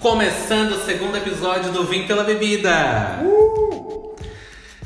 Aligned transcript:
Começando 0.00 0.72
o 0.72 0.84
segundo 0.86 1.14
episódio 1.18 1.72
do 1.72 1.84
Vim 1.84 2.06
pela 2.06 2.24
Bebida. 2.24 3.20
Uh! 3.22 4.16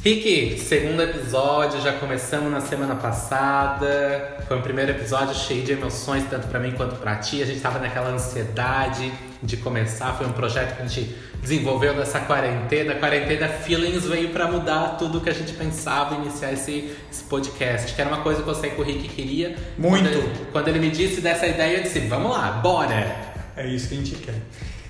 Rick, 0.02 0.58
segundo 0.58 1.00
episódio, 1.00 1.80
já 1.80 1.92
começamos 1.92 2.50
na 2.50 2.60
semana 2.60 2.96
passada. 2.96 4.38
Foi 4.48 4.58
um 4.58 4.60
primeiro 4.60 4.90
episódio 4.90 5.32
cheio 5.36 5.62
de 5.62 5.70
emoções, 5.70 6.24
tanto 6.28 6.48
para 6.48 6.58
mim 6.58 6.72
quanto 6.72 6.96
para 6.96 7.14
ti. 7.14 7.40
A 7.40 7.46
gente 7.46 7.60
tava 7.60 7.78
naquela 7.78 8.10
ansiedade 8.10 9.12
de 9.40 9.56
começar. 9.56 10.14
Foi 10.14 10.26
um 10.26 10.32
projeto 10.32 10.74
que 10.76 10.82
a 10.82 10.86
gente 10.86 11.14
desenvolveu 11.40 11.94
nessa 11.94 12.18
quarentena. 12.18 12.94
A 12.94 12.96
quarentena 12.96 13.46
Feelings 13.46 14.04
veio 14.06 14.30
para 14.30 14.48
mudar 14.48 14.96
tudo 14.98 15.20
que 15.20 15.30
a 15.30 15.34
gente 15.34 15.52
pensava 15.52 16.16
iniciar 16.16 16.52
esse, 16.52 16.92
esse, 17.08 17.22
podcast, 17.22 17.94
que 17.94 18.00
era 18.00 18.10
uma 18.10 18.20
coisa 18.20 18.42
que 18.42 18.48
eu 18.48 18.54
sei 18.56 18.70
que 18.70 18.80
o 18.80 18.84
Rick 18.84 19.06
queria. 19.10 19.54
Muito. 19.78 20.02
Quando 20.02 20.16
ele, 20.16 20.46
quando 20.50 20.68
ele 20.68 20.78
me 20.80 20.90
disse 20.90 21.20
dessa 21.20 21.46
ideia, 21.46 21.76
eu 21.76 21.82
disse: 21.84 22.00
vamos 22.00 22.32
lá, 22.32 22.50
bora! 22.50 23.32
É 23.56 23.64
isso 23.68 23.88
que 23.88 23.94
a 23.94 23.98
gente 23.98 24.16
quer. 24.16 24.34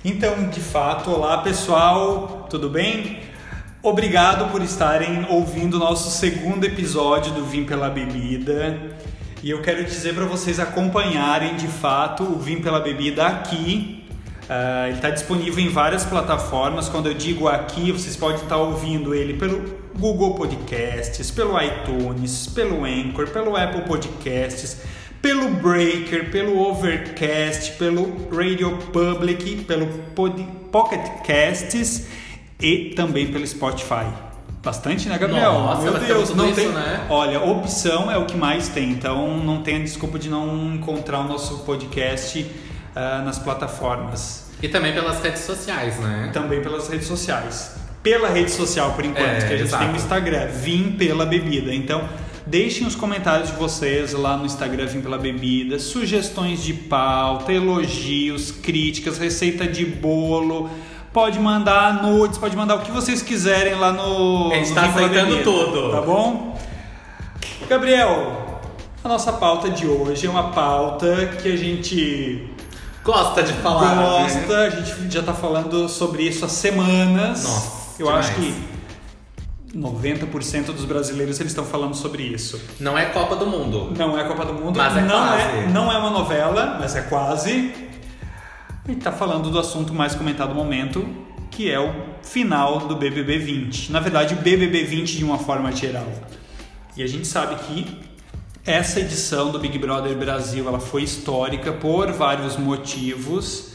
Então, 0.07 0.49
de 0.49 0.59
fato, 0.59 1.09
olá 1.09 1.39
pessoal, 1.39 2.45
tudo 2.47 2.69
bem? 2.69 3.21
Obrigado 3.81 4.51
por 4.51 4.61
estarem 4.61 5.25
ouvindo 5.31 5.77
o 5.77 5.79
nosso 5.79 6.11
segundo 6.11 6.63
episódio 6.63 7.33
do 7.33 7.43
Vim 7.43 7.63
pela 7.65 7.89
Bebida. 7.89 8.91
E 9.41 9.49
eu 9.49 9.63
quero 9.63 9.83
dizer 9.83 10.13
para 10.13 10.25
vocês 10.25 10.59
acompanharem 10.59 11.55
de 11.55 11.67
fato 11.67 12.21
o 12.21 12.37
Vim 12.37 12.61
pela 12.61 12.79
Bebida 12.79 13.25
aqui. 13.25 14.05
Uh, 14.43 14.89
ele 14.89 14.97
está 14.97 15.09
disponível 15.09 15.63
em 15.63 15.69
várias 15.69 16.05
plataformas. 16.05 16.87
Quando 16.87 17.07
eu 17.07 17.15
digo 17.15 17.47
aqui, 17.47 17.91
vocês 17.91 18.15
podem 18.15 18.43
estar 18.43 18.57
ouvindo 18.57 19.15
ele 19.15 19.33
pelo 19.33 19.73
Google 19.97 20.35
Podcasts, 20.35 21.31
pelo 21.31 21.59
iTunes, 21.59 22.45
pelo 22.45 22.85
Anchor, 22.85 23.27
pelo 23.29 23.57
Apple 23.57 23.81
Podcasts 23.81 24.83
pelo 25.25 25.49
Breaker, 25.49 26.29
pelo 26.29 26.59
Overcast, 26.69 27.71
pelo 27.79 28.29
Radio 28.31 28.77
Public, 28.93 29.63
pelo 29.63 29.87
Pod, 30.13 30.39
Pocket 30.71 31.01
Casts 31.25 32.05
e 32.61 32.93
também 32.95 33.31
pelo 33.31 33.45
Spotify. 33.47 34.05
Bastante, 34.63 35.09
né, 35.09 35.17
Gabriel? 35.17 35.53
Nossa, 35.53 35.81
Meu 35.81 35.99
Deus, 35.99 36.29
não 36.35 36.45
isso, 36.45 36.55
tem. 36.55 36.67
Né? 36.69 37.07
Olha, 37.09 37.41
opção 37.41 38.11
é 38.11 38.19
o 38.19 38.27
que 38.27 38.37
mais 38.37 38.67
tem, 38.67 38.91
então 38.91 39.39
não 39.39 39.63
tem 39.63 39.77
a 39.77 39.79
desculpa 39.79 40.19
de 40.19 40.29
não 40.29 40.75
encontrar 40.75 41.21
o 41.21 41.23
nosso 41.23 41.57
podcast 41.63 42.41
uh, 42.41 43.25
nas 43.25 43.39
plataformas. 43.39 44.51
E 44.61 44.67
também 44.67 44.93
pelas 44.93 45.23
redes 45.23 45.41
sociais, 45.41 45.97
né? 45.97 46.29
Também 46.33 46.61
pelas 46.61 46.87
redes 46.87 47.07
sociais. 47.07 47.77
Pela 48.03 48.29
rede 48.29 48.51
social, 48.51 48.91
por 48.91 49.03
enquanto, 49.03 49.25
é, 49.25 49.39
que 49.39 49.45
a 49.45 49.57
gente 49.57 49.61
exato. 49.61 49.85
tem 49.85 49.91
o 49.91 49.95
Instagram, 49.95 50.45
Vim 50.49 50.91
pela 50.91 51.25
Bebida. 51.25 51.73
Então, 51.73 52.07
Deixem 52.47 52.85
os 52.85 52.95
comentários 52.95 53.49
de 53.49 53.55
vocês 53.55 54.13
lá 54.13 54.37
no 54.37 54.45
Instagram 54.45 54.85
Vim 54.85 55.01
Pela 55.01 55.17
Bebida, 55.17 55.79
sugestões 55.79 56.61
de 56.61 56.75
pauta, 56.75 57.51
elogios, 57.51 58.51
críticas, 58.51 59.17
receita 59.17 59.65
de 59.65 59.83
bolo. 59.83 60.69
Pode 61.11 61.39
mandar 61.39 62.03
nudes, 62.03 62.37
pode 62.37 62.55
mandar 62.55 62.75
o 62.75 62.81
que 62.81 62.91
vocês 62.91 63.23
quiserem 63.23 63.73
lá 63.73 63.91
no. 63.91 64.51
A 64.51 64.55
gente 64.57 64.67
está 64.67 64.85
aceitando 64.85 65.41
tudo. 65.41 65.91
Tá 65.91 66.01
bom? 66.01 66.55
Gabriel, 67.67 68.61
a 69.03 69.07
nossa 69.07 69.33
pauta 69.33 69.71
de 69.71 69.87
hoje 69.87 70.27
é 70.27 70.29
uma 70.29 70.51
pauta 70.51 71.37
que 71.41 71.51
a 71.51 71.57
gente 71.57 72.47
gosta 73.03 73.41
de 73.41 73.53
falar. 73.53 73.95
Gosta, 73.95 74.39
né? 74.39 74.67
a 74.67 74.69
gente 74.69 75.11
já 75.11 75.21
está 75.21 75.33
falando 75.33 75.89
sobre 75.89 76.21
isso 76.21 76.45
há 76.45 76.49
semanas. 76.49 77.43
Nossa. 77.43 77.85
Eu 77.97 78.05
demais. 78.05 78.27
acho 78.27 78.35
que 78.35 78.74
90% 79.75 80.67
dos 80.67 80.85
brasileiros 80.85 81.39
eles 81.39 81.51
estão 81.51 81.65
falando 81.65 81.95
sobre 81.95 82.23
isso. 82.23 82.61
Não 82.79 82.97
é 82.97 83.05
Copa 83.07 83.35
do 83.35 83.45
Mundo. 83.45 83.91
Não 83.97 84.17
é 84.17 84.23
Copa 84.23 84.45
do 84.45 84.53
Mundo. 84.53 84.77
Mas 84.77 84.95
é 84.95 85.01
não 85.01 85.27
quase. 85.27 85.41
É, 85.41 85.67
não 85.67 85.91
é 85.91 85.97
uma 85.97 86.09
novela, 86.09 86.77
mas 86.79 86.95
é 86.95 87.01
quase. 87.01 87.73
E 88.87 88.91
está 88.91 89.11
falando 89.11 89.49
do 89.49 89.59
assunto 89.59 89.93
mais 89.93 90.15
comentado 90.15 90.49
no 90.49 90.55
momento, 90.55 91.05
que 91.51 91.69
é 91.69 91.79
o 91.79 91.93
final 92.23 92.79
do 92.79 92.95
BBB 92.95 93.37
20. 93.37 93.91
Na 93.91 93.99
verdade, 93.99 94.33
o 94.33 94.37
BBB 94.37 94.83
20 94.83 95.17
de 95.17 95.25
uma 95.25 95.37
forma 95.37 95.71
geral. 95.71 96.07
E 96.95 97.03
a 97.03 97.07
gente 97.07 97.27
sabe 97.27 97.55
que 97.55 97.99
essa 98.65 98.99
edição 98.99 99.51
do 99.51 99.59
Big 99.59 99.77
Brother 99.77 100.15
Brasil 100.17 100.67
ela 100.67 100.79
foi 100.79 101.03
histórica 101.03 101.73
por 101.73 102.11
vários 102.13 102.55
motivos. 102.55 103.73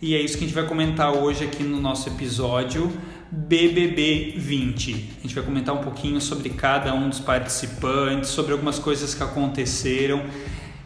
E 0.00 0.14
é 0.14 0.20
isso 0.20 0.38
que 0.38 0.44
a 0.44 0.46
gente 0.46 0.54
vai 0.54 0.66
comentar 0.66 1.12
hoje 1.12 1.44
aqui 1.44 1.62
no 1.62 1.80
nosso 1.80 2.08
episódio. 2.08 2.90
BBB 3.34 4.34
20. 4.36 5.12
A 5.18 5.22
gente 5.22 5.34
vai 5.34 5.44
comentar 5.44 5.74
um 5.74 5.82
pouquinho 5.82 6.20
sobre 6.20 6.50
cada 6.50 6.94
um 6.94 7.08
dos 7.08 7.20
participantes, 7.20 8.30
sobre 8.30 8.52
algumas 8.52 8.78
coisas 8.78 9.14
que 9.14 9.22
aconteceram 9.22 10.24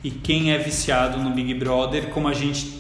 e 0.02 0.10
quem 0.10 0.52
é 0.52 0.58
viciado 0.58 1.18
no 1.18 1.30
Big 1.30 1.52
Brother, 1.54 2.08
como 2.08 2.26
a 2.28 2.32
gente 2.32 2.78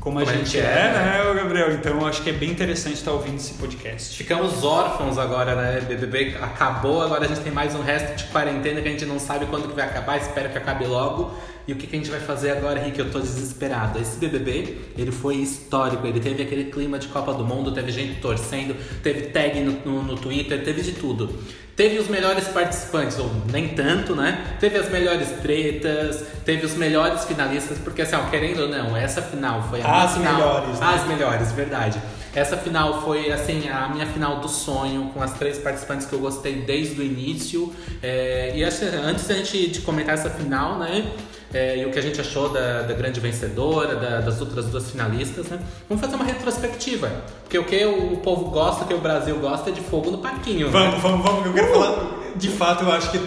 como, 0.00 0.16
como 0.16 0.20
a, 0.20 0.24
gente, 0.24 0.50
gente 0.50 0.58
é, 0.58 0.60
é, 0.60 0.92
né, 0.92 1.34
Gabriel? 1.34 1.72
Então 1.72 2.06
acho 2.06 2.22
que 2.22 2.28
é 2.28 2.32
bem 2.32 2.50
interessante 2.50 2.94
estar 2.94 3.12
ouvindo 3.12 3.36
esse 3.36 3.54
podcast. 3.54 4.14
Ficamos 4.16 4.62
órfãos 4.62 5.16
agora, 5.16 5.54
né? 5.54 5.80
BBB 5.80 6.36
acabou, 6.42 7.00
agora 7.00 7.24
a 7.24 7.28
gente 7.28 7.40
tem 7.40 7.52
mais 7.52 7.74
um 7.74 7.82
resto 7.82 8.14
de 8.16 8.24
quarentena 8.24 8.82
que 8.82 8.88
a 8.88 8.90
gente 8.90 9.06
não 9.06 9.18
sabe 9.18 9.46
quando 9.46 9.68
que 9.68 9.74
vai 9.74 9.86
acabar, 9.86 10.18
espero 10.18 10.50
que 10.50 10.58
acabe 10.58 10.84
logo. 10.86 11.34
E 11.66 11.72
o 11.72 11.76
que, 11.76 11.86
que 11.86 11.96
a 11.96 11.98
gente 11.98 12.10
vai 12.10 12.20
fazer 12.20 12.50
agora, 12.50 12.78
Rick? 12.78 12.98
Eu 12.98 13.10
tô 13.10 13.20
desesperado. 13.20 13.98
Esse 13.98 14.18
BBB, 14.18 14.78
ele 14.98 15.10
foi 15.10 15.36
histórico. 15.36 16.06
Ele 16.06 16.20
teve 16.20 16.42
aquele 16.42 16.64
clima 16.64 16.98
de 16.98 17.08
Copa 17.08 17.32
do 17.32 17.44
Mundo, 17.44 17.72
teve 17.72 17.90
gente 17.90 18.20
torcendo, 18.20 18.76
teve 19.02 19.28
tag 19.28 19.60
no, 19.60 19.72
no, 19.84 20.02
no 20.02 20.16
Twitter, 20.16 20.62
teve 20.62 20.82
de 20.82 20.92
tudo. 20.92 21.38
Teve 21.74 21.98
os 21.98 22.06
melhores 22.06 22.46
participantes, 22.48 23.18
ou 23.18 23.28
nem 23.50 23.68
tanto, 23.70 24.14
né? 24.14 24.56
Teve 24.60 24.78
as 24.78 24.88
melhores 24.90 25.28
tretas, 25.42 26.24
teve 26.44 26.64
os 26.64 26.74
melhores 26.74 27.24
finalistas, 27.24 27.78
porque 27.78 28.02
assim, 28.02 28.14
ó, 28.14 28.30
querendo 28.30 28.60
ou 28.62 28.68
não, 28.68 28.96
essa 28.96 29.20
final 29.20 29.60
foi 29.68 29.82
a 29.82 30.04
as 30.04 30.12
final, 30.14 30.34
melhores, 30.34 30.78
né? 30.78 30.86
as 30.86 31.06
melhores, 31.08 31.52
verdade. 31.52 32.00
Essa 32.34 32.56
final 32.56 33.02
foi 33.02 33.30
assim 33.30 33.68
a 33.68 33.88
minha 33.88 34.06
final 34.06 34.40
do 34.40 34.48
sonho 34.48 35.10
com 35.14 35.22
as 35.22 35.32
três 35.34 35.58
participantes 35.58 36.06
que 36.06 36.12
eu 36.12 36.18
gostei 36.18 36.62
desde 36.62 37.00
o 37.00 37.04
início. 37.04 37.72
É, 38.02 38.52
e 38.56 38.64
antes 38.64 39.26
da 39.26 39.34
gente 39.34 39.68
de 39.68 39.80
comentar 39.80 40.14
essa 40.14 40.30
final, 40.30 40.78
né? 40.78 41.12
é, 41.54 41.78
e 41.78 41.86
o 41.86 41.92
que 41.92 41.98
a 42.00 42.02
gente 42.02 42.20
achou 42.20 42.48
da, 42.48 42.82
da 42.82 42.92
grande 42.94 43.20
vencedora, 43.20 43.94
da, 43.94 44.20
das 44.20 44.40
outras 44.40 44.66
duas 44.66 44.90
finalistas, 44.90 45.46
né? 45.46 45.60
Vamos 45.88 46.04
fazer 46.04 46.16
uma 46.16 46.24
retrospectiva. 46.24 47.08
Porque 47.44 47.56
o 47.56 47.64
que 47.64 47.84
o 47.86 48.16
povo 48.16 48.50
gosta, 48.50 48.84
o 48.84 48.88
que 48.88 48.94
o 48.94 49.00
Brasil 49.00 49.38
gosta 49.38 49.70
é 49.70 49.72
de 49.72 49.80
fogo 49.80 50.10
no 50.10 50.18
paquinho. 50.18 50.68
Vamos, 50.68 50.94
né? 50.94 51.00
vamos, 51.00 51.24
vamos. 51.24 51.46
Eu 51.46 51.54
quero 51.54 51.70
uh! 51.70 51.72
falar. 51.72 52.14
De 52.34 52.48
fato, 52.48 52.82
eu 52.82 52.90
acho 52.90 53.12
que 53.12 53.18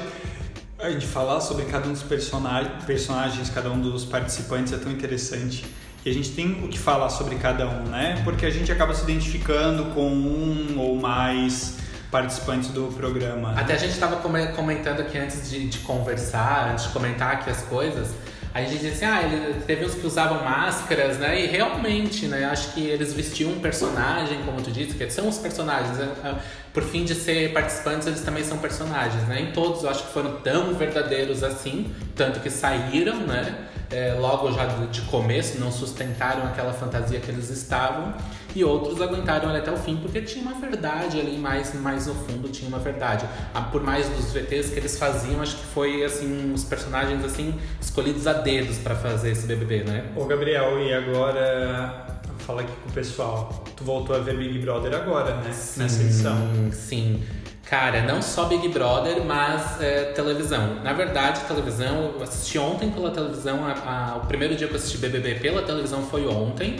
gente 0.91 1.07
falar 1.07 1.39
sobre 1.39 1.65
cada 1.65 1.87
um 1.87 1.93
dos 1.93 2.03
personagens, 2.03 3.49
cada 3.49 3.71
um 3.71 3.79
dos 3.79 4.03
participantes 4.03 4.73
é 4.73 4.77
tão 4.77 4.91
interessante. 4.91 5.63
E 6.05 6.09
a 6.09 6.13
gente 6.13 6.31
tem 6.31 6.63
o 6.63 6.67
que 6.67 6.77
falar 6.79 7.09
sobre 7.09 7.35
cada 7.35 7.67
um, 7.67 7.83
né? 7.83 8.21
Porque 8.23 8.45
a 8.45 8.49
gente 8.49 8.71
acaba 8.71 8.93
se 8.93 9.03
identificando 9.03 9.85
com 9.93 10.07
um 10.07 10.79
ou 10.79 10.95
mais 10.95 11.77
participantes 12.11 12.69
do 12.69 12.93
programa. 12.95 13.53
Até 13.59 13.73
a 13.73 13.77
gente 13.77 13.91
estava 13.91 14.17
comentando 14.17 15.01
aqui 15.01 15.17
antes 15.17 15.49
de, 15.49 15.67
de, 15.67 15.79
conversar, 15.79 16.71
antes 16.71 16.85
de 16.85 16.91
comentar 16.91 17.33
aqui 17.33 17.49
as 17.49 17.61
coisas. 17.63 18.09
A 18.57 18.63
gente 18.63 18.81
disse 18.81 19.03
assim, 19.03 19.05
ah, 19.05 19.23
ele, 19.23 19.61
teve 19.65 19.85
uns 19.85 19.93
que 19.93 20.05
usavam 20.05 20.43
máscaras, 20.43 21.17
né? 21.19 21.41
E 21.41 21.45
realmente, 21.45 22.25
né? 22.25 22.45
Acho 22.45 22.73
que 22.73 22.81
eles 22.81 23.13
vestiam 23.13 23.51
um 23.51 23.59
personagem, 23.59 24.39
como 24.45 24.61
tu 24.61 24.71
disse, 24.71 24.95
que 24.95 25.09
são 25.11 25.27
os 25.27 25.37
personagens. 25.37 25.97
Né? 25.97 26.11
Ah, 26.23 26.39
por 26.73 26.83
fim 26.83 27.05
de 27.05 27.13
ser 27.13 27.53
participantes, 27.53 28.07
eles 28.07 28.21
também 28.21 28.43
são 28.43 28.57
personagens, 28.57 29.27
né? 29.27 29.41
Em 29.41 29.51
todos, 29.51 29.83
eu 29.83 29.89
acho 29.89 30.07
que 30.07 30.11
foram 30.13 30.37
tão 30.41 30.73
verdadeiros 30.73 31.43
assim, 31.43 31.93
tanto 32.15 32.39
que 32.39 32.49
saíram, 32.49 33.17
né? 33.21 33.67
é, 33.91 34.13
logo 34.13 34.51
já 34.51 34.65
de 34.65 35.01
começo, 35.01 35.59
não 35.59 35.71
sustentaram 35.71 36.43
aquela 36.43 36.73
fantasia 36.73 37.19
que 37.19 37.31
eles 37.31 37.49
estavam, 37.49 38.13
e 38.57 38.63
outros 38.63 38.99
aguentaram 39.01 39.55
até 39.55 39.71
o 39.71 39.77
fim 39.77 39.97
porque 39.97 40.21
tinha 40.21 40.43
uma 40.43 40.59
verdade 40.59 41.19
ali, 41.19 41.37
mais, 41.37 41.73
mais 41.75 42.07
no 42.07 42.15
fundo 42.15 42.49
tinha 42.49 42.67
uma 42.67 42.79
verdade. 42.79 43.25
Por 43.71 43.83
mais 43.83 44.09
dos 44.09 44.33
VTs 44.33 44.71
que 44.71 44.79
eles 44.79 44.97
faziam, 44.97 45.41
acho 45.41 45.57
que 45.57 45.65
foi 45.65 46.03
assim, 46.03 46.51
os 46.53 46.63
personagens 46.63 47.23
assim 47.23 47.53
escolhidos 47.79 48.25
a 48.25 48.33
dedos 48.33 48.77
para 48.79 48.95
fazer 48.95 49.31
esse 49.31 49.45
BBB, 49.45 49.83
né? 49.83 50.05
Ô 50.15 50.25
Gabriel, 50.25 50.79
e 50.79 50.91
agora 50.91 52.07
fala 52.39 52.61
aqui 52.61 52.71
com 52.83 52.89
o 52.89 52.93
pessoal. 52.93 53.63
Tu 53.75 53.83
voltou 53.83 54.15
a 54.15 54.19
ver 54.19 54.37
Big 54.37 54.57
Brother 54.59 54.95
agora, 54.95 55.35
né? 55.35 55.51
Sim, 55.51 55.81
Nessa 55.81 56.01
edição. 56.01 56.37
Sim. 56.71 57.23
Cara, 57.69 58.01
não 58.03 58.21
só 58.21 58.45
Big 58.45 58.69
Brother, 58.69 59.23
mas 59.25 59.81
é, 59.81 60.05
televisão. 60.13 60.75
Na 60.81 60.93
verdade, 60.93 61.41
televisão, 61.41 62.13
eu 62.15 62.23
assisti 62.23 62.57
ontem 62.57 62.89
pela 62.89 63.11
televisão, 63.11 63.59
a, 63.65 63.73
a, 63.73 64.17
o 64.17 64.25
primeiro 64.25 64.55
dia 64.55 64.67
que 64.67 64.73
eu 64.73 64.77
assisti 64.77 64.97
BBB 64.97 65.35
pela 65.35 65.61
televisão 65.61 66.01
foi 66.03 66.25
ontem. 66.25 66.77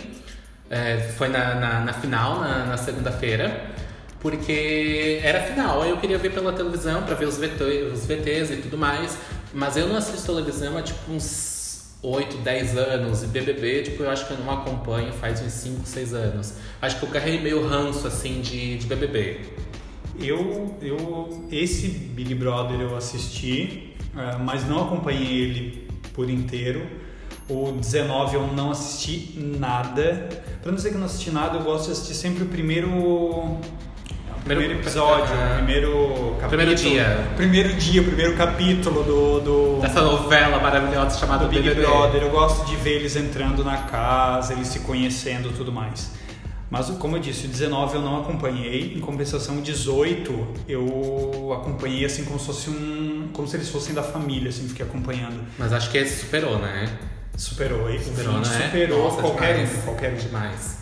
É, 0.70 0.98
foi 1.18 1.30
na, 1.30 1.56
na, 1.56 1.80
na, 1.82 1.94
final, 1.94 2.40
na, 2.42 2.66
na 2.66 2.78
segunda-feira, 2.78 3.72
porque 4.20 5.20
era 5.24 5.44
final. 5.44 5.82
Aí 5.82 5.90
eu 5.90 5.98
queria 5.98 6.18
ver 6.18 6.34
pela 6.34 6.52
televisão 6.52 7.04
para 7.04 7.16
ver 7.16 7.26
os, 7.26 7.38
VT, 7.38 7.64
os 7.94 8.06
VTs 8.06 8.52
e 8.52 8.58
tudo 8.58 8.78
mais. 8.78 9.18
Mas 9.54 9.78
eu 9.78 9.88
não 9.88 9.96
assisto 9.96 10.34
televisão 10.34 10.78
há 10.78 10.82
tipo 10.82 11.12
uns 11.12 11.58
8, 12.02 12.38
10 12.38 12.78
anos. 12.78 13.24
E 13.24 13.28
BBB, 13.28 13.84
tipo, 13.84 14.04
eu 14.04 14.10
acho 14.10 14.28
que 14.28 14.34
eu 14.34 14.38
não 14.40 14.52
acompanho 14.52 15.12
faz 15.14 15.42
uns 15.42 15.54
5, 15.54 15.86
6 15.86 16.14
anos. 16.14 16.54
Acho 16.82 17.00
que 17.00 17.06
eu 17.06 17.10
carreguei 17.10 17.42
meio 17.42 17.68
ranço 17.68 18.08
assim 18.08 18.42
de, 18.42 18.78
de 18.78 18.86
BBB. 18.88 19.42
Eu, 20.20 20.76
eu, 20.82 21.48
esse 21.52 21.88
Big 21.88 22.34
Brother 22.34 22.80
eu 22.80 22.96
assisti, 22.96 23.96
uh, 24.14 24.40
mas 24.44 24.68
não 24.68 24.86
acompanhei 24.86 25.42
ele 25.42 25.88
por 26.14 26.30
inteiro. 26.30 26.88
O 27.50 27.72
19 27.72 28.36
eu 28.36 28.48
não 28.48 28.72
assisti 28.72 29.40
nada. 29.40 30.28
Pra 30.62 30.72
não 30.72 30.76
dizer 30.76 30.90
que 30.90 30.96
eu 30.96 31.00
não 31.00 31.06
assisti 31.06 31.32
nada, 31.32 31.58
eu 31.58 31.64
gosto 31.64 31.86
de 31.86 31.92
assistir 31.92 32.14
sempre 32.14 32.44
o 32.44 32.48
primeiro. 32.48 32.90
o 32.90 33.60
Primeiro 34.44 34.74
episódio, 34.76 35.36
o 35.36 35.56
primeiro 35.56 36.36
capítulo. 36.40 36.48
Primeiro 36.50 36.76
dia. 36.76 37.28
Primeiro 37.36 37.74
dia, 37.74 38.02
o 38.02 38.06
primeiro 38.06 38.36
capítulo 38.38 39.04
do. 39.04 39.40
do 39.42 39.82
Dessa 39.82 40.02
novela 40.02 40.60
maravilhosa 40.60 41.20
chamada 41.20 41.46
do 41.46 41.50
Big 41.50 41.64
BBB. 41.64 41.82
Brother. 41.82 42.22
Eu 42.24 42.30
gosto 42.30 42.66
de 42.66 42.76
ver 42.78 42.96
eles 42.96 43.16
entrando 43.16 43.64
na 43.64 43.78
casa, 43.78 44.54
eles 44.54 44.68
se 44.68 44.80
conhecendo 44.80 45.50
e 45.50 45.54
tudo 45.54 45.72
mais. 45.72 46.12
Mas, 46.70 46.90
como 46.92 47.16
eu 47.16 47.20
disse, 47.22 47.46
o 47.46 47.50
19 47.50 47.96
eu 47.96 48.02
não 48.02 48.22
acompanhei. 48.22 48.94
Em 48.96 49.00
compensação, 49.00 49.58
o 49.58 49.62
18 49.62 50.48
eu 50.68 51.54
acompanhei 51.54 52.06
assim 52.06 52.26
como 52.26 52.40
se 52.40 52.46
fosse 52.46 52.70
um. 52.70 53.30
como 53.34 53.48
se 53.48 53.56
eles 53.56 53.70
fossem 53.70 53.94
da 53.94 54.04
família, 54.04 54.50
assim, 54.50 54.68
fiquei 54.68 54.86
acompanhando. 54.86 55.42
Mas 55.58 55.72
acho 55.72 55.90
que 55.90 55.98
esse 55.98 56.22
superou, 56.22 56.58
né? 56.60 56.90
Superou, 57.38 57.90
e 57.90 58.00
Superou, 58.00 58.34
o 58.34 58.38
20 58.38 58.48
né? 58.48 58.66
superou 58.66 59.04
Nossa, 59.04 59.22
qualquer 59.22 59.54
demais. 59.54 59.78
um, 59.78 59.82
qualquer 59.84 60.14
um. 60.14 60.18
Demais. 60.18 60.78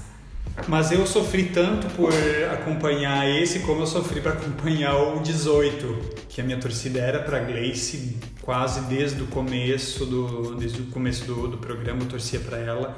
Mas 0.69 0.91
eu 0.91 1.05
sofri 1.05 1.43
tanto 1.47 1.87
por 1.95 2.13
acompanhar 2.53 3.29
esse 3.29 3.59
como 3.59 3.81
eu 3.81 3.87
sofri 3.87 4.21
para 4.21 4.31
acompanhar 4.31 4.95
o 4.95 5.19
18, 5.19 6.25
que 6.29 6.39
a 6.39 6.43
minha 6.45 6.57
torcida 6.57 6.99
era 6.99 7.19
para 7.19 7.39
Gleice 7.39 8.17
quase 8.41 8.79
desde 8.81 9.21
o 9.21 9.27
começo 9.27 10.05
do 10.05 10.55
desde 10.55 10.81
o 10.81 10.85
começo 10.85 11.25
do, 11.25 11.49
do 11.49 11.57
programa 11.57 12.03
eu 12.03 12.07
torcia 12.07 12.39
para 12.39 12.57
ela 12.57 12.97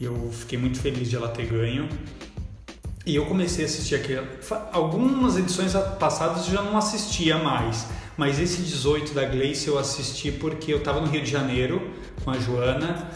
e 0.00 0.04
eu 0.04 0.30
fiquei 0.32 0.58
muito 0.58 0.78
feliz 0.80 1.10
de 1.10 1.16
ela 1.16 1.28
ter 1.28 1.46
ganho. 1.46 1.88
E 3.04 3.14
eu 3.14 3.26
comecei 3.26 3.64
a 3.64 3.68
assistir 3.68 3.94
aquele. 3.94 4.26
Algumas 4.72 5.36
edições 5.36 5.74
passadas 5.98 6.46
eu 6.48 6.54
já 6.54 6.62
não 6.62 6.76
assistia 6.76 7.38
mais. 7.38 7.86
Mas 8.16 8.40
esse 8.40 8.62
18 8.62 9.12
da 9.12 9.24
Gleice 9.26 9.68
eu 9.68 9.78
assisti 9.78 10.32
porque 10.32 10.72
eu 10.72 10.78
estava 10.78 11.00
no 11.00 11.06
Rio 11.06 11.22
de 11.22 11.30
Janeiro 11.30 11.90
com 12.26 12.32
a 12.32 12.38
Joana 12.40 13.08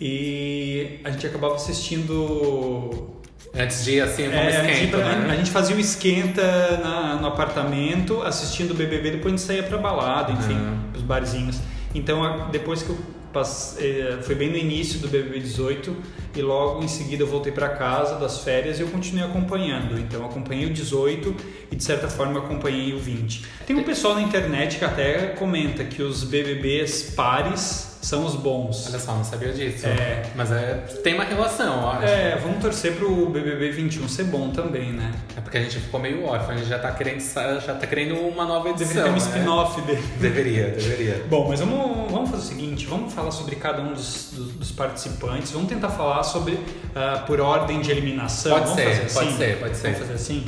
e 0.00 0.98
a 1.04 1.10
gente 1.12 1.26
acabava 1.26 1.54
assistindo 1.54 3.14
Antes 3.54 3.84
de 3.84 3.92
ir 3.92 4.00
assim, 4.02 4.24
é, 4.24 4.26
a, 4.46 4.50
gente, 4.62 4.72
esquenta, 4.74 4.96
a 4.98 5.14
né? 5.20 5.36
gente 5.36 5.50
fazia 5.50 5.74
o 5.74 5.80
esquenta 5.80 6.76
na- 6.82 7.16
no 7.16 7.26
apartamento, 7.28 8.20
assistindo 8.22 8.72
o 8.72 8.74
BBB, 8.74 9.12
depois 9.12 9.32
a 9.32 9.36
gente 9.36 9.46
saía 9.46 9.62
pra 9.62 9.78
balada, 9.78 10.32
enfim, 10.32 10.54
Ah. 10.54 10.76
os 10.94 11.00
barzinhos. 11.02 11.58
Então, 11.94 12.50
depois 12.50 12.82
que 12.82 12.90
eu 12.90 12.98
passei, 13.32 14.02
eh, 14.02 14.18
foi 14.22 14.34
bem 14.34 14.50
no 14.50 14.56
início 14.56 14.98
do 15.00 15.08
BBB 15.08 15.40
18 15.40 15.96
e 16.36 16.42
logo 16.42 16.84
em 16.84 16.88
seguida 16.88 17.22
eu 17.22 17.26
voltei 17.26 17.50
pra 17.50 17.70
casa 17.70 18.16
das 18.16 18.40
férias 18.44 18.78
e 18.78 18.82
eu 18.82 18.88
continuei 18.88 19.24
acompanhando. 19.24 19.98
Então, 19.98 20.24
acompanhei 20.26 20.66
o 20.66 20.70
18 20.70 21.34
e 21.72 21.74
de 21.76 21.82
certa 21.82 22.06
forma 22.08 22.38
acompanhei 22.40 22.92
o 22.92 22.98
20. 22.98 23.44
Tem 23.66 23.74
um 23.74 23.82
pessoal 23.82 24.14
na 24.14 24.22
internet 24.22 24.78
que 24.78 24.84
até 24.84 25.28
comenta 25.38 25.84
que 25.84 26.02
os 26.02 26.22
BBBs 26.22 27.14
pares 27.16 27.87
são 28.00 28.24
os 28.24 28.34
bons. 28.36 28.86
Olha 28.88 28.98
só, 28.98 29.14
não 29.14 29.24
sabia 29.24 29.52
disso. 29.52 29.86
É. 29.86 30.22
Mas 30.34 30.52
é, 30.52 30.74
tem 31.02 31.14
uma 31.14 31.24
relação, 31.24 31.84
ó. 31.84 32.02
É, 32.02 32.36
vamos 32.36 32.60
torcer 32.60 32.94
pro 32.94 33.28
BBB 33.28 33.70
21 33.70 34.08
ser 34.08 34.24
bom 34.24 34.50
também, 34.50 34.92
né? 34.92 35.12
É 35.36 35.40
porque 35.40 35.58
a 35.58 35.60
gente 35.60 35.78
ficou 35.78 36.00
meio 36.00 36.24
órfão, 36.24 36.54
a 36.54 36.56
gente 36.56 36.68
já 36.68 36.78
tá 36.78 36.90
querendo, 36.92 37.20
já 37.20 37.74
tá 37.74 37.86
querendo 37.86 38.14
uma 38.14 38.44
nova 38.44 38.68
edição. 38.70 39.02
Deveria 39.02 39.04
ter 39.04 39.10
um 39.10 39.12
né? 39.12 39.18
spin-off 39.18 39.80
dele. 39.82 40.04
Deveria, 40.20 40.68
deveria. 40.68 41.24
Bom, 41.28 41.48
mas 41.48 41.60
vamos, 41.60 42.10
vamos 42.10 42.30
fazer 42.30 42.42
o 42.42 42.46
seguinte, 42.46 42.86
vamos 42.86 43.12
falar 43.12 43.30
sobre 43.30 43.56
cada 43.56 43.82
um 43.82 43.92
dos, 43.92 44.30
dos, 44.32 44.52
dos 44.52 44.70
participantes, 44.70 45.50
vamos 45.50 45.68
tentar 45.68 45.88
falar 45.90 46.22
sobre 46.22 46.58
ah, 46.94 47.24
por 47.26 47.40
ordem 47.40 47.80
de 47.80 47.90
eliminação. 47.90 48.52
Pode 48.52 48.64
vamos 48.66 48.80
ser, 48.80 48.88
fazer 48.88 49.02
assim? 49.02 49.14
pode 49.14 49.36
ser, 49.36 49.58
pode 49.58 49.76
ser. 49.76 49.82
Vamos 49.82 49.98
fazer 49.98 50.14
assim? 50.14 50.44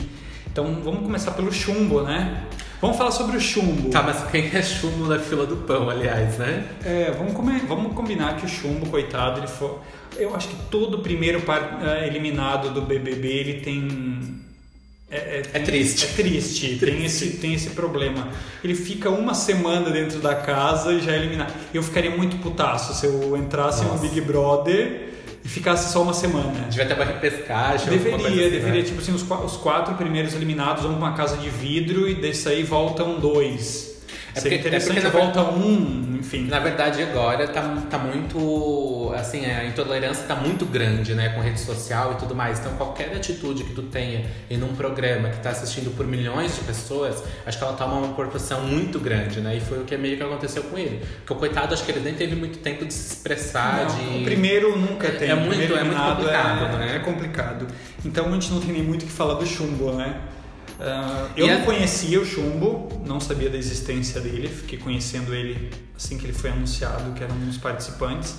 Então 0.53 0.81
vamos 0.82 1.03
começar 1.03 1.31
pelo 1.31 1.53
chumbo, 1.53 2.03
né? 2.03 2.44
Vamos 2.81 2.97
falar 2.97 3.11
sobre 3.11 3.37
o 3.37 3.41
chumbo. 3.41 3.91
Tá, 3.91 4.03
mas 4.03 4.23
quem 4.31 4.50
é 4.55 4.62
chumbo 4.62 5.06
na 5.06 5.19
fila 5.19 5.44
do 5.47 5.56
pão, 5.59 5.91
aliás, 5.91 6.38
né? 6.38 6.65
É, 6.85 7.11
vamos, 7.17 7.35
come- 7.35 7.61
vamos 7.69 7.93
combinar 7.94 8.37
que 8.37 8.47
o 8.47 8.49
chumbo, 8.49 8.87
coitado, 8.87 9.41
ele 9.41 9.47
foi. 9.47 9.73
Eu 10.17 10.35
acho 10.35 10.49
que 10.49 10.56
todo 10.71 11.00
primeiro 11.00 11.43
par- 11.43 11.79
ah, 11.82 12.06
eliminado 12.06 12.71
do 12.71 12.81
BBB 12.82 13.29
ele 13.29 13.55
tem. 13.61 14.41
É, 15.11 15.41
tem- 15.43 15.65
triste. 15.65 16.05
É 16.05 16.09
triste, 16.23 16.77
Tem, 16.79 17.05
esse, 17.05 17.31
tem 17.38 17.53
esse 17.53 17.71
problema. 17.71 18.29
Ele 18.62 18.75
fica 18.77 19.11
uma 19.11 19.35
semana 19.35 19.91
dentro 19.91 20.21
da 20.21 20.37
casa 20.37 20.93
e 20.93 21.00
já 21.00 21.12
é 21.12 21.17
eliminado. 21.17 21.53
Eu 21.75 21.82
ficaria 21.82 22.11
muito 22.12 22.37
putaço 22.37 22.94
se 22.94 23.06
eu 23.06 23.37
entrasse 23.37 23.82
no 23.85 23.91
Nossa. 23.91 24.03
Big 24.03 24.21
Brother 24.21 25.09
e 25.45 25.49
ficasse 25.49 25.93
só 25.93 26.03
uma 26.03 26.13
semana. 26.13 26.67
Devia 26.69 26.87
ter 26.87 26.95
uma 26.95 27.05
repescagem. 27.05 27.89
alguma 27.89 28.19
coisa 28.19 28.29
Deveria, 28.29 28.47
assim, 28.47 28.51
deveria, 28.51 28.83
né? 28.83 28.87
tipo 28.87 29.01
assim, 29.01 29.13
os, 29.13 29.23
os 29.23 29.57
quatro 29.57 29.95
primeiros 29.95 30.35
eliminados 30.35 30.83
vão 30.83 30.95
pra 30.97 31.07
uma 31.07 31.17
casa 31.17 31.37
de 31.37 31.49
vidro 31.49 32.09
e 32.09 32.15
desse 32.15 32.49
aí 32.49 32.63
voltam 32.63 33.19
dois. 33.19 33.90
É 34.35 34.41
Seria 34.41 34.59
porque- 34.59 34.75
é 34.75 34.79
interessante, 34.79 35.00
porque, 35.03 35.19
na 35.19 35.25
volta 35.25 35.43
um, 35.53 36.17
enfim. 36.21 36.47
Na 36.47 36.61
verdade, 36.61 37.03
agora 37.03 37.49
tá, 37.49 37.62
tá 37.91 37.99
muito. 37.99 39.12
Assim, 39.17 39.44
a 39.44 39.65
intolerância 39.65 40.25
tá 40.27 40.37
muito 40.37 40.65
grande, 40.65 41.15
né? 41.15 41.31
Com 41.31 41.41
rede 41.41 41.59
social 41.59 42.12
e 42.12 42.15
tudo 42.17 42.35
mais. 42.35 42.61
Então, 42.61 42.73
qualquer 42.77 43.12
atitude 43.15 43.65
que 43.65 43.75
tu 43.75 43.82
tenha 43.82 44.25
em 44.49 44.62
um 44.62 44.75
programa 44.75 45.29
que 45.31 45.38
tá 45.38 45.50
assistindo 45.50 45.94
por 45.97 46.06
milhões 46.06 46.55
de 46.55 46.61
pessoas, 46.62 47.23
acho 47.44 47.59
que 47.59 47.65
ela 47.65 47.73
toma 47.73 47.94
uma 47.94 48.15
proporção 48.15 48.61
muito 48.62 49.00
grande, 49.00 49.41
né? 49.41 49.56
E 49.56 49.61
foi 49.61 49.79
o 49.81 49.85
que 49.85 49.97
meio 49.97 50.17
que 50.17 50.23
aconteceu 50.23 50.62
com 50.65 50.79
ele. 50.79 51.03
Porque 51.19 51.32
o 51.32 51.37
coitado, 51.37 51.75
acho 51.75 51.85
que 51.85 51.91
ele 51.91 52.00
nem 52.00 52.15
teve 52.15 52.37
muito 52.37 52.59
tempo 52.61 52.85
de 52.87 52.94
se 52.94 53.15
expressar, 53.15 53.85
Não, 53.88 53.97
de. 53.97 54.19
O 54.21 54.25
primeiro 54.25 54.79
nunca 54.79 55.09
É- 55.09 55.11
tem. 55.11 55.31
é 55.31 55.35
muito- 55.35 55.75
é 55.77 55.82
muito 55.85 56.00
complicado, 56.00 56.65
é, 56.77 56.79
né? 56.79 56.97
É 56.97 56.99
complicado. 57.00 57.67
Então 58.05 58.29
a 58.29 58.31
gente 58.32 58.50
não 58.53 58.61
tem 58.61 58.73
nem 58.73 58.82
muito 58.82 59.03
o 59.03 59.06
que 59.06 59.12
falar 59.12 59.35
do 59.35 59.47
chumbo, 59.47 59.93
né? 59.93 60.15
Ah, 60.81 61.29
eu 61.37 61.47
E 61.47 61.50
não 61.50 61.62
a- 61.62 61.65
conhecia 61.65 62.21
o 62.21 62.25
chumbo, 62.25 62.88
não 63.06 63.21
sabia 63.21 63.50
da 63.50 63.59
existência 63.59 64.21
dele, 64.21 64.49
fiquei 64.49 64.79
conhecendo 64.79 65.35
ele 65.35 65.71
assim 65.97 66.17
que 66.17 66.25
ele 66.25 66.32
foi 66.32 66.50
anunciado, 66.50 67.12
que 67.12 67.23
era 67.23 67.32
um 67.32 67.47
dos 67.47 67.59
participantes. 67.59 68.35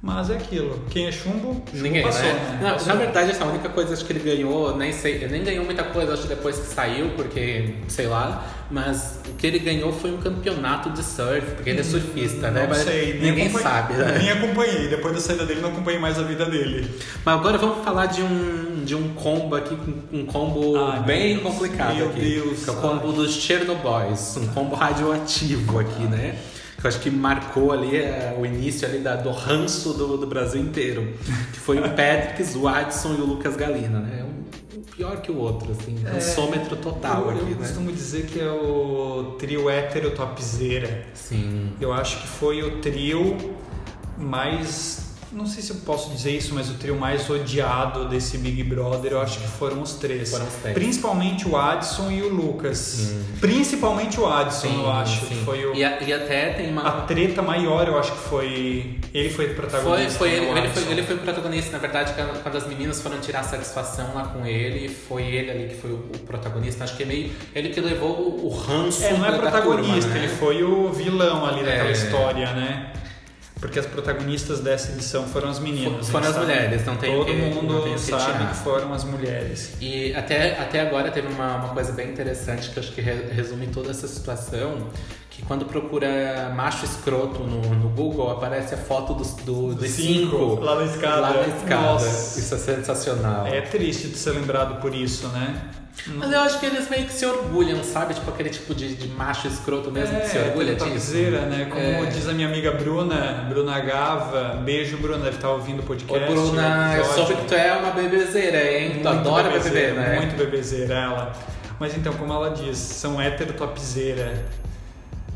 Mas 0.00 0.30
é 0.30 0.34
aquilo, 0.36 0.80
quem 0.90 1.06
é 1.06 1.12
chumbo, 1.12 1.54
chumbo 1.54 1.64
Ninguém, 1.72 2.04
passou, 2.04 2.22
né? 2.22 2.32
né? 2.32 2.58
Não, 2.62 2.70
Passou. 2.70 2.86
na 2.86 2.94
verdade, 2.94 3.30
essa 3.32 3.44
única 3.44 3.68
coisa 3.68 3.94
acho 3.94 4.04
que 4.04 4.12
ele 4.12 4.20
ganhou, 4.20 4.76
nem 4.76 4.92
sei, 4.92 5.14
ele 5.14 5.26
nem 5.26 5.42
ganhou 5.42 5.64
muita 5.64 5.82
coisa, 5.82 6.12
acho 6.12 6.22
que 6.22 6.28
depois 6.28 6.56
que 6.56 6.66
saiu, 6.66 7.10
porque, 7.16 7.74
sei 7.88 8.06
lá, 8.06 8.46
mas 8.70 9.18
o 9.28 9.32
que 9.32 9.44
ele 9.44 9.58
ganhou 9.58 9.92
foi 9.92 10.12
um 10.12 10.18
campeonato 10.18 10.90
de 10.90 11.02
surf, 11.02 11.50
porque 11.56 11.70
ele 11.70 11.80
é 11.80 11.82
surfista, 11.82 12.48
né? 12.48 12.62
Não 12.62 12.68
Mas 12.68 12.78
sei, 12.78 13.14
nem 13.14 13.32
ninguém 13.32 13.50
sabe, 13.50 13.94
né? 13.94 14.18
Nem 14.18 14.30
acompanhei, 14.30 14.86
depois 14.86 15.14
da 15.14 15.20
saída 15.20 15.44
dele 15.44 15.60
não 15.60 15.70
acompanhei 15.70 15.98
mais 16.00 16.16
a 16.16 16.22
vida 16.22 16.46
dele. 16.46 16.88
Mas 17.24 17.34
agora 17.34 17.58
vamos 17.58 17.84
falar 17.84 18.06
de 18.06 18.22
um, 18.22 18.84
de 18.84 18.94
um 18.94 19.14
combo 19.14 19.56
aqui, 19.56 19.76
um 20.12 20.24
combo 20.26 20.76
Ai, 20.76 21.00
bem 21.02 21.34
meu 21.34 21.42
Deus, 21.42 21.54
complicado 21.54 21.96
meu 21.96 22.08
aqui. 22.10 22.20
Deus, 22.20 22.62
que 22.62 22.70
é 22.70 22.72
o 22.72 22.76
combo 22.76 23.12
dos 23.12 23.32
Chernobyls, 23.34 24.36
um 24.36 24.46
combo 24.46 24.76
radioativo 24.76 25.80
aqui, 25.80 26.04
né? 26.04 26.38
Que 26.78 26.86
eu 26.86 26.88
acho 26.88 27.00
que 27.00 27.10
marcou 27.10 27.72
ali 27.72 27.96
é, 27.96 28.36
o 28.38 28.46
início 28.46 28.86
ali 28.88 28.98
da, 29.00 29.16
do 29.16 29.30
ranço 29.32 29.92
do, 29.94 30.16
do 30.16 30.26
Brasil 30.26 30.60
inteiro. 30.60 31.12
Que 31.52 31.58
foi 31.58 31.78
o 31.78 31.82
Patrick, 31.90 32.56
o 32.56 32.68
Adson 32.68 33.14
e 33.14 33.20
o 33.20 33.24
Lucas 33.26 33.56
Galina, 33.56 33.98
né? 33.98 34.24
Um, 34.24 34.78
um 34.78 34.82
pior 34.82 35.20
que 35.20 35.32
o 35.32 35.36
outro, 35.38 35.72
assim, 35.72 35.96
É, 36.06 36.10
rançômetro 36.10 36.76
total 36.76 37.24
eu, 37.24 37.30
aqui, 37.30 37.40
eu 37.40 37.46
né? 37.48 37.54
costumo 37.58 37.90
dizer 37.92 38.26
que 38.26 38.38
é 38.40 38.48
o 38.50 39.34
trio 39.38 39.68
hétero 39.68 40.12
topzera. 40.12 41.04
Sim. 41.14 41.72
Eu 41.80 41.92
acho 41.92 42.20
que 42.20 42.28
foi 42.28 42.62
o 42.62 42.80
trio 42.80 43.36
mais. 44.16 45.07
Não 45.30 45.44
sei 45.46 45.62
se 45.62 45.70
eu 45.70 45.76
posso 45.84 46.10
dizer 46.10 46.30
isso, 46.36 46.54
mas 46.54 46.70
o 46.70 46.74
trio 46.74 46.96
mais 46.96 47.28
odiado 47.28 48.08
desse 48.08 48.38
Big 48.38 48.62
Brother, 48.64 49.12
eu 49.12 49.20
acho 49.20 49.38
que 49.38 49.46
foram 49.46 49.82
os 49.82 49.94
três. 49.94 50.30
Foram 50.30 50.46
os 50.46 50.54
três. 50.54 50.74
Principalmente 50.74 51.46
o 51.46 51.56
Adson 51.56 52.10
e 52.10 52.22
o 52.22 52.28
Lucas. 52.34 53.12
Principalmente 53.40 54.18
o 54.18 54.26
Adson, 54.26 54.68
eu 54.68 54.90
acho. 54.90 55.26
que 55.26 55.34
Foi 55.44 55.64
o... 55.66 55.74
E, 55.74 55.84
a- 55.84 56.00
e 56.00 56.12
até 56.12 56.50
tem 56.54 56.70
uma. 56.70 56.82
A 56.82 57.00
treta 57.02 57.42
maior, 57.42 57.86
eu 57.88 57.98
acho 57.98 58.12
que 58.12 58.18
foi. 58.18 58.98
Ele 59.12 59.30
foi 59.30 59.46
o 59.46 59.48
Foi, 59.48 59.56
protagonista. 59.56 60.18
foi 60.18 60.30
né, 60.30 60.36
ele, 60.36 60.46
o 60.46 60.58
ele, 60.58 60.68
foi, 60.68 60.92
ele 60.92 61.02
foi 61.02 61.14
o 61.16 61.18
protagonista, 61.18 61.72
na 61.72 61.78
verdade, 61.78 62.14
quando 62.42 62.56
as 62.56 62.66
meninas 62.66 63.00
foram 63.00 63.18
tirar 63.20 63.42
satisfação 63.42 64.14
lá 64.14 64.24
com 64.24 64.44
ele, 64.46 64.88
foi 64.88 65.22
ele 65.24 65.50
ali 65.50 65.68
que 65.68 65.74
foi 65.76 65.92
o, 65.92 65.98
protagonista. 66.26 66.84
Acho 66.84 66.96
que 66.96 67.02
é 67.02 67.06
meio 67.06 67.30
ele 67.54 67.70
que 67.70 67.80
levou 67.80 68.10
o, 68.18 68.46
o 68.46 68.50
ranço 68.50 69.02
É, 69.04 69.12
não 69.16 69.24
é 69.26 69.32
protagonista, 69.32 70.00
turma, 70.02 70.14
né? 70.14 70.18
ele 70.24 70.28
foi 70.28 70.62
o 70.62 70.92
vilão 70.92 71.44
ali 71.46 71.64
daquela 71.64 71.88
É. 71.88 71.92
história, 71.92 72.52
né? 72.52 72.92
Porque 73.60 73.78
as 73.78 73.86
protagonistas 73.86 74.60
dessa 74.60 74.92
edição 74.92 75.26
foram 75.26 75.48
as 75.48 75.58
meninas. 75.58 76.08
Foram 76.08 76.26
a 76.26 76.28
gente 76.28 76.38
as 76.38 76.46
sabe. 76.46 76.46
mulheres, 76.46 76.86
não 76.86 76.96
tem 76.96 77.12
Todo 77.12 77.26
que- 77.26 77.32
tem 77.32 77.40
mundo 77.54 77.82
que 77.92 77.98
sabe 77.98 78.24
tirar. 78.24 78.50
que 78.50 78.56
foram 78.58 78.92
as 78.92 79.04
mulheres. 79.04 79.72
E 79.80 80.14
até, 80.14 80.58
até 80.60 80.80
agora 80.80 81.10
teve 81.10 81.26
uma, 81.26 81.56
uma 81.56 81.68
coisa 81.70 81.90
bem 81.92 82.08
interessante 82.10 82.70
que 82.70 82.78
acho 82.78 82.92
que 82.92 83.00
re- 83.00 83.28
resume 83.32 83.66
toda 83.66 83.90
essa 83.90 84.06
situação. 84.06 84.86
Que 85.30 85.42
quando 85.44 85.64
procura 85.66 86.52
macho 86.56 86.84
escroto 86.84 87.44
no, 87.44 87.60
no 87.74 87.88
Google, 87.90 88.30
aparece 88.30 88.74
a 88.74 88.78
foto 88.78 89.14
dos, 89.14 89.34
do, 89.34 89.74
dos 89.74 89.88
cinco, 89.90 90.30
cinco 90.38 90.60
lá 90.60 90.74
na 90.76 90.84
escada. 90.84 91.20
Lá 91.20 91.32
na 91.32 91.46
escada. 91.56 91.82
Nossa. 91.82 92.38
Isso 92.40 92.54
é 92.54 92.58
sensacional. 92.58 93.46
É 93.46 93.60
triste 93.60 94.08
de 94.08 94.16
ser 94.18 94.30
lembrado 94.32 94.80
por 94.80 94.92
isso, 94.94 95.28
né? 95.28 95.60
Mas 96.06 96.32
eu 96.32 96.40
acho 96.40 96.58
que 96.60 96.66
eles 96.66 96.88
meio 96.88 97.04
que 97.06 97.12
se 97.12 97.26
orgulham, 97.26 97.82
sabe? 97.84 98.14
Tipo 98.14 98.30
aquele 98.30 98.48
tipo 98.48 98.74
de, 98.74 98.94
de 98.94 99.08
macho 99.08 99.46
escroto 99.46 99.90
mesmo 99.90 100.18
que 100.20 100.26
se 100.28 100.38
orgulha 100.38 100.74
disso. 100.74 100.86
topzera, 100.86 101.40
né? 101.42 101.66
Como 101.68 101.80
É. 101.82 102.06
diz 102.06 102.26
a 102.28 102.32
minha 102.32 102.48
amiga 102.48 102.72
Bruna, 102.72 103.46
Bruna 103.48 103.78
Gava. 103.80 104.60
Beijo, 104.64 104.96
Bruna, 104.96 105.18
deve 105.24 105.36
estar 105.36 105.50
ouvindo 105.50 105.80
o 105.80 105.82
Ô, 105.82 105.86
podcast. 105.86 106.30
Bruna, 106.32 106.94
eu 106.96 107.04
soube 107.04 107.34
que 107.36 107.44
tu 107.46 107.54
é 107.54 107.76
uma 107.76 107.90
bebezeira, 107.90 108.72
hein? 108.72 108.88
Tu 108.90 108.94
Muito 108.94 109.08
adora 109.08 109.48
beber, 109.50 109.62
bebezeira, 109.64 109.94
né? 110.00 110.16
Muito 110.16 110.36
bebezeira 110.36 110.94
ela. 110.94 111.32
Mas 111.78 111.96
então, 111.96 112.12
como 112.14 112.32
ela 112.32 112.50
diz, 112.50 112.78
são 112.78 113.20
hétero 113.20 113.52
topzera. 113.52 114.44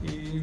E 0.02 0.42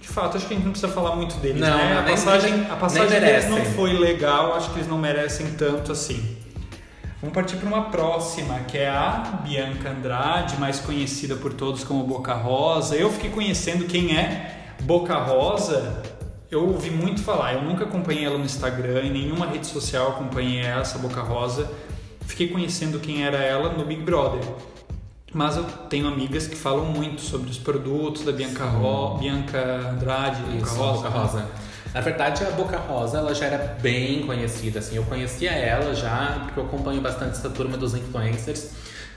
de 0.00 0.08
fato, 0.08 0.36
acho 0.38 0.46
que 0.46 0.54
a 0.54 0.56
gente 0.56 0.64
não 0.64 0.72
precisa 0.72 0.92
falar 0.92 1.14
muito 1.14 1.36
deles, 1.36 1.60
Não, 1.60 1.68
né? 1.76 1.98
A 1.98 2.02
nem- 2.02 2.14
passagem, 2.14 2.66
a 2.70 2.76
passagem 2.76 3.10
nem 3.10 3.20
deles 3.20 3.48
não 3.48 3.64
foi 3.64 3.92
legal, 3.92 4.54
acho 4.54 4.70
que 4.70 4.78
eles 4.78 4.88
não 4.88 4.98
merecem 4.98 5.46
tanto 5.52 5.92
assim. 5.92 6.36
Vamos 7.20 7.34
partir 7.34 7.56
para 7.56 7.66
uma 7.68 7.82
próxima, 7.90 8.60
que 8.60 8.78
é 8.78 8.88
a 8.88 9.40
Bianca 9.42 9.90
Andrade, 9.90 10.56
mais 10.60 10.78
conhecida 10.78 11.34
por 11.34 11.52
todos 11.52 11.82
como 11.82 12.04
Boca 12.04 12.32
Rosa. 12.32 12.94
Eu 12.94 13.10
fiquei 13.10 13.28
conhecendo 13.30 13.86
quem 13.86 14.16
é 14.16 14.76
Boca 14.82 15.16
Rosa, 15.16 16.00
eu 16.48 16.64
ouvi 16.68 16.90
muito 16.90 17.20
falar. 17.20 17.54
Eu 17.54 17.62
nunca 17.62 17.82
acompanhei 17.82 18.24
ela 18.24 18.38
no 18.38 18.44
Instagram, 18.44 19.02
em 19.02 19.10
nenhuma 19.10 19.46
rede 19.46 19.66
social 19.66 20.10
acompanhei 20.10 20.60
essa 20.60 20.96
Boca 20.98 21.20
Rosa. 21.20 21.68
Fiquei 22.20 22.48
conhecendo 22.48 23.00
quem 23.00 23.24
era 23.24 23.38
ela 23.38 23.72
no 23.72 23.84
Big 23.84 24.00
Brother. 24.02 24.40
Mas 25.34 25.56
eu 25.56 25.64
tenho 25.90 26.06
amigas 26.06 26.46
que 26.46 26.54
falam 26.54 26.84
muito 26.84 27.20
sobre 27.20 27.50
os 27.50 27.58
produtos 27.58 28.24
da 28.24 28.30
Bianca, 28.30 28.64
Ro... 28.64 29.18
Bianca 29.18 29.90
Andrade, 29.92 30.40
Boca 30.42 30.56
Isso, 30.56 30.74
Rosa. 30.76 31.02
Boca 31.02 31.08
Rosa. 31.08 31.48
Na 31.98 32.04
verdade, 32.04 32.44
a 32.44 32.50
Boca 32.52 32.76
Rosa 32.76 33.18
ela 33.18 33.34
já 33.34 33.46
era 33.46 33.76
bem 33.82 34.22
conhecida, 34.22 34.78
assim. 34.78 34.94
Eu 34.94 35.02
conhecia 35.02 35.50
ela 35.50 35.92
já, 35.96 36.42
porque 36.44 36.60
eu 36.60 36.64
acompanho 36.64 37.00
bastante 37.00 37.32
essa 37.32 37.50
turma 37.50 37.76
dos 37.76 37.92
influencers. 37.92 38.68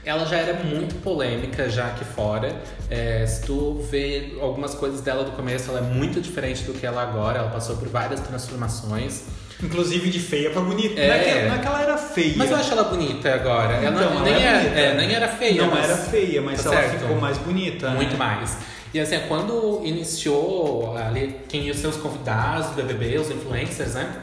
Ela 0.04 0.26
já 0.26 0.38
era 0.38 0.56
muito 0.64 0.96
polêmica 0.96 1.70
já 1.70 1.86
aqui 1.86 2.04
fora. 2.04 2.56
É, 2.90 3.24
se 3.28 3.44
tu 3.46 3.86
vê 3.92 4.36
algumas 4.42 4.74
coisas 4.74 5.00
dela 5.02 5.24
do 5.24 5.30
começo, 5.34 5.70
ela 5.70 5.78
é 5.78 5.84
muito 5.84 6.20
diferente 6.20 6.64
do 6.64 6.74
que 6.74 6.84
ela 6.84 7.04
agora. 7.04 7.38
Ela 7.38 7.50
passou 7.52 7.78
por 7.78 7.88
várias 7.88 8.20
transformações. 8.22 9.26
Inclusive 9.62 10.10
de 10.10 10.20
feia 10.20 10.50
pra 10.50 10.62
bonita. 10.62 11.00
É. 11.00 11.08
Naquela, 11.08 11.50
naquela 11.56 11.82
era 11.84 11.98
feia. 12.00 12.34
Mas 12.36 12.50
eu 12.50 12.58
acho 12.58 12.72
ela 12.72 12.86
bonita 12.86 13.32
agora. 13.32 13.76
Ela 13.76 13.90
Então, 13.92 14.12
ela 14.12 14.22
nem, 14.22 14.34
é 14.34 14.42
era, 14.48 14.58
bonita. 14.64 14.80
é, 14.80 14.94
nem 14.96 15.14
era 15.14 15.28
feia. 15.28 15.62
Não 15.62 15.70
mas- 15.70 15.86
era 15.88 15.98
feia, 15.98 16.42
mas 16.42 16.64
Tá 16.64 16.72
ela 16.74 16.82
certo. 16.82 17.00
ficou 17.02 17.16
mais 17.22 17.38
bonita. 17.38 17.90
né? 17.92 17.96
Muito 17.96 18.18
mais. 18.18 18.58
E 18.94 19.00
assim, 19.00 19.20
quando 19.28 19.82
iniciou 19.86 20.98
ali, 20.98 21.40
quem 21.48 21.66
iam 21.66 21.76
ser 21.76 21.88
os 21.88 21.98
convidados 21.98 22.68
do 22.68 22.76
BBB, 22.76 23.20
os 23.20 23.30
influencers, 23.30 23.94
né? 23.94 24.22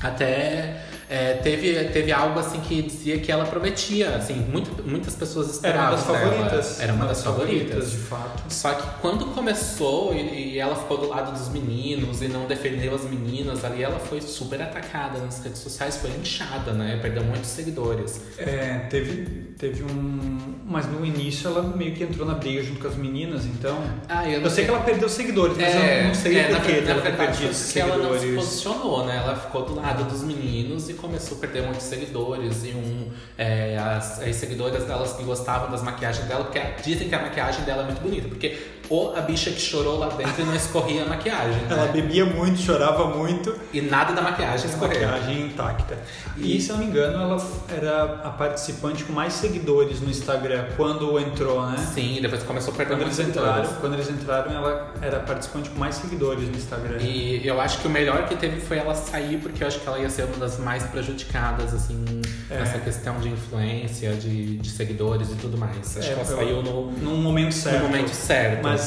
Até 0.00 0.82
é, 1.12 1.34
teve, 1.34 1.84
teve 1.90 2.10
algo 2.10 2.38
assim 2.40 2.58
que 2.60 2.80
dizia 2.82 3.18
que 3.18 3.30
ela 3.30 3.44
prometia, 3.44 4.16
assim, 4.16 4.34
muito, 4.50 4.82
muitas 4.88 5.14
pessoas 5.14 5.62
Era 5.62 5.78
uma 5.78 5.94
esperavam 5.94 5.96
das 5.96 6.06
dela. 6.06 6.18
favoritas. 6.18 6.80
Era 6.80 6.92
uma 6.94 7.04
das 7.06 7.22
favoritas. 7.22 7.90
de 7.90 7.96
fato. 7.98 8.42
Só 8.48 8.72
que 8.72 9.00
quando 9.00 9.26
começou 9.26 10.14
e, 10.14 10.52
e 10.54 10.58
ela 10.58 10.74
ficou 10.74 10.96
do 10.96 11.08
lado 11.08 11.32
dos 11.38 11.48
meninos 11.50 12.22
e 12.22 12.28
não 12.28 12.46
defendeu 12.46 12.94
as 12.94 13.02
meninas, 13.04 13.64
ali 13.64 13.82
ela 13.82 13.98
foi 13.98 14.20
super 14.22 14.62
atacada 14.62 15.18
nas 15.18 15.42
redes 15.44 15.58
sociais, 15.60 15.96
foi 15.98 16.10
inchada, 16.20 16.72
né? 16.72 16.98
Perdeu 17.02 17.22
muitos 17.24 17.50
seguidores. 17.50 18.20
É, 18.38 18.86
teve, 18.88 19.52
teve 19.58 19.82
um. 19.84 20.38
Mas 20.64 20.86
no 20.86 21.04
início 21.04 21.48
ela 21.48 21.62
meio 21.62 21.94
que 21.94 22.02
entrou 22.04 22.26
na 22.26 22.34
briga 22.34 22.62
junto 22.62 22.80
com 22.80 22.88
as 22.88 22.96
meninas, 22.96 23.44
então. 23.44 23.78
Ah, 24.08 24.26
eu 24.28 24.40
Eu, 24.40 24.50
sei 24.50 24.64
que 24.64 24.70
ela 24.70 24.80
perdeu 24.80 25.08
seguidores, 25.08 25.56
mas 25.58 25.74
eu 25.74 26.04
não 26.08 26.14
sei 26.14 26.38
é, 26.38 26.48
na, 26.48 26.56
porquê 26.56 26.72
ver- 26.72 26.80
na 26.80 26.86
dela 26.86 27.02
ter 27.02 27.16
perdido 27.16 27.54
porque 27.54 27.78
ela 27.78 27.96
não 27.98 28.12
se 28.14 28.20
seguidores. 28.20 28.44
posicionou, 28.46 29.04
né? 29.06 29.16
Ela 29.22 29.36
ficou 29.36 29.64
do 29.66 29.74
lado 29.74 30.04
dos 30.04 30.22
meninos 30.22 30.88
e 30.88 30.94
começou 31.02 31.36
a 31.36 31.40
perder 31.40 31.64
muitos 31.64 31.82
seguidores. 31.82 32.64
E 32.64 32.68
um, 32.68 33.10
é, 33.36 33.76
as, 33.76 34.22
as 34.22 34.36
seguidoras 34.36 34.84
delas 34.84 35.12
que 35.12 35.24
gostavam 35.24 35.70
das 35.70 35.82
maquiagens 35.82 36.26
dela, 36.26 36.44
porque 36.44 36.60
dizem 36.82 37.08
que 37.08 37.14
a 37.14 37.20
maquiagem 37.20 37.64
dela 37.64 37.82
é 37.82 37.86
muito 37.86 38.00
bonita, 38.00 38.28
porque 38.28 38.56
ou 38.92 39.16
a 39.16 39.20
bicha 39.22 39.50
que 39.50 39.60
chorou 39.60 39.98
lá 39.98 40.08
dentro 40.08 40.42
e 40.42 40.44
não 40.44 40.54
escorria 40.54 41.04
a 41.04 41.06
maquiagem. 41.06 41.62
Ela 41.70 41.86
né? 41.86 41.92
bebia 41.92 42.26
muito, 42.26 42.58
chorava 42.60 43.06
muito, 43.06 43.54
E 43.72 43.80
nada 43.80 44.12
da 44.12 44.20
maquiagem 44.20 44.66
a 44.66 44.68
escorreu. 44.74 45.08
maquiagem 45.08 45.46
intacta. 45.46 45.98
E, 46.36 46.60
se 46.60 46.68
eu 46.70 46.76
não 46.76 46.84
me 46.84 46.90
engano, 46.90 47.16
ela 47.22 47.46
era 47.70 48.02
a 48.24 48.30
participante 48.30 49.04
com 49.04 49.12
mais 49.14 49.32
seguidores 49.32 50.00
no 50.02 50.10
Instagram 50.10 50.66
quando 50.76 51.18
entrou, 51.18 51.64
né? 51.66 51.76
Sim, 51.94 52.18
depois 52.20 52.42
começou 52.42 52.74
a 52.74 52.76
perder 52.76 52.92
Quando 52.96 53.02
eles, 53.02 53.18
entraram, 53.18 53.52
seguidores. 53.54 53.80
quando 53.80 53.94
eles 53.94 54.10
entraram, 54.10 54.52
ela 54.52 54.92
era 55.00 55.16
a 55.16 55.20
participante 55.20 55.70
com 55.70 55.78
mais 55.78 55.94
seguidores 55.94 56.48
no 56.48 56.56
Instagram. 56.56 56.98
E 57.00 57.46
eu 57.46 57.58
acho 57.60 57.78
que 57.80 57.86
o 57.86 57.90
melhor 57.90 58.26
que 58.28 58.36
teve 58.36 58.60
foi 58.60 58.76
ela 58.76 58.94
sair, 58.94 59.38
porque 59.38 59.62
eu 59.64 59.68
acho 59.68 59.80
que 59.80 59.86
ela 59.88 59.98
ia 59.98 60.10
ser 60.10 60.24
uma 60.24 60.36
das 60.36 60.58
mais 60.58 60.82
prejudicadas, 60.84 61.72
assim, 61.72 62.04
É. 62.50 62.58
nessa 62.58 62.78
questão 62.78 63.18
de 63.20 63.28
influência, 63.30 64.12
de, 64.14 64.56
de 64.58 64.70
seguidores 64.70 65.30
e 65.30 65.34
tudo 65.36 65.56
mais. 65.56 65.96
Acho 65.96 65.98
É, 65.98 66.02
que 66.14 66.20
ela 66.20 66.30
eu- 66.30 66.36
saiu 66.36 66.62
no, 66.62 66.92
Num 66.92 67.16
momento 67.22 67.52
certo. 67.54 67.78
no 67.82 67.88
momento 67.88 68.10
certo. 68.12 68.62
Mas 68.62 68.81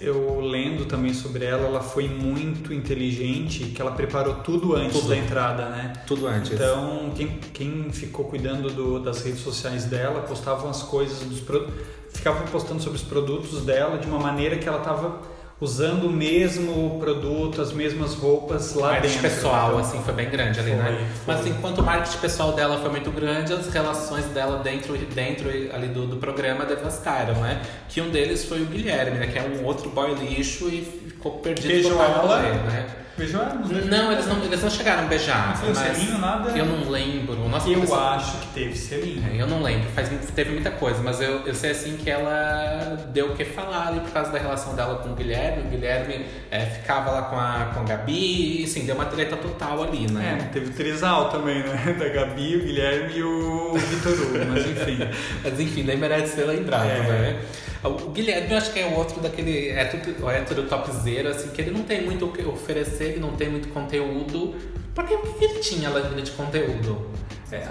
eu 0.00 0.40
lendo 0.40 0.84
também 0.86 1.14
sobre 1.14 1.44
ela, 1.44 1.66
ela 1.66 1.80
foi 1.80 2.06
muito 2.08 2.72
inteligente, 2.72 3.64
que 3.74 3.80
ela 3.80 3.92
preparou 3.92 4.34
tudo 4.36 4.74
antes 4.74 4.92
Tudo. 4.98 5.08
da 5.08 5.16
entrada, 5.16 5.68
né? 5.70 5.92
Tudo 6.06 6.26
antes. 6.26 6.52
Então, 6.52 7.12
quem, 7.16 7.38
quem 7.52 7.90
ficou 7.90 8.26
cuidando 8.26 8.68
do- 8.70 9.00
das 9.00 9.22
redes 9.22 9.40
sociais 9.40 9.84
dela 9.86 10.20
postavam 10.22 10.68
as 10.70 10.82
coisas 10.82 11.20
dos 11.20 11.40
pro- 11.40 11.66
ficava 12.10 12.44
postando 12.50 12.82
sobre 12.82 12.98
os 12.98 13.04
produtos 13.04 13.62
dela 13.64 13.98
de 13.98 14.06
uma 14.06 14.18
maneira 14.18 14.56
que 14.56 14.68
ela 14.68 14.78
estava 14.78 15.20
usando 15.60 16.04
o 16.04 16.10
mesmo 16.10 16.98
produto, 17.00 17.62
as 17.62 17.72
mesmas 17.72 18.14
roupas 18.14 18.74
lá 18.74 18.92
marketing 18.92 19.14
dentro. 19.14 19.30
pessoal, 19.30 19.68
Então, 19.68 19.78
assim, 19.80 20.02
foi 20.02 20.12
bem 20.14 20.28
grande 20.28 20.60
ali, 20.60 20.70
Foi, 20.70 20.78
né? 20.78 21.08
foi. 21.24 21.34
Mas 21.34 21.46
enquanto 21.46 21.78
o 21.78 21.82
marketing 21.82 22.18
pessoal 22.18 22.52
dela 22.52 22.78
foi 22.78 22.90
muito 22.90 23.10
grande, 23.10 23.52
as 23.52 23.72
relações 23.72 24.26
dela 24.26 24.58
dentro, 24.62 24.96
dentro 24.98 25.48
ali 25.48 25.88
do, 25.88 26.06
do 26.06 26.16
programa 26.16 26.64
devastaram, 26.66 27.34
né? 27.40 27.62
Que 27.88 28.00
um 28.00 28.10
deles 28.10 28.44
foi 28.44 28.60
o 28.62 28.66
Guilherme, 28.66 29.18
né? 29.18 29.26
Que 29.28 29.38
é 29.38 29.42
um 29.42 29.64
outro 29.64 29.88
boy 29.90 30.14
lixo 30.14 30.68
e 30.68 30.82
ficou 30.82 31.38
perdido 31.38 31.68
Beijou 31.68 31.92
total 31.92 32.24
ela? 32.24 33.05
Né? 33.18 33.26
Ela? 33.32 33.54
Não, 33.86 34.12
eles 34.12 34.26
não, 34.26 34.42
eles 34.44 34.62
não 34.62 34.70
chegaram 34.70 35.04
a 35.04 35.06
beijar. 35.06 35.58
Não 35.62 35.68
mas 35.74 35.78
selinho, 35.78 36.18
nada? 36.18 36.50
Eu 36.50 36.64
não 36.66 36.90
lembro. 36.90 37.48
Nossa, 37.48 37.68
Eu 37.68 37.80
pessoa- 37.80 38.10
acho 38.16 38.38
que 38.38 38.46
teve 38.48 38.76
selinho. 38.76 39.24
É, 39.32 39.40
Eu 39.42 39.46
não 39.46 39.62
lembro, 39.62 39.88
faz, 39.94 40.10
teve 40.34 40.50
muita 40.50 40.70
coisa, 40.70 41.00
mas 41.02 41.20
eu, 41.20 41.40
eu 41.46 41.54
sei 41.54 41.70
assim 41.70 41.96
que 41.96 42.10
ela 42.10 42.96
deu 43.12 43.32
o 43.32 43.36
que 43.36 43.44
falar 43.44 43.88
ali 43.88 44.00
por 44.00 44.10
causa 44.10 44.30
da 44.30 44.38
relação 44.38 44.74
dela 44.74 44.96
com 44.96 45.10
o 45.10 45.14
Guilherme. 45.14 45.62
O 45.62 45.70
Guilherme 45.70 46.26
é, 46.50 46.60
ficava 46.66 47.10
lá 47.10 47.22
com 47.22 47.36
a, 47.38 47.70
com 47.74 47.80
a 47.80 47.84
Gabi 47.84 48.60
e 48.60 48.64
assim, 48.64 48.84
deu 48.84 48.94
uma 48.94 49.06
treta 49.06 49.36
total 49.36 49.82
ali, 49.84 50.06
É, 50.06 50.10
né? 50.10 50.50
teve 50.52 50.66
o 50.66 50.72
trisal 50.72 51.30
também, 51.30 51.62
né? 51.62 51.96
Da 51.98 52.08
Gabi, 52.08 52.56
o 52.56 52.60
Guilherme 52.64 53.16
e 53.16 53.22
o 53.22 53.74
Vitor 53.74 54.12
Hugo, 54.12 54.38
mas 54.50 54.66
enfim. 54.66 54.96
Mas 55.42 55.60
enfim, 55.60 55.82
nem 55.82 55.96
merece 55.96 56.34
ser 56.34 56.44
lembrado, 56.44 56.86
É. 56.86 56.98
né? 57.00 57.36
O 57.88 58.10
Guilherme 58.10 58.50
eu 58.50 58.56
acho 58.58 58.72
que 58.72 58.78
é 58.80 58.86
o 58.86 58.94
outro 58.96 59.20
daquele 59.20 59.68
hétero, 59.68 60.28
hétero 60.28 60.62
topzera, 60.64 61.30
assim, 61.30 61.50
que 61.50 61.60
ele 61.62 61.70
não 61.70 61.82
tem 61.82 62.04
muito 62.04 62.26
o 62.26 62.32
que 62.32 62.42
oferecer, 62.44 63.10
ele 63.12 63.20
não 63.20 63.32
tem 63.32 63.48
muito 63.50 63.68
conteúdo. 63.68 64.54
Porque 64.94 65.14
o 65.14 65.18
que 65.18 65.44
ele 65.44 65.58
tinha 65.58 65.90
lá 65.90 66.00
de 66.00 66.30
conteúdo? 66.32 67.06
É, 67.52 67.62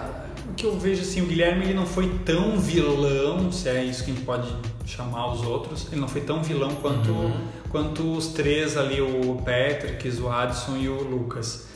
o 0.50 0.54
que 0.54 0.66
eu 0.66 0.78
vejo 0.80 1.02
assim, 1.02 1.22
o 1.22 1.26
Guilherme 1.26 1.66
ele 1.66 1.74
não 1.74 1.86
foi 1.86 2.08
tão 2.24 2.58
vilão, 2.60 3.52
se 3.52 3.68
é 3.68 3.84
isso 3.84 4.04
que 4.06 4.12
a 4.12 4.14
gente 4.14 4.24
pode 4.26 4.56
chamar 4.86 5.34
os 5.34 5.42
outros, 5.42 5.88
ele 5.92 6.00
não 6.00 6.08
foi 6.08 6.22
tão 6.22 6.42
vilão 6.44 6.76
quanto, 6.76 7.12
Uhum. 7.12 7.48
quanto 7.70 8.12
os 8.16 8.28
três 8.28 8.78
ali, 8.78 9.02
o 9.02 9.36
Patrick, 9.44 10.08
o 10.22 10.30
Adson 10.30 10.78
e 10.78 10.88
o 10.88 11.02
Lucas. 11.02 11.68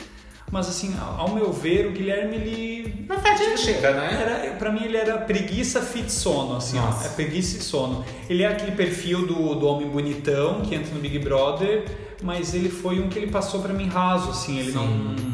Mas 0.50 0.68
assim, 0.68 0.94
ao 1.16 1.32
meu 1.32 1.52
ver, 1.52 1.86
o 1.86 1.92
Guilherme 1.92 2.36
ele. 2.36 3.06
Não 3.08 3.18
faz 3.20 3.38
de 3.38 3.56
chega, 3.56 3.92
né? 3.92 4.18
Era, 4.20 4.56
pra 4.56 4.72
mim 4.72 4.84
ele 4.84 4.96
era 4.96 5.18
preguiça 5.18 5.80
fit 5.80 6.10
sono, 6.10 6.56
assim, 6.56 6.76
ó, 6.78 7.04
é 7.04 7.08
preguiça 7.10 7.58
e 7.58 7.60
sono. 7.60 8.04
Ele 8.28 8.42
é 8.42 8.48
aquele 8.48 8.72
perfil 8.72 9.26
do, 9.26 9.54
do 9.54 9.66
homem 9.66 9.88
bonitão 9.88 10.60
que 10.62 10.74
entra 10.74 10.92
no 10.92 11.00
Big 11.00 11.20
Brother, 11.20 11.84
mas 12.22 12.52
ele 12.52 12.68
foi 12.68 12.98
um 12.98 13.08
que 13.08 13.18
ele 13.18 13.30
passou 13.30 13.62
pra 13.62 13.72
mim 13.72 13.86
raso, 13.86 14.30
assim, 14.30 14.58
ele 14.58 14.72
não. 14.72 14.86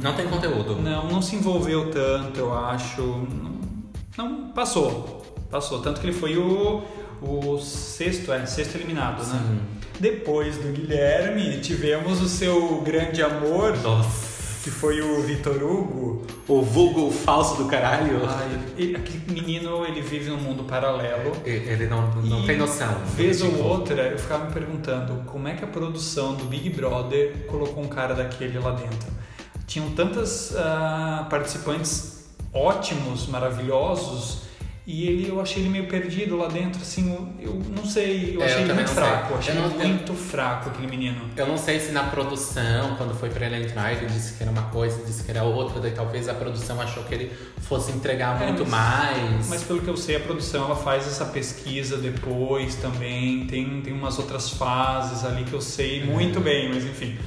Não 0.03 0.15
tem 0.15 0.29
conteúdo. 0.29 0.77
Não, 0.77 1.09
não 1.09 1.23
se 1.23 1.35
envolveu 1.35 1.91
tanto, 1.91 2.39
eu 2.39 2.55
acho. 2.55 3.01
Não, 4.19 4.29
não, 4.29 4.49
passou. 4.51 5.25
Passou. 5.51 5.81
Tanto 5.81 6.01
que 6.01 6.07
ele 6.07 6.17
foi 6.17 6.37
o, 6.37 6.83
o 7.23 7.59
sexto, 7.59 8.33
é, 8.33 8.45
sexto 8.45 8.75
eliminado, 8.75 9.27
né? 9.27 9.41
Sim. 9.49 9.61
Depois 9.99 10.59
do 10.59 10.71
Guilherme, 10.73 11.59
tivemos 11.61 12.21
o 12.21 12.29
seu 12.29 12.83
grande 12.83 13.23
amor, 13.23 13.79
Nossa. 13.79 14.36
Que 14.67 14.71
foi 14.73 15.01
o 15.01 15.23
Vitor 15.23 15.63
Hugo. 15.63 16.27
O 16.49 16.61
vulgo 16.61 17.09
falso 17.13 17.55
do 17.57 17.67
caralho. 17.67 18.21
Ai, 18.29 18.49
ele- 18.77 18.97
aquele 18.97 19.23
menino, 19.33 19.87
ele 19.87 20.01
vive 20.01 20.29
num 20.29 20.39
mundo 20.39 20.65
paralelo. 20.65 21.37
Ele 21.45 21.87
não, 21.87 22.11
não 22.23 22.45
tem 22.45 22.57
noção. 22.59 22.93
Vez 23.15 23.41
ou 23.43 23.51
Tipo, 23.51 23.63
outra, 23.63 24.03
eu 24.09 24.19
ficava 24.19 24.47
me 24.47 24.53
perguntando 24.53 25.23
como 25.27 25.47
é 25.47 25.55
que 25.55 25.63
a 25.63 25.69
produção 25.69 26.35
do 26.35 26.47
Big 26.47 26.69
Brother 26.71 27.47
colocou 27.47 27.85
um 27.85 27.87
cara 27.87 28.13
daquele 28.13 28.59
lá 28.59 28.73
dentro. 28.73 29.09
Tinham 29.69 29.89
tantas 29.91 30.53
ah, 30.57 31.29
participantes 31.31 32.25
ótimos, 32.53 33.29
maravilhosos, 33.29 34.46
e 34.87 35.09
ele, 35.09 35.29
eu 35.29 35.41
achei 35.41 35.63
ele 35.63 35.69
meio 35.69 35.87
perdido 35.89 36.37
lá 36.37 36.47
dentro, 36.47 36.81
assim, 36.81 37.13
eu, 37.13 37.51
eu 37.51 37.61
não 37.75 37.85
sei, 37.85 38.37
eu 38.37 38.41
É, 38.43 38.45
achei 38.45 38.59
eu 38.59 38.63
ele 38.67 38.73
muito 38.75 38.91
fraco, 38.91 39.33
eu 39.33 39.39
achei 39.39 39.53
Eu 39.57 39.61
não- 39.63 39.71
eu- 39.81 39.89
muito 39.89 40.15
fraco 40.15 40.71
aquele 40.71 40.87
menino. 40.87 41.23
Eu 41.37 41.47
não 41.49 41.59
sei 41.59 41.81
se 41.81 41.91
na 41.91 42.05
produção, 42.05 42.95
quando 42.97 43.13
foi 43.13 43.29
pra 43.31 43.47
ele 43.47 43.67
entrar, 43.67 43.93
ele 43.93 44.07
disse 44.07 44.35
que 44.35 44.43
era 44.45 44.53
uma 44.53 44.63
coisa, 44.71 45.05
disse 45.05 45.25
que 45.25 45.31
era 45.33 45.43
outra, 45.43 45.81
daí 45.81 45.91
talvez 45.91 46.29
a 46.29 46.35
produção 46.35 46.81
achou 46.81 47.03
que 47.03 47.15
ele 47.15 47.33
fosse 47.63 47.91
entregar 47.91 48.41
É, 48.41 48.47
muito 48.47 48.65
mas- 48.65 48.71
mais. 48.71 49.49
Mas 49.49 49.63
pelo 49.65 49.81
que 49.81 49.89
eu 49.89 49.97
sei, 49.97 50.17
a 50.17 50.21
produção 50.21 50.67
ela 50.67 50.77
faz 50.77 51.05
essa 51.07 51.25
pesquisa 51.25 51.97
depois 51.97 52.77
também. 52.77 53.45
Tem, 53.49 53.81
tem 53.81 53.93
umas 53.93 54.19
outras 54.21 54.51
fases 54.51 55.25
ali 55.25 55.43
que 55.45 55.53
eu 55.53 55.61
sei 55.61 56.03
Uhum. 56.03 56.13
muito 56.13 56.39
bem, 56.41 56.69
mas 56.69 56.85
enfim. 56.85 57.19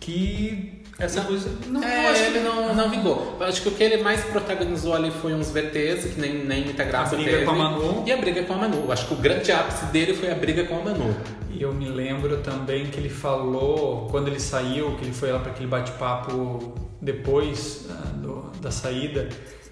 Que 0.00 0.73
essa 0.98 1.20
Não. 1.20 1.26
coisa. 1.26 1.50
Não, 1.68 1.82
é, 1.82 2.06
eu 2.06 2.10
acho 2.10 2.22
ele 2.22 2.38
que 2.38 2.44
não, 2.44 2.74
não 2.74 2.88
vingou. 2.90 3.36
Eu 3.40 3.46
acho 3.46 3.62
que 3.62 3.68
o 3.68 3.72
que 3.72 3.82
ele 3.82 4.02
mais 4.02 4.22
protagonizou 4.24 4.94
ali 4.94 5.10
foi 5.10 5.34
uns 5.34 5.50
VTs, 5.50 6.14
que 6.14 6.20
nem, 6.20 6.44
nem 6.44 6.64
muita 6.64 6.84
graça 6.84 7.14
A 7.14 7.18
briga 7.18 7.32
teve. 7.32 7.44
com 7.44 7.50
a 7.50 7.54
Manu. 7.54 8.02
E 8.06 8.12
a 8.12 8.16
briga 8.16 8.42
com 8.44 8.52
a 8.54 8.56
Manu. 8.56 8.84
Eu 8.84 8.92
acho 8.92 9.06
que 9.08 9.14
o 9.14 9.16
grande 9.16 9.50
ápice 9.52 9.86
dele 9.86 10.14
foi 10.14 10.30
a 10.30 10.34
briga 10.34 10.64
com 10.64 10.78
a 10.78 10.82
Manu. 10.82 11.14
E 11.50 11.62
eu 11.62 11.72
me 11.72 11.88
lembro 11.88 12.38
também 12.38 12.86
que 12.86 12.98
ele 12.98 13.08
falou, 13.08 14.08
quando 14.10 14.28
ele 14.28 14.40
saiu, 14.40 14.96
que 14.96 15.04
ele 15.04 15.12
foi 15.12 15.30
lá 15.32 15.38
para 15.38 15.52
aquele 15.52 15.68
bate-papo 15.68 16.74
depois 17.00 17.86
ah, 17.90 18.08
do- 18.16 18.50
da 18.60 18.70
saída, 18.70 19.28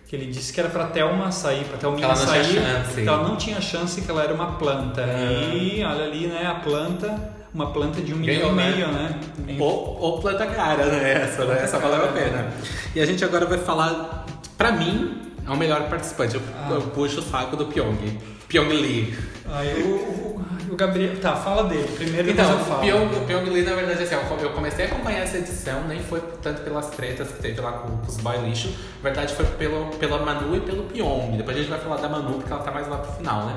que 0.06 0.14
ele 0.14 0.26
disse 0.26 0.52
que 0.52 0.60
era 0.60 0.68
para 0.68 0.86
Thelma 0.86 1.32
sair, 1.32 1.64
para 1.64 1.78
Thelminha 1.78 2.14
sair, 2.14 2.60
que 2.94 3.08
ela 3.08 3.26
não 3.26 3.36
tinha 3.36 3.60
chance, 3.60 4.00
que 4.00 4.10
ela 4.10 4.22
era 4.22 4.32
uma 4.34 4.52
planta. 4.58 5.00
É. 5.02 5.54
E 5.54 5.82
olha 5.84 6.04
ali, 6.04 6.26
né, 6.26 6.46
a 6.46 6.54
planta, 6.56 7.08
uma 7.54 7.70
planta 7.72 8.00
de 8.00 8.14
um 8.14 8.22
Ganhou, 8.22 8.52
milhão 8.52 8.52
e 8.52 8.88
né? 8.90 9.20
meio, 9.36 9.52
né? 9.56 9.56
Ou, 9.60 9.98
ou 10.00 10.20
planta 10.20 10.46
cara, 10.46 10.86
né? 10.86 11.22
Essa, 11.24 11.44
né? 11.44 11.60
Essa 11.62 11.78
valeu 11.78 12.04
a 12.04 12.08
pena. 12.08 12.50
E 12.94 13.00
a 13.00 13.06
gente 13.06 13.24
agora 13.24 13.44
vai 13.46 13.58
falar, 13.58 14.24
pra 14.56 14.72
mim, 14.72 15.20
é 15.46 15.50
o 15.50 15.56
melhor 15.56 15.82
participante. 15.88 16.34
Eu, 16.34 16.42
Ah. 16.56 16.68
eu 16.72 16.82
puxo 16.82 17.20
o 17.20 17.22
saco 17.22 17.56
do 17.56 17.66
Pyong. 17.66 18.18
Pyong 18.48 18.68
Lee. 18.68 19.16
Aí 19.50 19.82
o, 19.82 20.40
Gabriel, 20.74 21.18
tá, 21.20 21.36
fala 21.36 21.64
dele. 21.64 21.86
Primeiro 21.96 22.30
Então, 22.30 22.50
eu 22.50 22.58
falo. 22.60 22.80
Pyong, 22.80 23.16
o 23.16 23.26
Pyong 23.26 23.50
Lee, 23.50 23.62
na 23.62 23.74
verdade, 23.74 24.02
assim, 24.02 24.14
eu 24.40 24.50
comecei 24.50 24.86
a 24.86 24.88
acompanhar 24.88 25.20
essa 25.22 25.36
edição, 25.36 25.86
nem 25.86 26.00
foi 26.00 26.22
tanto 26.42 26.62
pelas 26.62 26.88
tretas 26.90 27.28
que 27.28 27.42
teve 27.42 27.60
lá 27.60 27.72
com, 27.72 27.96
com 27.98 28.06
os 28.08 28.16
boy 28.18 28.38
lixo, 28.38 28.68
na 29.02 29.10
verdade 29.10 29.34
foi 29.34 29.44
pelo, 29.44 29.86
pela 29.98 30.18
Manu 30.24 30.56
e 30.56 30.60
pelo 30.60 30.84
Pyong. 30.84 31.36
Depois 31.36 31.56
a 31.56 31.60
gente 31.60 31.68
vai 31.70 31.78
falar 31.78 31.96
da 31.96 32.08
Manu, 32.08 32.34
porque 32.38 32.50
ela 32.52 32.62
tá 32.62 32.70
mais 32.70 32.88
lá 32.88 32.96
pro 32.98 33.12
final, 33.12 33.46
né? 33.46 33.56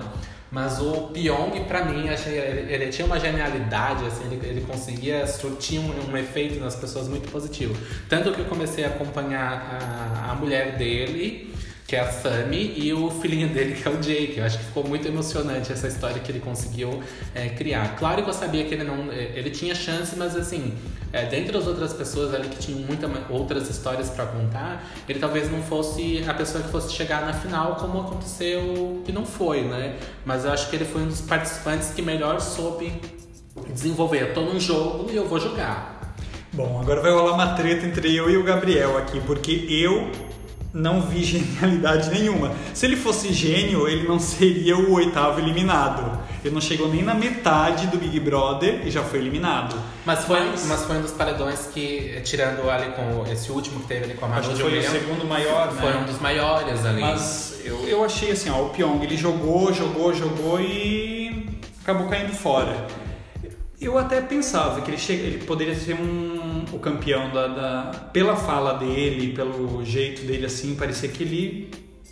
Mas 0.52 0.80
o 0.80 1.10
Pyong, 1.14 1.66
pra 1.68 1.84
mim, 1.84 2.08
achei, 2.08 2.38
ele, 2.38 2.74
ele 2.74 2.88
tinha 2.88 3.06
uma 3.06 3.20
genialidade, 3.20 4.06
assim, 4.06 4.26
ele, 4.26 4.48
ele 4.48 4.62
conseguia 4.62 5.26
surtir 5.28 5.80
um, 5.80 6.12
um 6.12 6.16
efeito 6.16 6.60
nas 6.60 6.76
pessoas 6.76 7.08
muito 7.08 7.30
positivo. 7.30 7.76
Tanto 8.08 8.32
que 8.32 8.40
eu 8.40 8.46
comecei 8.46 8.86
a 8.86 8.88
acompanhar 8.88 10.24
a, 10.24 10.32
a 10.32 10.36
mulher 10.36 10.78
dele, 10.78 11.54
que 11.88 11.96
é 11.96 12.00
a 12.00 12.12
Sammy, 12.12 12.74
e 12.78 12.92
o 12.94 13.12
filhinho 13.12 13.48
dele, 13.50 13.76
que 13.76 13.88
é 13.88 13.92
o 13.92 13.98
Jake. 13.98 14.38
Eu 14.38 14.46
acho 14.46 14.58
que 14.58 14.66
ficou 14.66 14.84
muito 14.88 15.08
emocionante 15.08 15.72
essa 15.72 15.88
história 15.88 16.20
que 16.20 16.32
ele 16.32 16.40
conseguiu 16.40 17.02
é, 17.34 17.50
criar. 17.50 17.96
Claro 17.96 18.24
que 18.24 18.30
eu 18.30 18.34
sabia 18.34 18.66
que 18.66 18.74
ele 18.74 18.84
não. 18.84 19.12
é, 19.12 19.34
Ele 19.36 19.52
tinha 19.52 19.76
chance, 19.76 20.16
mas 20.16 20.36
assim, 20.36 20.74
é, 21.14 21.26
dentre 21.26 21.56
as 21.56 21.68
outras 21.68 21.94
pessoas 21.94 22.34
ali 22.34 22.50
que 22.50 22.58
tinham 22.58 22.80
muitas 22.80 23.12
outras 23.30 23.70
histórias 23.70 24.10
pra 24.10 24.26
contar, 24.26 24.84
ele 25.08 25.20
talvez 25.20 25.52
não 25.52 25.62
fosse 25.62 26.24
a 26.28 26.34
pessoa 26.34 26.64
que 26.64 26.72
fosse 26.72 26.92
chegar 26.92 27.24
na 27.24 27.34
final, 27.34 27.76
como 27.76 28.02
aconteceu 28.02 29.04
que 29.06 29.12
não 29.12 29.26
foi, 29.26 29.62
né? 29.62 29.96
Mas 30.26 30.44
eu 30.44 30.52
acho 30.52 30.70
que 30.72 30.76
ele 30.76 30.86
foi 30.86 31.04
um 31.04 31.08
dos 31.08 31.22
participantes 31.22 31.92
que 31.92 32.02
melhor 32.02 32.42
soube 32.42 32.92
desenvolver. 33.72 34.22
Eu 34.24 34.34
tô 34.34 34.42
num 34.42 34.60
jogo 34.60 35.12
e 35.12 35.16
eu 35.16 35.28
vou 35.28 35.40
jogar. 35.40 36.16
Bom, 36.52 36.80
agora 36.82 37.02
vai 37.02 37.12
rolar 37.12 37.34
uma 37.34 37.54
treta 37.54 37.86
entre 37.86 38.16
eu 38.16 38.30
e 38.30 38.38
o 38.38 38.44
Gabriel 38.44 38.98
aqui, 38.98 39.20
porque 39.22 39.68
eu 39.70 40.10
não 40.76 41.02
vi 41.02 41.24
genialidade 41.26 42.10
nenhuma. 42.12 42.52
Se 42.74 42.86
ele 42.86 42.98
fosse 42.98 43.32
gênio, 43.34 43.88
ele 43.88 44.08
não 44.08 44.20
seria 44.20 44.78
o 44.78 44.92
oitavo 44.94 45.40
eliminado. 45.40 46.20
Ele 46.44 46.54
não 46.54 46.62
chegou 46.62 46.88
nem 46.90 47.02
na 47.02 47.16
metade 47.16 47.88
do 47.88 47.98
Big 47.98 48.20
Brother 48.20 48.82
e 48.86 48.92
já 48.92 49.02
foi 49.02 49.18
eliminado. 49.20 49.76
Mas 50.06 50.26
foi, 50.26 50.40
Mas- 50.42 50.66
mas 50.68 50.84
foi 50.84 50.98
um 50.98 51.02
dos 51.02 51.12
paredões 51.12 51.68
que, 51.74 52.22
tirando 52.24 52.70
ali 52.70 52.92
com 52.92 53.26
esse 53.32 53.52
último 53.52 53.80
que 53.80 53.88
teve 53.88 54.04
ali 54.04 54.14
com 54.14 54.26
a 54.26 54.30
Manu 54.30 54.42
Acho 54.42 54.52
que 54.52 54.62
foi 54.62 54.78
o 54.78 54.92
segundo 54.92 55.26
maior, 55.26 55.74
né? 55.74 55.82
foi 55.82 55.98
um 55.98 56.04
dos 56.04 56.20
maiores 56.20 56.86
ali. 56.86 57.02
Mas 57.02 57.62
eu, 57.64 57.88
eu 57.88 58.04
achei 58.04 58.32
assim, 58.32 58.52
ó, 58.52 58.62
o 58.66 58.70
Pyong, 58.70 59.02
ele 59.02 59.18
jogou, 59.18 59.74
jogou, 59.74 60.14
jogou 60.14 60.60
e 60.62 61.48
acabou 61.82 62.08
caindo 62.10 62.34
fora. 62.34 62.86
Eu 63.80 63.98
até 63.98 64.22
pensava 64.22 64.82
que 64.82 64.90
ele, 64.90 64.98
che... 64.98 65.14
ele 65.14 65.44
poderia 65.46 65.76
ser 65.76 65.94
um, 65.96 66.64
o 66.72 66.80
campeão 66.80 67.30
da, 67.32 67.48
da- 67.48 67.92
Pela 68.14 68.36
fala 68.36 68.74
dele, 68.74 69.34
pelo 69.34 69.84
jeito 69.84 70.26
dele 70.26 70.46
assim, 70.46 70.76
parecia 70.76 71.10
que 71.10 71.24
ele 71.24 71.72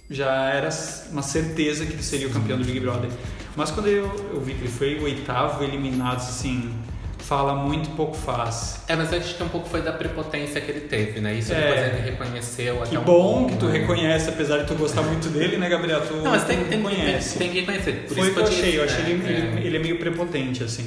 já 0.10 0.50
era 0.50 0.70
uma 1.12 1.22
certeza 1.22 1.86
que 1.86 1.94
ele 1.94 2.04
seria 2.04 2.28
o 2.28 2.32
campeão 2.32 2.58
do 2.58 2.66
Big 2.66 2.80
Brother. 2.80 3.10
Mas 3.56 3.72
quando 3.72 3.88
eu, 3.88 4.06
eu 4.34 4.42
vi 4.42 4.54
que 4.54 4.62
ele 4.62 4.68
foi 4.72 4.96
o 5.00 5.04
oitavo 5.04 5.64
eliminado, 5.64 6.18
assim, 6.18 6.72
fala 7.20 7.56
muito 7.56 7.90
pouco 7.96 8.16
faz. 8.16 8.82
É, 8.88 8.96
mas 8.96 9.12
eu 9.14 9.20
acho 9.20 9.36
que 9.36 9.42
um 9.44 9.48
pouco 9.48 9.70
foi 9.70 9.82
da 9.82 9.94
prepotência 9.94 10.60
que 10.60 10.70
ele 10.70 10.82
teve, 10.82 11.22
né? 11.22 11.34
Isso 11.36 11.54
É. 11.54 11.62
depois 11.62 11.80
ele 12.00 12.12
reconheceu 12.12 12.82
até 12.82 12.90
Que 12.92 12.98
um 12.98 13.04
bom 13.04 13.34
pouco, 13.38 13.52
que 13.52 13.58
tu 13.58 13.66
né? 13.68 13.80
reconhece, 13.80 14.30
apesar 14.30 14.58
de 14.60 14.68
tu 14.68 14.76
gostar 14.76 15.02
muito 15.04 15.30
dele, 15.30 15.56
né, 15.58 15.70
Gabriel? 15.70 16.02
Tu, 16.06 16.14
Não, 16.16 16.32
mas 16.32 16.44
tem, 16.44 16.58
tu 16.60 16.66
tem, 16.70 16.84
tem, 16.84 17.20
tem 17.38 17.50
que 17.52 17.60
reconhecer. 17.62 18.06
Por 18.08 18.18
Foi 18.18 18.24
isso 18.28 18.34
que 18.34 18.40
eu 18.40 18.44
achei, 18.48 18.78
eu 18.80 18.86
né? 18.86 18.92
achei 18.92 19.14
ele, 19.14 19.24
É, 19.26 19.38
ele, 19.56 19.68
ele 19.68 19.78
é 19.78 19.80
meio 19.80 19.98
prepotente, 19.98 20.64
assim. 20.64 20.86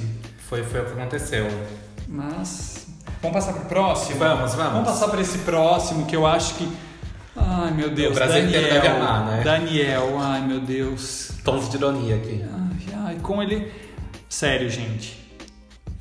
Foi, 0.48 0.62
foi 0.62 0.80
o 0.80 0.84
que 0.86 0.92
aconteceu. 0.92 1.46
Mas. 2.08 2.86
Vamos 3.22 3.36
passar 3.36 3.52
pro 3.54 3.64
próximo? 3.68 4.18
Vamos, 4.18 4.54
vamos. 4.54 4.72
Vamos 4.72 4.88
passar 4.88 5.08
para 5.08 5.20
esse 5.20 5.38
próximo 5.38 6.06
que 6.06 6.14
eu 6.14 6.26
acho 6.26 6.54
que. 6.54 6.68
Ai 7.36 7.70
meu 7.72 7.90
Deus, 7.90 8.12
O 8.12 8.14
Brasil 8.14 8.42
Daniel. 8.42 8.60
inteiro 8.60 8.74
deve 8.74 8.88
amar, 8.88 9.26
né? 9.26 9.42
Daniel, 9.44 10.18
ai 10.20 10.40
meu 10.46 10.60
Deus. 10.60 11.32
Tons 11.44 11.68
de 11.68 11.76
ironia 11.76 12.16
aqui. 12.16 12.42
Ai, 12.44 12.94
ai, 13.06 13.18
com 13.22 13.42
ele. 13.42 13.70
Sério, 14.28 14.70
gente. 14.70 15.24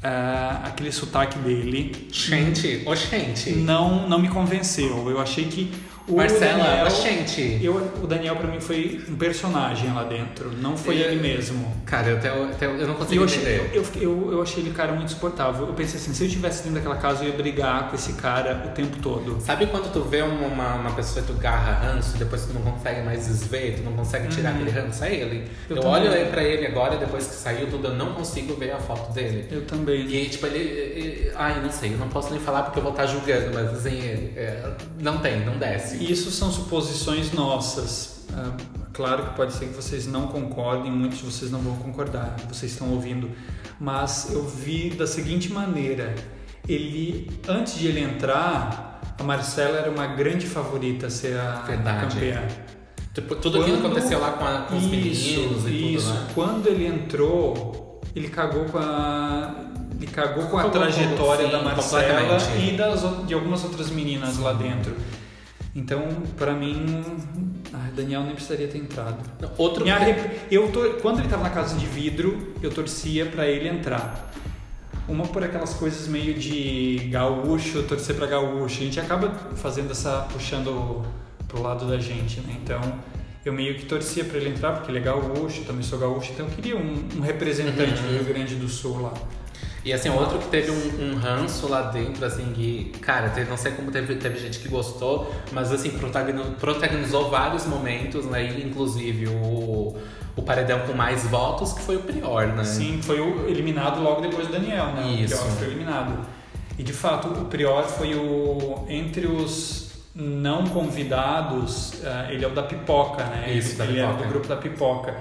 Ah, 0.03 0.61
aquele 0.65 0.91
sotaque 0.91 1.39
dele 1.39 2.07
Gente, 2.11 2.83
ô 2.85 2.93
gente. 2.95 3.51
não, 3.51 4.07
não 4.07 4.19
me 4.19 4.29
convenceu. 4.29 5.09
Eu 5.09 5.19
achei 5.19 5.45
que 5.45 5.73
o 6.07 6.15
Marcela, 6.17 6.63
Daniel. 6.63 6.89
gente. 6.89 7.59
Eu, 7.63 7.75
o 8.01 8.07
Daniel 8.07 8.35
pra 8.35 8.47
mim 8.47 8.59
foi 8.59 9.03
um 9.09 9.15
personagem 9.15 9.91
lá 9.93 10.03
dentro, 10.03 10.51
não 10.61 10.77
foi 10.77 10.95
Ele- 10.95 11.15
ele 11.15 11.21
mesmo. 11.21 11.73
Cara, 11.85 12.09
eu, 12.09 12.17
até, 12.17 12.29
até, 12.29 12.65
eu 12.67 12.87
não 12.87 12.95
consigo 12.95 13.21
eu 13.21 13.25
achei, 13.25 13.41
entender. 13.41 13.71
eu, 13.73 13.83
eu, 13.95 14.01
eu, 14.01 14.31
eu 14.33 14.41
achei 14.41 14.61
ele 14.63 14.71
cara 14.71 14.91
muito 14.93 15.09
insuportável. 15.09 15.67
Eu 15.67 15.73
pensei 15.73 15.99
assim, 15.99 16.13
se 16.13 16.23
eu 16.23 16.27
estivesse 16.27 16.63
dentro 16.63 16.75
daquela 16.75 16.95
casa, 16.97 17.23
eu 17.23 17.29
ia 17.29 17.35
brigar 17.35 17.89
com 17.89 17.95
esse 17.95 18.13
cara 18.13 18.63
o 18.67 18.69
tempo 18.75 18.97
todo. 19.01 19.39
Sabe 19.41 19.65
quando 19.67 19.91
tu 19.91 20.01
vê 20.01 20.21
uma, 20.21 20.47
uma, 20.75 20.91
pessoa 20.91 21.23
e 21.23 21.27
tu 21.27 21.33
garra 21.33 21.73
ranço, 21.87 22.17
depois 22.17 22.45
tu 22.45 22.53
não 22.53 22.61
consegue 22.61 23.01
mais 23.01 23.25
desver, 23.27 23.75
tu 23.77 23.83
não 23.83 23.93
consegue 23.93 24.27
tirar 24.27 24.51
Uhum. 24.53 24.61
aquele 24.61 24.71
ranço? 24.79 25.03
É 25.03 25.13
ele. 25.13 25.45
Eu 25.69 25.77
Eu, 25.77 25.83
olho 25.87 26.11
aí 26.11 26.25
pra 26.25 26.43
ele 26.43 26.65
agora, 26.67 26.97
depois 26.97 27.25
que 27.27 27.33
saiu 27.33 27.67
tudo, 27.67 27.87
eu 27.87 27.95
não 27.95 28.13
consigo 28.13 28.53
ver 28.55 28.71
a 28.71 28.77
foto 28.77 29.11
dele. 29.13 29.47
Eu 29.51 29.65
também. 29.65 30.01
E 30.07 30.29
tipo, 30.29 30.45
ele, 30.47 30.59
ele- 30.59 31.31
Ai, 31.35 31.61
não 31.61 31.69
sei, 31.71 31.93
eu 31.93 31.97
não 31.97 32.07
posso 32.09 32.31
nem 32.31 32.39
falar 32.39 32.63
porque 32.63 32.79
eu 32.79 32.83
vou 32.83 32.91
estar 32.91 33.05
julgando, 33.07 33.51
mas 33.53 33.69
assim, 33.73 33.99
é, 34.37 34.71
não 34.99 35.17
tem, 35.19 35.41
não 35.45 35.57
desce. 35.57 35.94
Isso 36.03 36.31
são 36.31 36.51
suposições 36.51 37.31
nossas. 37.31 38.25
Ah, 38.33 38.51
claro 38.93 39.23
que 39.27 39.35
pode 39.35 39.53
ser 39.53 39.67
que 39.67 39.73
vocês 39.73 40.07
não 40.07 40.27
concordem, 40.27 40.91
muitos 40.91 41.19
de 41.19 41.25
vocês 41.25 41.51
não 41.51 41.59
vão 41.59 41.75
concordar, 41.77 42.35
vocês 42.49 42.71
estão 42.71 42.89
ouvindo. 42.91 43.29
Mas 43.79 44.31
eu 44.31 44.43
vi 44.47 44.89
da 44.91 45.05
seguinte 45.07 45.51
maneira: 45.51 46.15
ele, 46.67 47.29
antes 47.47 47.77
de 47.77 47.87
ele 47.87 48.01
entrar, 48.01 49.01
a 49.19 49.23
Marcela 49.23 49.77
era 49.77 49.91
uma 49.91 50.07
grande 50.07 50.45
favorita 50.45 51.07
a 51.07 51.09
ser 51.09 51.37
a, 51.37 51.59
a 51.59 51.61
Verdade. 51.61 52.15
campeã. 52.15 52.41
Tipo, 53.13 53.35
tudo 53.35 53.61
aquilo 53.61 53.77
que 53.79 53.85
aconteceu 53.85 54.19
lá 54.19 54.31
com, 54.33 54.43
a, 54.45 54.57
com 54.63 54.75
os 54.75 54.83
isso, 54.83 54.91
meninos 54.91 55.65
e 55.65 55.93
isso. 55.95 56.07
tudo, 56.07 56.19
né? 56.19 56.27
Quando 56.35 56.67
ele 56.67 56.85
entrou, 56.85 58.01
ele 58.13 58.27
cagou 58.27 58.65
com 58.65 58.77
a 58.77 59.55
ele 59.97 60.07
cagou 60.07 60.43
com 60.47 60.57
a 60.57 60.63
Cagou 60.63 60.71
com- 60.71 60.79
trajetória 60.79 61.45
sim, 61.45 61.51
da 61.53 61.61
Marcela 61.61 62.37
e 62.59 62.75
das, 62.75 63.25
de 63.25 63.33
algumas 63.33 63.63
outras 63.63 63.89
meninas 63.89 64.37
lá 64.37 64.51
dentro. 64.51 64.93
Então, 65.75 66.07
pra 66.37 66.53
mim, 66.53 67.03
Daniel 67.95 68.23
nem 68.23 68.33
precisaria 68.33 68.67
ter 68.67 68.77
entrado. 68.77 69.17
Outro 69.57 69.83
Me 69.83 69.91
arrep- 69.91 70.39
Eu 70.49 70.71
tor- 70.71 70.99
quando 71.01 71.19
ele 71.19 71.27
tava 71.27 71.43
na 71.43 71.49
casa 71.49 71.75
de 71.77 71.85
vidro, 71.85 72.53
eu 72.61 72.71
torcia 72.71 73.25
pra 73.25 73.45
ele 73.47 73.67
entrar. 73.67 74.31
Uma 75.07 75.25
por 75.27 75.43
aquelas 75.43 75.73
coisas 75.73 76.07
meio 76.07 76.33
de 76.33 77.09
gaúcho, 77.11 77.83
torcer 77.83 78.15
pra 78.15 78.25
gaúcho. 78.25 78.81
A 78.81 78.85
gente 78.85 78.99
acaba 78.99 79.29
fazendo 79.55 79.91
essa 79.91 80.25
puxando 80.31 81.03
pro 81.47 81.61
lado 81.61 81.85
da 81.87 81.99
gente, 81.99 82.39
né? 82.39 82.55
Então, 82.63 82.81
eu 83.43 83.51
meio 83.53 83.75
que 83.75 83.85
torcia 83.85 84.23
pra 84.23 84.37
ele 84.37 84.49
entrar 84.49 84.71
porque 84.73 84.89
ele 84.91 84.97
é 84.99 85.01
gaúcho, 85.01 85.63
também 85.63 85.83
sou 85.83 85.99
gaúcho, 85.99 86.31
então 86.33 86.45
eu 86.47 86.51
queria 86.53 86.75
um, 86.77 87.03
um 87.17 87.21
representante 87.21 88.01
Uhum. 88.01 88.07
do 88.07 88.13
Rio 88.15 88.23
Grande 88.23 88.55
do 88.55 88.67
Sul 88.69 89.01
lá. 89.01 89.13
E 89.85 89.93
assim, 89.93 90.09
outro 90.09 90.39
que 90.39 90.47
teve 90.47 90.71
um, 90.71 91.11
um 91.11 91.15
ranço 91.15 91.67
lá 91.69 91.83
dentro, 91.83 92.25
assim, 92.25 92.51
que, 92.55 92.85
cara, 93.01 93.29
teve- 93.29 93.47
não 93.49 93.55
sei 93.55 93.71
como 93.73 93.91
teve, 93.91 94.15
teve 94.15 94.39
gente 94.39 94.57
que 94.57 94.67
gostou, 94.67 95.31
mas 95.51 95.71
assim, 95.71 95.91
protagoni- 95.91 96.55
protagonizou 96.59 97.29
vários 97.29 97.65
momentos, 97.67 98.25
né? 98.25 98.43
E, 98.43 98.65
Inclusive 98.65 99.27
o, 99.27 99.95
o 100.35 100.41
paredão 100.41 100.79
com 100.79 100.93
mais 100.93 101.23
votos, 101.27 101.71
que 101.73 101.81
foi 101.83 101.97
o 101.97 101.99
Prior, 101.99 102.47
né? 102.47 102.63
Sim, 102.63 102.99
foi 103.01 103.19
o 103.19 103.47
eliminado 103.47 104.01
logo 104.01 104.21
depois 104.21 104.47
do 104.47 104.53
Daniel, 104.53 104.87
né? 104.87 105.07
Isso. 105.21 105.35
O 105.35 105.37
Prior 105.37 105.51
foi 105.57 105.67
eliminado. 105.67 106.25
E 106.79 106.83
de 106.83 106.91
fato, 106.91 107.27
o 107.27 107.45
Prior 107.45 107.83
foi 107.83 108.15
o. 108.15 108.85
Entre 108.89 109.27
os 109.27 109.85
não 110.15 110.65
convidados, 110.67 111.93
eh, 112.03 112.27
ele 112.33 112.43
é 112.43 112.47
o 112.47 112.51
da 112.51 112.63
pipoca, 112.63 113.23
né? 113.25 113.51
Isso, 113.53 113.69
ele 113.73 113.77
da 113.77 113.85
ele 113.85 113.99
é 113.99 114.07
do 114.07 114.27
grupo 114.29 114.47
da 114.47 114.55
pipoca. 114.55 115.15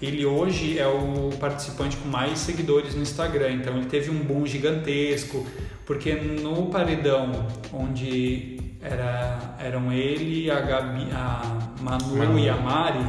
Ele 0.00 0.24
hoje 0.24 0.78
é 0.78 0.86
o 0.86 1.30
participante 1.38 1.96
com 1.96 2.08
mais 2.08 2.38
seguidores 2.38 2.94
no 2.94 3.02
Instagram, 3.02 3.52
então 3.52 3.76
ele 3.76 3.86
teve 3.86 4.10
um 4.10 4.18
boom 4.18 4.46
gigantesco, 4.46 5.46
porque 5.84 6.14
no 6.14 6.66
paredão, 6.66 7.46
onde 7.72 8.58
era, 8.80 9.56
eram 9.58 9.92
ele, 9.92 10.50
a 10.50 10.60
Gabi, 10.60 11.08
a 11.12 11.68
Manu, 11.82 12.16
Manu. 12.16 12.38
e 12.38 12.48
a 12.48 12.56
Mari, 12.56 13.04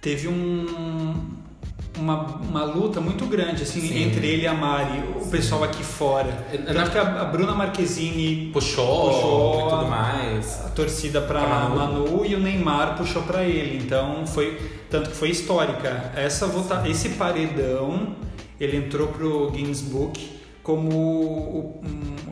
teve 0.00 0.26
um 0.26 1.35
uma, 1.98 2.36
uma 2.36 2.64
luta 2.64 3.00
muito 3.00 3.26
grande 3.26 3.62
assim 3.62 3.80
Sim. 3.80 4.02
entre 4.04 4.26
ele 4.26 4.42
e 4.42 4.46
a 4.46 4.54
Mari, 4.54 5.02
o 5.20 5.26
pessoal 5.28 5.64
aqui 5.64 5.82
fora. 5.82 6.46
É, 6.52 6.56
Tanto 6.58 6.74
na- 6.74 6.88
que 6.88 6.98
a, 6.98 7.20
a 7.22 7.24
Bruna 7.24 7.54
Marquezine 7.54 8.50
Puxou, 8.52 9.10
Puxou 9.10 9.60
e 9.60 9.62
tudo 9.70 9.74
a- 9.74 9.84
mais. 9.88 10.64
a 10.66 10.68
torcida 10.70 11.20
para 11.20 11.40
Manu. 11.40 11.76
Manu. 11.76 12.26
e 12.26 12.34
o 12.34 12.40
Neymar 12.40 12.96
puxou 12.96 13.22
para 13.22 13.44
ele. 13.44 13.78
Então 13.84 14.26
foi 14.26 14.58
tanto 14.90 15.10
que 15.10 15.16
foi 15.16 15.30
histórica. 15.30 16.12
Essa 16.14 16.46
vota, 16.46 16.88
esse 16.88 17.10
paredão, 17.10 18.14
ele 18.60 18.76
entrou 18.76 19.08
pro 19.08 19.50
Guinness 19.50 19.80
Book 19.82 20.36
como 20.62 20.90
o- 20.90 21.80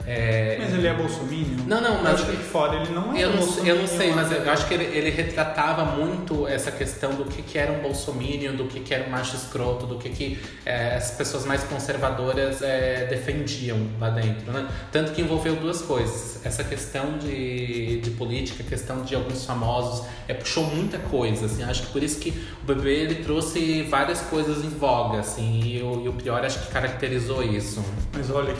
é, 0.06 0.58
Mas 0.60 0.74
ele 0.74 0.88
é 0.88 0.94
bolsominion? 0.94 1.64
Não, 1.68 1.80
não, 1.82 1.96
Eu 1.98 2.04
mas- 2.04 2.14
acho 2.16 2.26
que 2.26 2.32
aqui 2.32 2.44
fora 2.44 2.76
ele 2.82 2.94
não 2.94 3.16
é 3.16 3.24
eu 3.24 3.30
não, 3.32 3.66
eu 3.66 3.76
não 3.80 3.88
sei, 3.88 4.12
mas 4.12 4.32
eu 4.32 4.42
né? 4.42 4.52
acho 4.52 4.68
que 4.68 4.74
ele, 4.74 4.86
ele 4.86 5.10
retratava 5.10 5.86
muito 5.86 6.48
essa 6.48 6.72
questão 6.72 7.14
do 7.16 7.26
que, 7.26 7.42
que 7.42 7.58
era 7.58 7.72
um 7.72 7.80
bolsominion, 7.80 8.56
do 8.56 8.66
que, 8.66 8.80
que 8.82 8.94
era 8.94 9.06
um 9.08 9.10
macho 9.10 9.36
escroto, 9.36 9.86
do 9.86 9.98
que, 9.98 10.10
que 10.10 10.40
eh, 10.66 10.96
as 10.96 11.12
pessoas 11.12 11.46
mais 11.46 11.64
conservadoras 11.64 12.62
eh, 12.62 13.08
defendiam 13.10 13.78
lá 14.00 14.10
dentro. 14.10 14.52
Né? 14.52 14.68
Tanto 14.92 15.12
que 15.14 15.22
envolveu 15.22 15.56
duas 15.56 15.82
coisas. 15.82 16.46
Essa 16.46 16.64
questão 16.64 17.18
de, 17.18 18.02
de 18.02 18.10
política, 18.12 18.33
a 18.42 18.64
questão 18.66 19.02
de 19.04 19.16
alguns 19.16 19.46
famosos, 19.46 20.06
eh, 20.28 20.34
puxou 20.34 20.64
muita 20.66 20.98
coisa. 20.98 21.46
Assim, 21.46 21.64
acho 21.64 21.84
que 21.84 21.92
por 21.92 22.02
isso 22.04 22.20
que 22.20 22.30
o 22.64 22.66
bebê 22.66 22.96
ele 23.02 23.16
trouxe 23.24 23.84
várias 23.84 24.22
coisas 24.22 24.64
em 24.66 24.70
voga, 24.70 25.20
assim, 25.20 25.62
e 25.64 25.82
o, 25.82 26.04
e 26.06 26.10
o 26.10 26.14
Prior 26.14 26.44
acho 26.44 26.60
que 26.60 26.72
caracterizou 26.72 27.44
isso. 27.44 27.84
Mas 28.14 28.30
olha, 28.30 28.54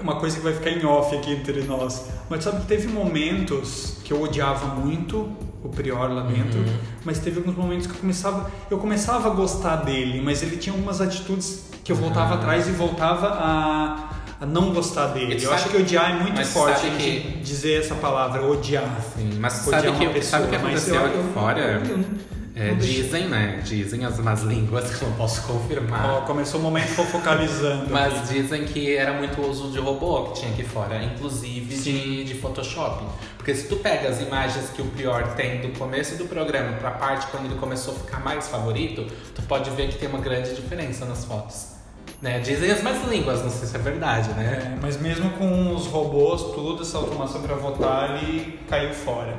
uma 0.00 0.16
coisa 0.16 0.36
que 0.36 0.42
vai 0.42 0.52
ficar 0.54 0.70
em 0.70 0.84
off 0.84 1.14
aqui 1.16 1.32
entre 1.32 1.62
nós. 1.62 2.06
Mas 2.30 2.44
sabe 2.44 2.60
que 2.62 2.66
teve 2.66 2.88
momentos 2.88 3.96
que 4.04 4.12
eu 4.12 4.22
odiava 4.22 4.66
muito 4.74 5.30
o 5.62 5.68
Prior 5.68 6.08
lá 6.12 6.22
dentro, 6.22 6.58
Uhum. 6.60 6.76
mas 7.04 7.18
teve 7.18 7.38
alguns 7.38 7.56
momentos 7.56 7.86
que 7.86 7.92
eu 7.92 7.98
começava, 7.98 8.50
eu 8.70 8.78
começava 8.78 9.28
a 9.28 9.34
gostar 9.34 9.76
dele, 9.76 10.20
mas 10.22 10.42
ele 10.42 10.56
tinha 10.56 10.72
algumas 10.72 11.00
atitudes 11.00 11.64
que 11.82 11.90
eu 11.90 11.96
voltava 11.96 12.34
Ah. 12.34 12.38
atrás 12.38 12.68
e 12.68 12.70
voltava 12.70 13.26
a, 13.28 14.07
a 14.40 14.46
não 14.46 14.72
gostar 14.72 15.08
dele. 15.08 15.38
Eu 15.42 15.52
acho 15.52 15.68
que 15.68 15.76
odiar 15.76 16.10
é 16.10 16.22
muito 16.22 16.44
forte 16.46 16.88
que- 16.90 17.38
dizer 17.42 17.80
essa 17.80 17.94
palavra, 17.96 18.42
odiar. 18.44 18.84
Sim, 19.16 19.30
mas 19.38 19.66
Odiar 19.66 19.82
sabe 19.82 19.88
uma 19.88 19.98
que, 19.98 20.06
pessoa, 20.14 20.30
sabe 20.30 20.44
o 20.44 20.48
que 20.48 20.56
aconteceu 20.56 20.94
eu- 20.94 21.06
aqui 21.06 21.16
eu- 21.16 21.32
fora? 21.34 21.60
eu- 21.60 22.28
É, 22.60 22.74
dizem, 22.74 23.28
né? 23.28 23.60
Dizem 23.64 24.04
as 24.04 24.18
más 24.18 24.42
línguas 24.42 24.90
que 24.98 25.00
eu 25.02 25.08
não 25.08 25.16
posso 25.16 25.42
confirmar. 25.42 26.04
Ó, 26.10 26.20
começou 26.22 26.58
o 26.58 26.62
momento 26.64 26.88
fofocalizando. 26.88 27.86
Mas 27.88 28.12
aqui. 28.14 28.34
dizem 28.34 28.64
que 28.64 28.96
era 28.96 29.12
muito 29.12 29.40
uso 29.42 29.70
de 29.70 29.78
robô 29.78 30.24
que 30.24 30.40
tinha 30.40 30.50
aqui 30.52 30.64
fora, 30.64 31.00
inclusive 31.04 31.76
de, 31.76 32.24
de 32.24 32.34
Photoshop. 32.34 33.04
Porque 33.36 33.54
se 33.54 33.68
tu 33.68 33.76
pega 33.76 34.08
as 34.08 34.20
imagens 34.20 34.70
que 34.74 34.82
o 34.82 34.86
Prior 34.86 35.22
tem 35.36 35.60
do 35.60 35.68
começo 35.78 36.16
do 36.16 36.24
programa 36.24 36.72
pra 36.78 36.90
parte 36.90 37.28
quando 37.28 37.44
ele 37.46 37.54
começou 37.54 37.94
a 37.94 37.98
ficar 37.98 38.18
mais 38.24 38.48
favorito, 38.48 39.06
tu 39.36 39.42
pode 39.42 39.70
ver 39.70 39.88
que 39.88 39.96
tem 39.96 40.08
uma 40.08 40.18
grande 40.18 40.52
diferença 40.52 41.04
nas 41.04 41.24
fotos. 41.24 41.77
Né? 42.20 42.40
Dizem 42.40 42.70
as 42.70 42.82
más 42.82 43.06
línguas, 43.08 43.42
não 43.44 43.50
sei 43.50 43.68
se 43.68 43.76
é 43.76 43.78
verdade, 43.78 44.30
né? 44.30 44.74
É, 44.74 44.78
mas 44.82 45.00
mesmo 45.00 45.30
com 45.32 45.72
os 45.74 45.86
robôs, 45.86 46.42
tudo, 46.54 46.82
essa 46.82 46.98
automação 46.98 47.40
para 47.42 47.54
votar, 47.54 48.22
ele 48.22 48.58
caiu 48.68 48.92
fora. 48.92 49.36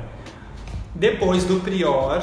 Depois 0.94 1.44
do 1.44 1.60
Prior, 1.60 2.22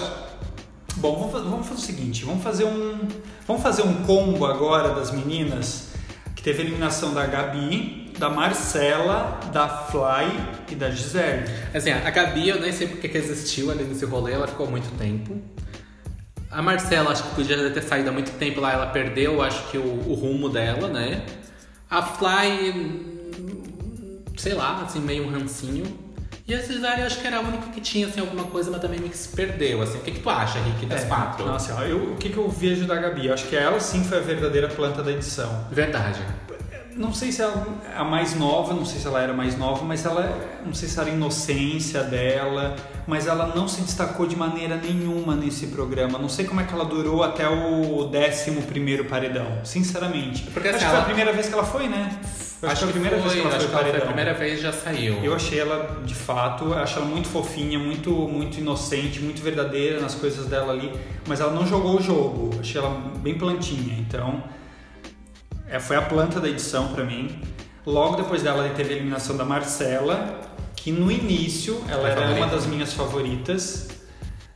bom, 0.95 1.15
vamos 1.15 1.31
fazer, 1.31 1.45
vamos 1.47 1.67
fazer 1.67 1.79
o 1.79 1.83
seguinte, 1.83 2.25
vamos 2.25 2.43
fazer 2.43 2.65
um, 2.65 3.07
vamos 3.45 3.61
fazer 3.61 3.83
um 3.83 4.03
combo 4.03 4.47
agora 4.47 4.95
das 4.95 5.11
meninas, 5.11 5.89
que 6.35 6.41
teve 6.41 6.63
a 6.63 6.65
eliminação 6.65 7.13
da 7.13 7.27
Gabi, 7.27 8.11
da 8.17 8.29
Marcela, 8.29 9.39
da 9.53 9.69
Fly 9.69 10.39
e 10.71 10.75
da 10.75 10.89
Gisele. 10.89 11.45
Assim, 11.71 11.91
a 11.91 12.09
Gabi, 12.09 12.49
eu 12.49 12.59
nem 12.59 12.71
sei 12.71 12.87
porque 12.87 13.07
que 13.07 13.17
existiu 13.17 13.69
ali 13.69 13.83
nesse 13.83 14.05
rolê, 14.05 14.33
ela 14.33 14.47
ficou 14.47 14.67
muito 14.67 14.89
tempo. 14.97 15.39
A 16.57 16.61
Marcela, 16.63 17.11
acho 17.11 17.21
que 17.21 17.35
podia 17.35 17.69
ter 17.69 17.83
saído 17.83 18.09
há 18.09 18.11
muito 18.11 18.31
tempo 18.39 18.59
lá, 18.59 18.73
ela 18.73 18.87
perdeu, 18.87 19.43
acho 19.43 19.67
que 19.69 19.77
o, 19.77 19.83
o 20.09 20.15
rumo 20.15 20.49
dela, 20.49 20.87
né? 20.87 21.21
A 21.87 22.01
Fly, 22.01 23.05
sei 24.35 24.53
lá, 24.55 24.81
assim, 24.81 24.99
meio 24.99 25.27
um 25.27 25.29
rancinho. 25.31 25.85
E 26.47 26.55
a 26.55 26.57
Gisele, 26.57 27.03
acho 27.03 27.19
que 27.21 27.27
era 27.27 27.37
a 27.37 27.41
única 27.41 27.67
que 27.67 27.79
tinha, 27.79 28.07
assim, 28.07 28.21
alguma 28.21 28.45
coisa, 28.45 28.71
mas 28.71 28.81
também 28.81 28.97
meio 28.99 29.11
que 29.11 29.17
se 29.19 29.29
perdeu, 29.35 29.83
assim. 29.83 29.99
O 29.99 30.01
que, 30.01 30.09
que 30.09 30.19
tu 30.19 30.29
acha, 30.31 30.57
Rick, 30.57 30.87
das 30.87 31.03
É, 31.03 31.05
quatro? 31.05 31.45
Nossa, 31.45 31.73
eu- 31.83 32.13
o 32.13 32.15
que, 32.17 32.29
que 32.29 32.37
eu 32.37 32.49
vejo 32.49 32.87
da 32.87 32.95
Gabi? 32.95 33.27
Eu 33.27 33.35
acho 33.35 33.45
que 33.45 33.55
ela 33.55 33.79
sim 33.79 34.03
foi 34.03 34.17
a 34.17 34.21
verdadeira 34.21 34.67
planta 34.67 35.03
da 35.03 35.11
edição. 35.11 35.63
Verdade. 35.71 36.19
Não 36.95 37.13
sei 37.13 37.31
se 37.31 37.43
ela 37.43 37.67
é 37.93 37.97
a 37.99 38.03
mais 38.03 38.33
nova, 38.33 38.73
não 38.73 38.83
sei 38.83 38.99
se 38.99 39.05
ela 39.05 39.21
era 39.21 39.31
mais 39.33 39.55
nova, 39.55 39.85
mas 39.85 40.03
ela, 40.07 40.35
não 40.65 40.73
sei 40.73 40.89
se 40.89 40.99
era 40.99 41.07
a 41.07 41.13
inocência 41.13 42.01
dela, 42.01 42.75
mas 43.07 43.25
ela 43.25 43.55
não 43.55 43.67
se 43.67 43.81
destacou 43.81 44.27
de 44.27 44.35
maneira 44.35 44.75
nenhuma 44.75 45.33
nesse 45.33 45.67
programa. 45.67 46.19
Não 46.19 46.27
sei 46.27 46.45
como 46.45 46.59
é 46.59 46.65
que 46.65 46.73
ela 46.73 46.83
durou 46.83 47.23
até 47.23 47.47
o 47.47 48.11
11 48.13 48.61
primeiro 48.67 49.05
paredão, 49.05 49.59
sinceramente. 49.63 50.43
Porque, 50.51 50.67
acho 50.67 50.77
assim, 50.77 50.85
que 50.85 50.91
foi 50.91 50.99
a 50.99 51.05
primeira 51.05 51.31
vez 51.31 51.47
que 51.47 51.53
ela 51.53 51.63
foi, 51.63 51.87
né? 51.87 52.19
Eu 52.61 52.69
acho, 52.69 52.87
que 52.87 52.87
foi 52.87 52.89
a 52.89 52.91
primeira 52.91 53.17
vez 53.17 53.33
que 53.33 53.39
ela 53.39 53.49
acho 53.49 53.59
foi 53.59 53.67
que 53.67 53.71
ela 53.71 53.81
foi 53.81 53.89
a 53.89 53.91
paredão. 53.91 54.07
primeira 54.07 54.33
vez 54.33 54.59
já 54.59 54.73
saiu. 54.73 55.23
Eu 55.23 55.33
achei 55.33 55.59
ela, 55.59 56.01
de 56.03 56.15
fato, 56.15 56.73
acho 56.73 56.97
ela 56.97 57.05
muito 57.05 57.29
fofinha, 57.29 57.79
muito, 57.79 58.11
muito 58.11 58.59
inocente, 58.59 59.21
muito 59.21 59.41
verdadeira 59.41 60.01
nas 60.01 60.13
coisas 60.13 60.47
dela 60.47 60.73
ali, 60.73 60.91
mas 61.27 61.39
ela 61.39 61.53
não 61.53 61.65
jogou 61.65 61.97
o 61.97 62.01
jogo. 62.01 62.49
Achei 62.59 62.81
ela 62.81 62.89
bem 63.17 63.37
plantinha, 63.37 63.97
então 63.99 64.43
é, 65.69 65.79
foi 65.79 65.95
a 65.95 66.01
planta 66.01 66.39
da 66.41 66.49
edição 66.49 66.89
pra 66.89 67.05
mim. 67.05 67.39
Logo 67.85 68.17
depois 68.17 68.43
dela 68.43 68.67
teve 68.75 68.93
a 68.93 68.97
eliminação 68.97 69.37
da 69.37 69.45
Marcela, 69.45 70.41
que 70.87 70.91
no 70.93 71.11
início 71.11 71.83
ela 71.89 72.07
era 72.07 72.33
uma 72.33 72.47
das 72.47 72.65
minhas 72.65 72.93
favoritas. 72.93 73.89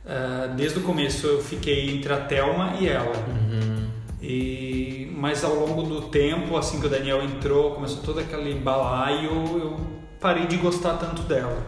Ah, 0.06 0.50
desde 0.56 0.78
o 0.78 0.82
começo 0.82 1.26
eu 1.26 1.42
fiquei 1.42 1.90
entre 1.90 2.10
a 2.10 2.20
Thelma 2.20 2.72
e 2.80 2.88
ela. 2.88 3.14
Uhum. 3.14 3.86
E, 4.22 5.12
mas 5.14 5.44
ao 5.44 5.54
longo 5.54 5.82
do 5.82 6.08
tempo, 6.08 6.56
assim 6.56 6.80
que 6.80 6.86
o 6.86 6.88
Daniel 6.88 7.22
entrou, 7.22 7.72
começou 7.72 8.02
todo 8.02 8.18
aquele 8.18 8.54
balaio, 8.54 9.30
eu 9.30 9.80
parei 10.18 10.46
de 10.46 10.56
gostar 10.56 10.94
tanto 10.94 11.20
dela. 11.24 11.66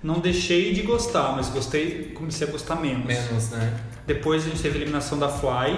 Não 0.00 0.20
deixei 0.20 0.72
de 0.72 0.82
gostar, 0.82 1.34
mas 1.34 1.48
gostei, 1.48 2.12
comecei 2.14 2.46
a 2.46 2.50
gostar 2.52 2.76
menos. 2.76 3.06
Menos, 3.06 3.50
né? 3.50 3.80
Depois 4.06 4.46
a 4.46 4.48
gente 4.48 4.62
teve 4.62 4.78
a 4.78 4.80
eliminação 4.82 5.18
da 5.18 5.28
Fly, 5.28 5.76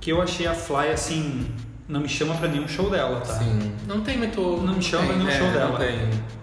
que 0.00 0.12
eu 0.12 0.22
achei 0.22 0.46
a 0.46 0.54
Fly 0.54 0.90
assim, 0.92 1.52
não 1.88 1.98
me 1.98 2.08
chama 2.08 2.36
pra 2.36 2.46
nenhum 2.46 2.68
show 2.68 2.88
dela, 2.88 3.22
tá? 3.22 3.40
Sim. 3.40 3.72
Não 3.88 4.02
tem 4.02 4.18
muito. 4.18 4.40
Não 4.40 4.74
me 4.74 4.82
chama 4.82 5.08
tem, 5.08 5.16
nenhum 5.16 5.28
é, 5.28 5.36
show 5.36 5.46
não 5.48 5.52
dela. 5.52 5.78
tem. 5.80 6.41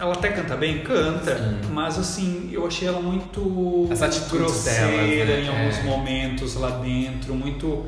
Ela 0.00 0.14
até 0.14 0.30
canta 0.30 0.56
bem, 0.56 0.78
canta, 0.78 1.36
Sim. 1.36 1.60
mas 1.72 1.98
assim, 1.98 2.48
eu 2.50 2.66
achei 2.66 2.88
ela 2.88 3.02
muito 3.02 3.86
grosseira 4.30 5.36
né? 5.36 5.42
em 5.42 5.48
alguns 5.48 5.76
É. 5.78 5.82
momentos 5.82 6.54
lá 6.54 6.70
dentro, 6.70 7.34
muito 7.34 7.84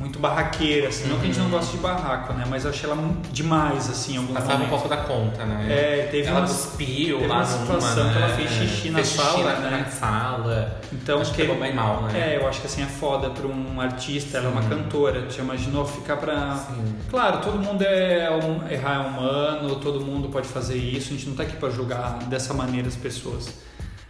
muito 0.00 0.18
barraqueira, 0.18 0.88
assim. 0.88 1.08
Não 1.08 1.16
que 1.18 1.24
a 1.24 1.26
gente 1.26 1.38
não 1.38 1.44
Uhum. 1.44 1.50
gosta 1.52 1.70
de 1.72 1.76
barraco, 1.76 2.32
né? 2.32 2.44
Mas 2.48 2.64
eu 2.64 2.70
achei 2.70 2.88
ela 2.90 2.96
demais, 3.30 3.90
assim, 3.90 4.14
em 4.14 4.16
alguns 4.16 4.32
Passava 4.38 4.64
um 4.64 4.68
pouco 4.68 4.88
da 4.88 4.96
conta, 4.96 5.44
né? 5.44 5.66
É, 5.68 6.08
teve 6.10 6.26
ela 6.26 6.40
uma, 6.40 6.48
cuspiu 6.48 7.18
teve 7.18 7.28
lá 7.28 7.36
uma 7.36 7.44
situação 7.44 8.04
né? 8.04 8.12
que 8.12 8.18
ela 8.18 8.28
fez 8.34 8.50
xixi 8.50 8.88
na 8.90 8.96
Fez 8.96 9.08
sala, 9.08 9.52
na, 9.52 9.58
né? 9.70 9.84
na 9.84 9.90
sala. 9.90 10.80
Então, 10.90 11.20
Acho 11.20 11.30
que 11.32 11.36
pegou 11.36 11.60
bem 11.60 11.74
mal, 11.74 12.02
né? 12.04 12.32
É, 12.32 12.36
eu 12.38 12.48
acho 12.48 12.60
que 12.62 12.66
assim 12.66 12.82
é 12.82 12.86
foda 12.86 13.28
pra 13.28 13.46
um 13.46 13.78
artista, 13.78 14.38
ela 14.38 14.46
é 14.46 14.50
uma 14.50 14.62
cantora. 14.62 15.28
Já 15.30 15.42
imaginou 15.42 15.84
ficar 15.84 16.16
pra. 16.16 16.56
Sim. 16.56 16.94
Claro, 17.10 17.42
todo 17.42 17.58
mundo 17.58 17.82
é 17.82 18.30
um, 18.42 18.66
errar 18.72 18.94
é 19.04 19.06
humano, 19.06 19.76
todo 19.76 20.00
mundo 20.00 20.30
pode 20.30 20.48
fazer 20.48 20.76
isso, 20.78 21.08
a 21.12 21.16
gente 21.16 21.28
não 21.28 21.36
tá 21.36 21.42
aqui 21.42 21.56
pra 21.56 21.68
julgar 21.68 22.18
dessa 22.24 22.54
maneira 22.54 22.88
as 22.88 22.96
pessoas. 22.96 23.52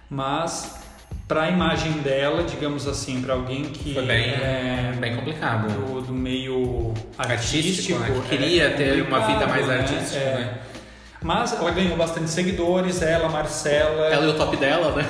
Mas 0.08 0.79
pra 1.30 1.48
imagem 1.48 1.92
dela, 2.00 2.42
digamos 2.42 2.88
assim, 2.88 3.22
pra 3.22 3.34
alguém 3.34 3.62
que 3.66 3.94
Foi 3.94 4.04
bem, 4.04 4.30
é 4.30 4.92
bem 4.98 5.14
complicado. 5.14 5.68
do, 5.68 6.00
do 6.02 6.12
meio 6.12 6.92
Artístico, 7.16 7.96
artístico, 7.96 7.98
né? 8.00 8.20
Que 8.28 8.36
queria 8.36 8.64
é 8.64 8.70
ter 8.70 9.02
uma 9.02 9.20
vida 9.20 9.46
mais 9.46 9.64
complicado, 9.64 9.80
artística, 9.94 10.18
É. 10.18 10.34
né? 10.34 10.58
Mas 11.22 11.52
ela 11.52 11.70
ganhou 11.70 11.96
bastante 11.96 12.28
seguidores, 12.30 13.00
ela, 13.00 13.28
Marcela. 13.28 14.06
Ela 14.06 14.26
e 14.26 14.28
o 14.30 14.34
top 14.34 14.56
dela, 14.56 14.90
né? 14.96 15.06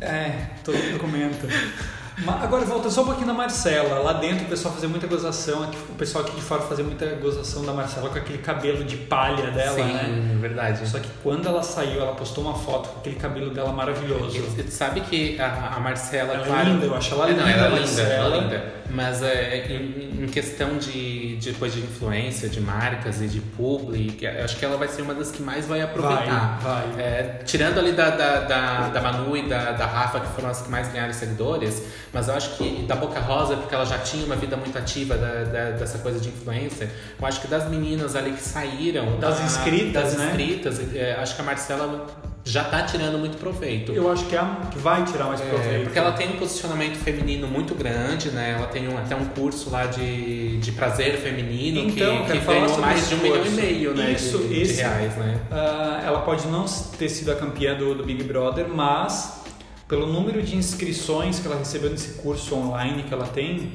É, 0.00 0.32
todo 0.64 0.76
mundo 0.76 0.98
comenta. 0.98 1.46
Agora 2.26 2.64
volta 2.64 2.88
só 2.90 3.02
um 3.02 3.06
pouquinho 3.06 3.26
da 3.26 3.32
Marcela. 3.32 3.98
Lá 3.98 4.12
dentro 4.14 4.46
o 4.46 4.48
pessoal 4.48 4.72
fazia 4.72 4.88
muita 4.88 5.06
gozação, 5.06 5.68
o 5.88 5.94
pessoal 5.94 6.24
aqui 6.24 6.36
de 6.36 6.42
fora 6.42 6.62
fazia 6.62 6.84
muita 6.84 7.06
gozação 7.16 7.64
da 7.64 7.72
Marcela 7.72 8.08
com 8.08 8.18
aquele 8.18 8.38
cabelo 8.38 8.84
de 8.84 8.96
palha 8.96 9.50
dela, 9.50 9.74
Sim, 9.76 9.92
né? 9.92 10.36
verdade. 10.40 10.88
Só 10.88 11.00
que 11.00 11.08
quando 11.22 11.48
ela 11.48 11.62
saiu, 11.62 12.00
ela 12.00 12.14
postou 12.14 12.44
uma 12.44 12.54
foto 12.54 12.88
com 12.90 13.00
aquele 13.00 13.16
cabelo 13.16 13.50
dela 13.50 13.72
maravilhoso. 13.72 14.36
E, 14.36 14.60
e 14.60 14.70
sabe 14.70 15.00
que 15.00 15.40
a, 15.40 15.74
a 15.76 15.80
Marcela, 15.80 16.34
ela 16.34 16.42
é 16.42 16.46
claro, 16.46 16.68
é 16.68 16.72
linda, 16.72 16.86
eu 16.86 16.94
acho 16.94 17.14
ela 17.14 17.26
é, 17.26 17.30
linda. 17.30 17.42
Não, 17.42 17.50
ela 17.50 17.76
é 17.76 17.80
linda, 17.80 18.02
ela 18.02 18.36
é 18.36 18.40
linda. 18.40 18.74
Mas 18.90 19.22
é, 19.22 19.66
em, 19.66 20.24
em 20.24 20.26
questão 20.26 20.78
de, 20.78 20.92
de, 21.36 21.52
depois 21.52 21.72
de 21.72 21.80
influência, 21.80 22.48
de 22.48 22.60
marcas 22.60 23.20
e 23.20 23.28
de 23.28 23.40
publi, 23.40 24.18
acho 24.42 24.56
que 24.56 24.64
ela 24.64 24.76
vai 24.76 24.88
ser 24.88 25.02
uma 25.02 25.14
das 25.14 25.30
que 25.30 25.42
mais 25.42 25.66
vai 25.66 25.82
aproveitar. 25.82 26.58
Vai, 26.62 26.86
vai. 26.88 27.02
É, 27.02 27.22
tirando 27.44 27.78
ali 27.78 27.92
da, 27.92 28.10
da, 28.10 28.40
da, 28.40 28.88
da 28.88 29.00
Manu 29.00 29.36
e 29.36 29.48
da, 29.48 29.72
da 29.72 29.86
Rafa, 29.86 30.20
que 30.20 30.28
foram 30.28 30.50
as 30.50 30.62
que 30.62 30.70
mais 30.70 30.88
ganharam 30.92 31.12
seguidores, 31.12 31.82
mas 32.12 32.28
eu 32.28 32.34
acho 32.34 32.56
que 32.56 32.84
da 32.86 32.96
Boca 32.96 33.20
Rosa, 33.20 33.56
porque 33.56 33.74
ela 33.74 33.84
já 33.84 33.98
tinha 33.98 34.24
uma 34.24 34.36
vida 34.36 34.56
muito 34.56 34.76
ativa 34.76 35.16
da, 35.16 35.44
da, 35.44 35.70
dessa 35.70 35.98
coisa 35.98 36.20
de 36.20 36.28
influência, 36.28 36.90
eu 37.20 37.26
acho 37.26 37.40
que 37.40 37.48
das 37.48 37.68
meninas 37.68 38.16
ali 38.16 38.32
que 38.32 38.42
saíram. 38.42 39.18
Das 39.18 39.40
inscritas, 39.40 40.02
das 40.02 40.16
né? 40.16 40.26
inscritas, 40.26 40.94
é, 40.94 41.14
acho 41.14 41.34
que 41.34 41.42
a 41.42 41.44
Marcela 41.44 42.06
já 42.44 42.62
tá 42.62 42.82
tirando 42.82 43.18
muito 43.18 43.38
proveito. 43.38 43.90
Eu 43.92 44.12
acho 44.12 44.26
que, 44.26 44.36
é 44.36 44.38
a, 44.38 44.68
que 44.70 44.78
vai 44.78 45.02
tirar 45.04 45.24
mais 45.24 45.40
proveito. 45.40 45.80
É, 45.80 45.82
porque 45.84 45.98
ela 45.98 46.12
tem 46.12 46.28
um 46.28 46.36
posicionamento 46.36 46.96
feminino 46.96 47.48
muito 47.48 47.74
grande, 47.74 48.30
né? 48.30 48.56
Ela 48.58 48.66
tem 48.66 48.86
um, 48.86 48.98
até 48.98 49.16
um 49.16 49.24
curso 49.24 49.70
lá 49.70 49.86
de, 49.86 50.58
de 50.58 50.72
prazer 50.72 51.16
feminino 51.16 51.80
então, 51.88 52.24
que, 52.26 52.32
que 52.32 52.38
ganhou 52.38 52.78
mais 52.78 53.08
de 53.08 53.14
um 53.14 53.18
milhão 53.18 53.46
e 53.46 53.50
meio 53.50 53.94
né, 53.94 54.12
Isso, 54.12 54.38
de, 54.38 54.60
esse, 54.60 54.74
de 54.74 54.80
reais, 54.82 55.16
né? 55.16 55.40
Uh, 55.50 56.06
ela 56.06 56.20
pode 56.20 56.46
não 56.48 56.66
ter 56.98 57.08
sido 57.08 57.32
a 57.32 57.34
campeã 57.34 57.74
do, 57.74 57.94
do 57.94 58.04
Big 58.04 58.22
Brother, 58.24 58.68
mas 58.68 59.42
pelo 59.88 60.06
número 60.06 60.42
de 60.42 60.54
inscrições 60.54 61.38
que 61.38 61.46
ela 61.46 61.56
recebeu 61.56 61.88
nesse 61.88 62.20
curso 62.20 62.54
online 62.56 63.04
que 63.04 63.14
ela 63.14 63.26
tem, 63.26 63.72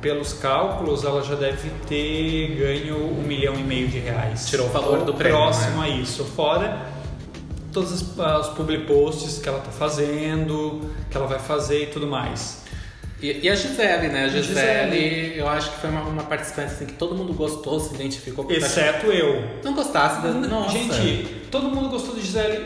pelos 0.00 0.32
cálculos, 0.32 1.04
ela 1.04 1.22
já 1.22 1.34
deve 1.34 1.68
ter 1.86 2.54
ganho 2.56 2.96
um 2.96 3.22
milhão 3.22 3.54
e 3.56 3.62
meio 3.62 3.88
de 3.88 3.98
reais. 3.98 4.48
Tirou 4.48 4.68
o 4.68 4.70
valor 4.70 5.04
do 5.04 5.12
prêmio, 5.12 5.38
Próximo 5.38 5.82
né? 5.82 5.86
a 5.86 5.88
isso. 5.88 6.24
Fora 6.24 6.97
todos 7.72 7.92
os, 7.92 8.02
os 8.02 8.48
public 8.54 8.86
posts 8.86 9.38
que 9.38 9.48
ela 9.48 9.58
está 9.58 9.70
fazendo, 9.70 10.90
que 11.10 11.16
ela 11.16 11.26
vai 11.26 11.38
fazer 11.38 11.84
e 11.84 11.86
tudo 11.86 12.06
mais. 12.06 12.62
E, 13.20 13.40
e 13.46 13.48
a 13.50 13.54
Gisele, 13.54 14.08
né? 14.08 14.24
A 14.24 14.28
Gisele, 14.28 15.00
Gisele. 15.00 15.38
eu 15.38 15.48
acho 15.48 15.72
que 15.72 15.80
foi 15.80 15.90
uma, 15.90 16.02
uma 16.02 16.22
participante 16.22 16.72
assim, 16.72 16.86
que 16.86 16.92
todo 16.92 17.16
mundo 17.16 17.32
gostou, 17.34 17.80
se 17.80 17.94
identificou 17.94 18.44
com 18.44 18.52
Exceto 18.52 19.06
eu. 19.06 19.42
Não 19.64 19.74
gostasse 19.74 20.22
da. 20.22 20.30
Nossa. 20.32 20.70
Gente, 20.70 21.46
todo 21.50 21.68
mundo 21.68 21.88
gostou 21.88 22.14
de 22.14 22.22
Gisele. 22.22 22.64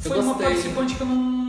Foi 0.00 0.18
uma 0.18 0.34
participante 0.36 0.94
que 0.94 1.00
eu 1.02 1.06
não. 1.06 1.40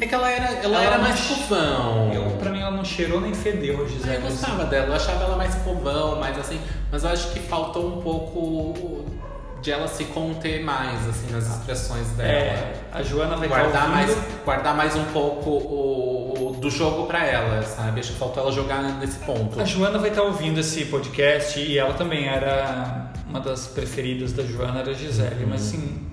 É 0.00 0.06
que 0.06 0.14
ela 0.14 0.28
era, 0.28 0.46
ela 0.46 0.76
Ela 0.76 0.82
era 0.82 0.98
mais 0.98 1.18
povão. 1.20 2.12
Eu, 2.12 2.24
pra 2.32 2.50
mim 2.50 2.60
ela 2.60 2.72
não 2.72 2.84
cheirou 2.84 3.20
nem 3.20 3.32
fedeu 3.32 3.80
a 3.80 3.84
Ah, 3.84 3.88
Gisele. 3.88 4.14
Eu 4.16 4.20
gostava 4.22 4.64
dela, 4.66 4.88
eu 4.88 4.94
achava 4.94 5.24
ela 5.24 5.36
mais 5.36 5.54
povão, 5.56 6.20
mais 6.20 6.36
assim, 6.38 6.60
mas 6.92 7.04
eu 7.04 7.10
acho 7.10 7.32
que 7.32 7.38
faltou 7.40 7.86
um 7.96 8.02
pouco 8.02 9.04
de 9.64 9.70
ela 9.70 9.88
se 9.88 10.04
conter 10.04 10.62
mais, 10.62 11.08
assim, 11.08 11.32
nas 11.32 11.46
expressões 11.48 12.06
dela. 12.10 12.28
É, 12.28 12.74
a 12.92 13.02
Joana 13.02 13.34
vai 13.36 13.48
guardar 13.48 13.88
mais, 13.88 14.16
guardar 14.44 14.76
mais 14.76 14.94
um 14.94 15.04
pouco 15.06 15.48
o, 15.50 16.50
o- 16.50 16.56
do 16.60 16.70
jogo 16.70 17.06
pra 17.06 17.24
ela, 17.24 17.62
sabe? 17.62 18.00
Acho 18.00 18.12
que 18.12 18.18
faltou 18.18 18.42
ela 18.42 18.52
jogar 18.52 18.82
nesse 18.82 19.18
ponto. 19.20 19.58
A 19.58 19.64
Joana 19.64 19.98
vai 19.98 20.10
estar 20.10 20.22
ouvindo 20.22 20.60
esse 20.60 20.84
podcast 20.84 21.58
e 21.58 21.78
ela 21.78 21.94
também 21.94 22.28
era 22.28 23.10
uma 23.28 23.40
das 23.40 23.66
preferidas 23.66 24.34
da 24.34 24.42
Joana, 24.42 24.80
era 24.80 24.90
a 24.90 24.94
Gisele, 24.94 25.46
mas 25.46 25.62
assim, 25.62 26.06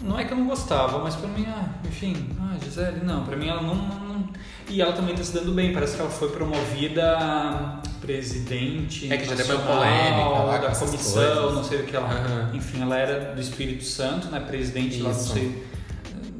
não 0.00 0.18
é 0.18 0.24
que 0.24 0.32
eu 0.32 0.38
não 0.38 0.46
gostava, 0.46 0.98
mas 1.00 1.14
pra 1.14 1.28
mim, 1.28 1.46
ah, 1.48 1.68
enfim, 1.86 2.30
ah, 2.40 2.56
Gisele, 2.64 3.04
não, 3.04 3.24
pra 3.26 3.36
mim 3.36 3.48
ela 3.48 3.60
não- 3.60 3.74
não- 3.74 4.09
E 4.68 4.80
ela 4.80 4.92
também 4.92 5.14
tá 5.14 5.22
se 5.24 5.32
dando 5.32 5.52
bem, 5.52 5.72
parece 5.72 5.96
que 5.96 6.00
ela 6.00 6.10
foi 6.10 6.30
promovida 6.30 7.80
presidente 8.00 9.12
É 9.12 9.16
que 9.16 9.24
já 9.24 9.34
deu 9.34 9.58
polêmica 9.58 10.28
lá 10.44 10.58
da 10.58 10.70
comissão, 10.70 11.22
coisas. 11.22 11.54
não 11.54 11.64
sei 11.64 11.80
o 11.80 11.84
que 11.84 11.96
ela. 11.96 12.08
Aham. 12.08 12.50
Enfim, 12.54 12.82
ela 12.82 12.96
era 12.96 13.34
do 13.34 13.40
Espírito 13.40 13.84
Santo, 13.84 14.28
né? 14.28 14.40
Presidente 14.40 15.00
lá, 15.00 15.10
não 15.10 15.16
Isso. 15.16 15.32
sei 15.32 15.64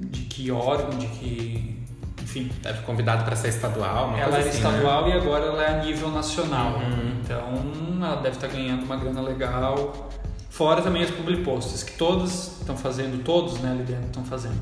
de 0.01 0.21
que 0.23 0.51
órgão, 0.51 0.99
de 0.99 1.07
que. 1.07 1.81
Enfim, 2.23 2.49
Deve 2.63 2.83
convidado 2.83 3.25
pra 3.25 3.35
ser 3.35 3.49
estadual, 3.49 4.09
uma 4.09 4.19
ela 4.21 4.39
era 4.39 4.49
assim, 4.49 4.61
né? 4.63 4.69
estadual 4.69 5.09
e 5.09 5.13
agora 5.13 5.47
ela 5.47 5.65
é 5.65 5.81
a 5.81 5.85
nível 5.85 6.11
nacional. 6.11 6.75
Uhum. 6.79 7.13
Então 7.23 7.43
ela 8.01 8.17
deve 8.17 8.37
estar 8.37 8.47
ganhando 8.49 8.85
uma 8.85 8.97
grana 8.97 9.21
legal. 9.21 10.09
Fora 10.49 10.81
também 10.83 11.03
as 11.03 11.11
public 11.11 11.43
posts, 11.43 11.83
que 11.83 11.93
todos 11.93 12.59
estão 12.61 12.77
fazendo, 12.77 13.23
todos 13.25 13.59
né, 13.61 13.71
ali 13.73 13.83
dentro 13.83 14.07
estão 14.07 14.25
fazendo. 14.25 14.61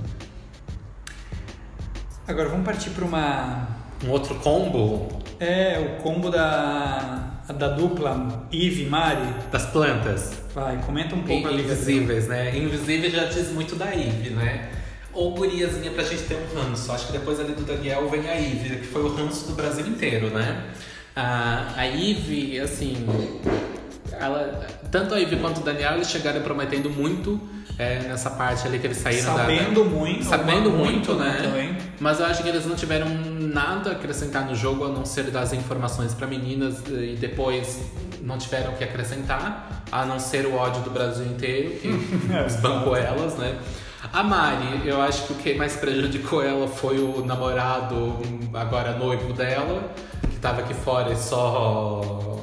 Agora 2.29 2.49
vamos 2.49 2.65
partir 2.65 2.91
para 2.91 3.05
uma. 3.05 3.69
Um 4.05 4.11
outro 4.11 4.35
combo 4.37 5.09
É, 5.41 5.79
o 5.99 6.03
combo 6.03 6.31
da, 6.31 7.41
da 7.53 7.69
dupla 7.69 8.47
Eve 8.53 8.85
Mari. 8.85 9.35
das 9.51 9.67
plantas. 9.67 10.35
Vai, 10.55 10.77
comenta 10.85 11.15
um 11.17 11.23
pouco 11.23 11.49
ali. 11.49 11.63
Invisíveis, 11.63 12.29
né? 12.29 12.57
Invisíveis 12.57 13.13
já 13.13 13.25
diz 13.25 13.51
muito 13.51 13.75
da 13.75 13.87
Eve, 13.87 14.31
né? 14.31 14.69
Ou 15.13 15.35
guriazinha 15.35 15.91
pra 15.91 16.05
gente 16.05 16.23
ter 16.25 16.37
um 16.37 16.61
ranço. 16.61 16.93
Acho 16.93 17.07
que 17.07 17.13
depois 17.13 17.41
ali 17.41 17.53
do 17.53 17.63
Daniel 17.63 18.09
vem 18.09 18.29
a 18.29 18.37
Eve, 18.39 18.77
que 18.77 18.87
foi 18.87 19.03
o 19.03 19.15
ranço 19.15 19.49
do 19.49 19.55
Brasil 19.55 19.87
inteiro, 19.87 20.29
né? 20.31 20.65
A, 21.17 21.73
a 21.77 21.87
Eve, 21.87 22.61
assim. 22.61 23.07
Ela, 24.13 24.67
tanto 24.91 25.15
a 25.15 25.21
Eve 25.21 25.37
quanto 25.37 25.61
o 25.61 25.65
Daniel 25.65 25.95
eles 25.95 26.09
chegaram 26.11 26.41
prometendo 26.43 26.91
muito 26.91 27.41
é, 27.79 28.01
nessa 28.01 28.31
parte 28.31 28.67
ali 28.67 28.79
que 28.79 28.87
eles 28.87 28.97
saíram 28.99 29.35
da- 29.35 29.43
Sabendo 29.43 29.85
da, 29.85 29.91
muito. 29.91 30.25
Sabendo 30.25 30.71
muito, 30.71 31.15
né? 31.15 31.41
Também. 31.43 31.77
Mas 32.01 32.19
eu 32.21 32.27
acho 32.27 32.43
que 32.43 32.49
eles 32.49 32.67
não 32.67 32.75
tiveram 32.75 33.07
nada 33.09 33.91
a 33.91 33.93
acrescentar 33.93 34.45
no 34.47 34.55
jogo 34.55 34.85
a 34.85 34.89
não 34.89 35.05
ser 35.05 35.25
dar 35.31 35.41
as 35.43 35.53
informações 35.53 36.13
para 36.15 36.27
meninas 36.27 36.83
e 36.89 37.17
depois 37.19 37.81
não 38.21 38.37
tiveram 38.37 38.73
o 38.73 38.77
que 38.77 38.85
acrescentar, 38.85 39.85
a 39.91 40.05
não 40.05 40.19
ser 40.19 40.45
o 40.47 40.55
ódio 40.57 40.83
do 40.83 40.91
Brasil 40.91 41.25
inteiro, 41.27 41.71
que 41.81 41.89
É, 42.35 42.47
esbancou 42.47 42.97
elas, 42.97 43.37
né? 43.37 43.57
A 44.13 44.23
Mari, 44.23 44.83
eu 44.87 45.01
acho 45.03 45.25
que 45.27 45.33
o 45.33 45.37
que 45.37 45.55
mais 45.55 45.77
prejudicou 45.77 46.43
ela 46.43 46.67
foi 46.69 46.99
o 46.99 47.25
namorado, 47.25 48.19
agora 48.55 48.97
noivo 48.97 49.33
dela, 49.33 49.91
que 50.31 50.37
tava 50.37 50.61
aqui 50.61 50.73
fora 50.75 51.13
e 51.13 51.17
só. 51.17 52.39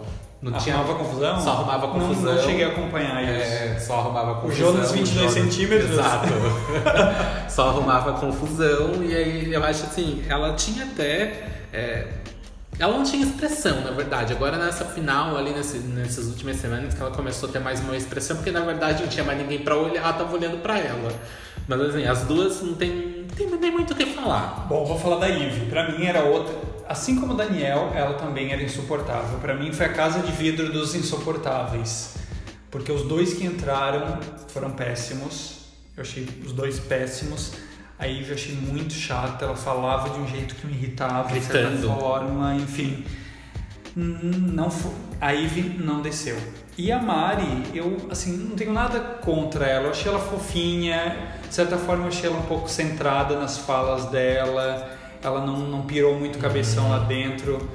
Não 0.52 0.60
tinha. 0.60 0.76
Arrumava 0.76 1.00
confusão? 1.00 1.42
Só 1.42 1.50
arrumava 1.52 1.88
Não- 1.88 1.94
confusão. 1.94 2.36
Não, 2.36 2.44
cheguei 2.44 2.64
a 2.66 2.68
acompanhar 2.68 3.24
isso. 3.24 3.32
É, 3.52 3.80
só 3.80 4.00
arrumava 4.00 4.36
confusão. 4.42 4.74
Jonas, 4.74 4.92
22 4.92 5.32
o 5.32 5.34
centímetros. 5.34 5.92
Exato. 5.92 6.28
só 7.50 7.70
arrumava 7.70 8.14
confusão 8.14 9.04
e 9.04 9.16
aí 9.16 9.54
eu 9.54 9.64
acho 9.64 9.84
assim, 9.84 10.24
ela 10.30 10.54
tinha 10.54 10.84
até. 10.86 11.48
é, 11.74 12.08
ela 12.78 12.98
não 12.98 13.04
tinha 13.04 13.26
expressão, 13.26 13.82
na 13.82 13.92
verdade. 13.92 14.34
Agora 14.34 14.58
nessa 14.58 14.84
final, 14.86 15.38
ali 15.38 15.52
nesse, 15.52 15.78
nessas 15.78 16.26
últimas 16.28 16.58
semanas, 16.58 16.94
que 16.94 17.02
ela 17.02 17.12
começou 17.12 17.48
a 17.48 17.52
ter 17.52 17.60
mais 17.60 17.80
uma 17.80 17.96
expressão, 17.96 18.36
porque 18.36 18.52
na 18.52 18.60
verdade 18.62 19.02
não 19.02 19.10
tinha 19.10 19.24
mais 19.24 19.40
ninguém 19.40 19.60
pra 19.60 19.76
olhar, 19.78 20.04
ela 20.04 20.14
tava 20.14 20.36
olhando 20.36 20.62
pra 20.62 20.78
ela. 20.78 21.10
Mas 21.68 21.82
assim, 21.82 22.06
as 22.06 22.22
duas 22.24 22.62
não 22.62 22.74
tem, 22.76 23.26
não 23.28 23.36
tem 23.36 23.48
nem 23.60 23.72
muito 23.72 23.94
o 23.94 23.96
que 23.96 24.06
falar. 24.08 24.66
Bom, 24.68 24.86
vou 24.86 25.00
falar 25.00 25.16
da 25.20 25.30
Eve. 25.30 25.66
Pra 25.68 25.90
mim 25.90 26.06
era 26.06 26.24
outra. 26.24 26.54
Assim 26.88 27.19
como 27.19 27.34
Daniel, 27.34 27.91
ela 27.95 28.13
também 28.13 28.52
era 28.52 28.62
insuportável. 28.62 29.39
Pra 29.39 29.56
mim 29.56 29.74
foi 29.74 29.88
a 29.88 29.93
casa 29.93 30.19
de 30.19 30.32
vidro 30.32 30.71
dos 30.71 30.93
insuportáveis. 30.95 32.15
Porque 32.69 32.91
os 32.91 33.04
dois 33.04 33.34
que 33.34 33.45
entraram 33.45 34.19
foram 34.50 34.71
péssimos. 34.71 35.65
Eu 35.98 36.02
achei 36.02 36.28
os 36.45 36.52
dois 36.52 36.80
péssimos. 36.80 37.54
A 37.98 38.08
Eve 38.08 38.30
eu 38.30 38.36
achei 38.36 38.54
muito 38.54 38.93
chata. 38.93 39.45
Ela 39.45 39.56
falava 39.56 40.10
de 40.10 40.19
um 40.19 40.28
jeito 40.28 40.56
que 40.56 40.67
me 40.67 40.74
irritava, 40.74 41.34
de 41.34 41.41
certa 41.41 41.69
Gritando. 41.69 42.00
forma, 42.00 42.56
enfim. 42.56 43.04
Não 43.95 44.69
a 45.21 45.34
Eve 45.34 45.78
não 45.80 46.02
desceu. 46.02 46.38
E 46.78 46.91
a 46.91 47.02
Mari, 47.02 47.63
eu 47.74 48.08
assim, 48.12 48.36
não 48.36 48.56
tenho 48.56 48.74
nada 48.74 49.00
contra 49.00 49.65
ela. 49.65 49.86
Eu 49.86 49.91
achei 49.91 50.12
ela 50.12 50.19
fofinha, 50.19 51.32
de 51.48 51.56
certa 51.56 51.78
forma 51.78 52.04
eu 52.04 52.10
achei 52.10 52.30
ela 52.30 52.38
um 52.38 52.45
pouco 52.45 52.69
centrada 52.69 53.39
nas 53.39 53.58
falas 53.58 54.08
dela. 54.08 54.89
Ela 55.26 55.46
não, 55.46 55.58
não 55.58 55.82
pirou 55.82 56.18
muito 56.20 56.38
cabeção 56.40 56.90
lá 56.90 57.00
dentro, 57.00 57.68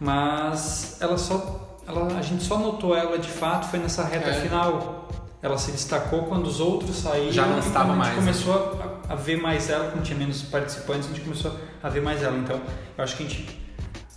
mas 0.00 0.96
ela 1.00 1.16
só 1.16 1.78
ela, 1.86 2.18
a 2.18 2.22
gente 2.22 2.42
só 2.42 2.58
notou 2.58 2.96
ela 2.96 3.16
de 3.18 3.28
fato 3.28 3.68
foi 3.68 3.78
nessa 3.78 4.02
reta 4.04 4.30
É. 4.30 4.34
final. 4.40 5.08
Ela 5.42 5.56
se 5.58 5.70
destacou 5.70 6.24
quando 6.24 6.46
os 6.46 6.58
outros 6.58 6.96
saíram 6.96 7.30
Já 7.30 7.46
não 7.46 7.56
e 7.56 7.60
estava 7.60 7.90
quando 7.94 8.00
a 8.00 8.04
gente 8.06 8.16
mais, 8.16 8.26
né? 8.36 8.44
começou 8.44 8.98
a, 9.08 9.12
a 9.12 9.14
ver 9.14 9.36
mais 9.40 9.70
ela, 9.70 9.90
quando 9.90 10.02
tinha 10.02 10.18
menos 10.18 10.42
participantes, 10.42 11.06
a 11.06 11.08
gente 11.10 11.20
começou 11.20 11.54
a 11.80 11.88
ver 11.88 12.02
mais 12.02 12.22
ela. 12.22 12.36
Então, 12.36 12.60
eu 12.98 13.04
acho 13.04 13.16
que 13.16 13.22
a 13.24 13.28
gente 13.28 13.60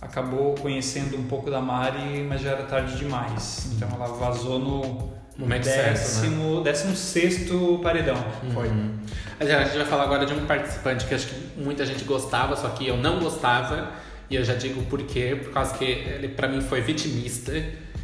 acabou 0.00 0.54
conhecendo 0.56 1.16
um 1.16 1.24
pouco 1.24 1.48
da 1.50 1.60
Mari, 1.60 2.26
mas 2.28 2.40
já 2.40 2.50
era 2.52 2.64
tarde 2.64 2.96
demais. 2.96 3.68
Então 3.76 3.88
ela 3.94 4.08
vazou 4.08 4.58
no 4.58 5.10
Momento 5.38 5.64
certo, 5.64 5.86
né? 5.86 5.92
décimo, 5.92 6.60
décimo 6.62 6.96
sexto 6.96 7.78
paredão. 7.82 8.16
Foi. 8.52 8.66
Uhum. 8.68 8.98
Gente 8.98 9.29
a 9.40 9.64
gente 9.64 9.76
vai 9.76 9.86
falar 9.86 10.04
agora 10.04 10.26
de 10.26 10.34
um 10.34 10.44
participante 10.44 11.06
que 11.06 11.14
acho 11.14 11.26
que 11.28 11.60
muita 11.60 11.86
gente 11.86 12.04
gostava, 12.04 12.56
só 12.56 12.68
que 12.68 12.86
eu 12.86 12.96
não 12.96 13.18
gostava. 13.18 13.90
E 14.28 14.36
eu 14.36 14.44
já 14.44 14.54
digo 14.54 14.82
por 14.82 15.02
quê, 15.02 15.36
por 15.42 15.52
causa 15.52 15.76
que 15.76 15.84
ele 15.84 16.28
pra 16.28 16.46
mim 16.46 16.60
foi 16.60 16.80
vitimista. 16.80 17.52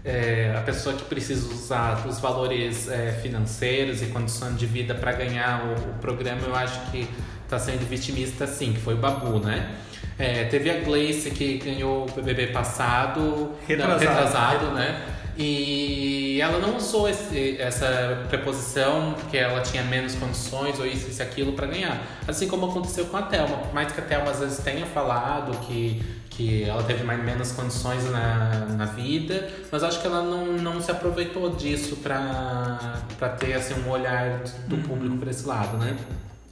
É, 0.04 0.54
a 0.56 0.60
pessoa 0.60 0.94
que 0.94 1.04
precisa 1.04 1.48
usar 1.52 2.06
os 2.06 2.20
valores 2.20 2.88
é, 2.88 3.12
financeiros 3.22 4.02
e 4.02 4.06
condições 4.06 4.56
de 4.56 4.66
vida 4.66 4.94
para 4.94 5.12
ganhar 5.12 5.64
o, 5.66 5.90
o 5.90 5.94
programa, 6.00 6.40
eu 6.46 6.54
acho 6.54 6.80
que 6.90 7.08
tá 7.48 7.58
sendo 7.58 7.86
vitimista 7.88 8.46
sim, 8.46 8.72
que 8.72 8.80
foi 8.80 8.94
o 8.94 8.96
Babu, 8.96 9.38
né? 9.38 9.76
É, 10.18 10.44
teve 10.44 10.70
a 10.70 10.80
Gleice 10.80 11.30
que 11.30 11.58
ganhou 11.58 12.06
o 12.08 12.12
BBB 12.12 12.48
passado, 12.48 13.54
Retrasado. 13.66 13.92
não, 13.92 13.98
retrasado 13.98 14.66
né? 14.70 15.02
E 15.38 16.40
ela 16.40 16.58
não 16.58 16.76
usou 16.76 17.08
esse, 17.08 17.60
essa 17.60 18.24
preposição 18.28 19.14
porque 19.14 19.36
ela 19.36 19.60
tinha 19.60 19.82
menos 19.82 20.14
condições 20.14 20.78
ou 20.78 20.86
isso, 20.86 21.08
isso, 21.08 21.22
aquilo 21.22 21.52
para 21.52 21.66
ganhar. 21.66 22.00
Assim 22.26 22.48
como 22.48 22.66
aconteceu 22.66 23.04
com 23.06 23.16
a 23.18 23.22
Thelma. 23.22 23.58
Por 23.58 23.74
mais 23.74 23.92
que 23.92 24.00
a 24.00 24.04
Thelma 24.04 24.30
às 24.30 24.40
vezes 24.40 24.58
tenha 24.58 24.86
falado 24.86 25.58
que, 25.66 26.02
que 26.30 26.64
ela 26.64 26.82
teve 26.84 27.04
mais, 27.04 27.22
menos 27.22 27.52
condições 27.52 28.10
na, 28.10 28.66
na 28.76 28.86
vida, 28.86 29.48
mas 29.70 29.82
acho 29.82 30.00
que 30.00 30.06
ela 30.06 30.22
não, 30.22 30.46
não 30.54 30.80
se 30.80 30.90
aproveitou 30.90 31.50
disso 31.54 31.96
para 31.96 33.28
ter 33.38 33.52
assim, 33.54 33.74
um 33.86 33.90
olhar 33.90 34.42
do 34.66 34.78
público 34.78 35.18
para 35.18 35.30
esse 35.30 35.46
lado, 35.46 35.76
né? 35.76 35.96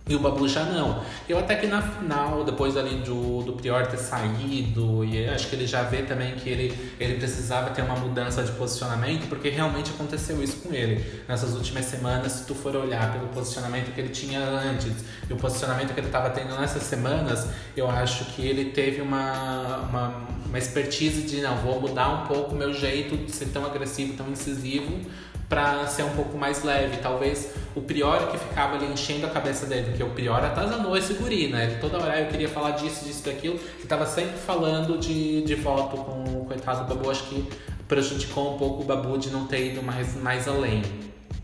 E 0.07 0.15
o 0.15 0.19
Babu 0.19 0.47
já 0.47 0.65
não. 0.65 1.03
Eu 1.27 1.39
até 1.39 1.57
que 1.57 1.67
na 1.67 1.81
final, 1.81 2.45
depois 2.45 2.77
ali 2.77 2.97
do, 2.97 3.43
do 3.43 3.55
Prior 3.55 3.87
ter 3.87 3.97
saído, 3.97 5.03
e 5.03 5.27
acho 5.27 5.49
que 5.49 5.57
ele 5.57 5.67
já 5.67 5.83
vê 5.83 6.03
também 6.03 6.35
que 6.35 6.47
ele, 6.47 6.93
ele 7.01 7.15
precisava 7.15 7.71
ter 7.71 7.81
uma 7.81 7.97
mudança 7.97 8.43
de 8.43 8.53
posicionamento, 8.53 9.27
porque 9.31 9.49
realmente 9.49 9.93
aconteceu 9.93 10.43
isso 10.43 10.59
com 10.59 10.75
ele. 10.75 11.03
Nessas 11.27 11.55
últimas 11.55 11.87
semanas, 11.87 12.33
se 12.33 12.47
tu 12.47 12.55
for 12.55 12.77
olhar 12.77 13.15
pelo 13.15 13.29
posicionamento 13.29 13.95
que 13.95 14.01
ele 14.03 14.11
tinha 14.11 14.41
antes 14.41 14.93
e 15.29 15.33
o 15.33 15.37
posicionamento 15.37 15.95
que 15.95 16.01
ele 16.01 16.09
estava 16.09 16.29
tendo 16.29 16.55
nessas 16.55 16.83
semanas, 16.83 17.49
eu 17.75 17.91
acho 17.91 18.27
que 18.27 18.47
ele 18.47 18.73
teve 18.73 19.01
uma, 19.01 19.79
uma, 19.89 20.27
uma 20.47 20.59
expertise 20.59 21.23
de, 21.23 21.41
não, 21.41 21.57
vou 21.57 21.81
mudar 21.81 22.11
um 22.11 22.27
pouco 22.27 22.55
o 22.55 22.59
meu 22.59 22.75
jeito 22.75 23.17
de 23.17 23.33
ser 23.33 23.47
tão 23.47 23.65
agressivo, 23.65 24.13
tão 24.13 24.29
incisivo, 24.29 25.01
para 25.49 25.87
ser 25.87 26.05
um 26.05 26.11
pouco 26.11 26.37
mais 26.37 26.63
leve. 26.63 26.99
Talvez 26.99 27.51
o 27.75 27.81
Prior 27.81 28.31
que 28.31 28.39
ficava 28.39 28.77
ali 28.77 28.87
enchendo 28.87 29.27
a 29.27 29.31
cabeça 29.31 29.67
dele, 29.67 29.89
porque 29.89 30.03
o 30.03 30.11
Prior 30.11 30.43
atazanou 30.43 30.97
esse 30.97 31.15
guri, 31.15 31.49
né? 31.49 31.65
Ele 31.65 31.81
toda 31.81 31.99
hora 31.99 32.21
eu 32.21 32.29
queria 32.29 32.49
falar 32.49 32.73
disso, 32.73 33.05
disso, 33.05 33.25
daquilo, 33.25 33.59
que 33.81 33.87
tava 33.87 34.07
sempre 34.07 34.37
falando 34.39 34.99
de, 34.99 35.43
de 35.43 35.55
voto 35.55 35.97
com 35.97 36.41
o 36.41 36.45
coitado 36.47 36.87
do 36.87 36.95
Babu. 36.95 37.11
Acho 37.11 37.25
que 37.25 37.47
prejudicou 37.89 38.55
um 38.55 38.59
pouco 38.59 38.83
o 38.83 38.85
Babu 38.85 39.19
de 39.19 39.31
não 39.31 39.47
ter 39.47 39.73
ido 39.73 39.83
mais, 39.83 40.15
mais 40.21 40.49
além. 40.49 40.83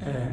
É, 0.01 0.29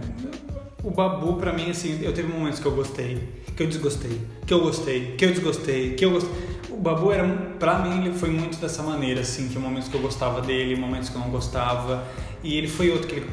o 0.84 0.92
Babu, 0.92 1.36
pra 1.36 1.52
mim, 1.52 1.70
assim, 1.70 2.00
eu 2.02 2.14
teve 2.14 2.32
momentos 2.32 2.60
que 2.60 2.66
eu 2.66 2.72
gostei, 2.72 3.22
que 3.56 3.64
eu 3.64 3.68
desgostei, 3.68 4.22
que 4.46 4.54
eu 4.54 4.62
gostei, 4.62 5.16
que 5.18 5.26
eu 5.26 5.32
desgostei, 5.32 5.94
que 5.96 6.06
eu 6.06 6.12
gostei. 6.12 6.32
O 6.70 6.78
Babu 6.78 7.12
era, 7.12 7.28
pra 7.60 7.80
mim, 7.80 8.06
ele 8.06 8.14
foi 8.14 8.30
muito 8.30 8.58
dessa 8.60 8.84
maneira, 8.84 9.22
assim, 9.22 9.48
que 9.50 9.58
momentos 9.58 9.90
que 9.90 9.96
eu 9.96 10.02
gostava 10.02 10.42
dele, 10.42 10.76
momentos 10.76 11.10
que 11.10 11.16
eu 11.16 11.22
não 11.22 11.30
gostava. 11.30 12.06
E 12.44 12.56
ele 12.56 12.68
foi 12.68 12.92
outro 12.92 13.08
que 13.08 13.16
ele 13.16 13.28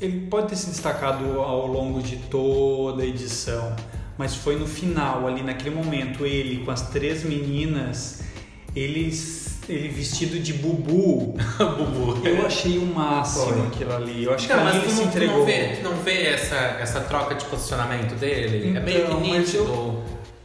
ele 0.00 0.26
pode 0.26 0.48
ter 0.48 0.56
se 0.56 0.66
destacado 0.70 1.40
ao 1.40 1.66
longo 1.66 2.02
de 2.02 2.16
toda 2.16 3.02
a 3.02 3.06
edição, 3.06 3.74
mas 4.18 4.34
foi 4.34 4.56
no 4.56 4.66
final, 4.66 5.26
ali 5.26 5.42
naquele 5.42 5.74
momento, 5.74 6.24
ele 6.26 6.64
com 6.64 6.70
as 6.70 6.88
três 6.90 7.24
meninas, 7.24 8.22
eles, 8.74 9.58
ele 9.68 9.88
vestido 9.88 10.38
de 10.38 10.52
bubu. 10.52 11.34
Bubu. 11.58 12.26
Eu 12.26 12.46
achei 12.46 12.78
o 12.78 12.86
máximo 12.86 13.46
Foi. 13.54 13.66
aquilo 13.68 13.94
ali. 13.94 14.24
Eu 14.24 14.34
acho 14.34 14.44
Então, 14.44 14.58
que 14.58 14.64
mas 14.64 14.74
ele 14.76 14.88
se 14.90 14.94
não, 14.96 15.02
tu 15.02 15.08
entregou. 15.08 15.38
não 15.38 15.44
vê, 15.46 15.66
tu 15.76 15.82
não 15.84 15.96
vê 15.96 16.22
essa, 16.26 16.54
essa 16.56 17.00
troca 17.00 17.34
de 17.34 17.44
posicionamento 17.46 18.14
dele? 18.16 18.76
é 18.76 18.80
meio 18.80 18.98
que 19.06 19.10
Então, 19.12 19.20
nítido. 19.20 19.58
eu- 19.64 19.95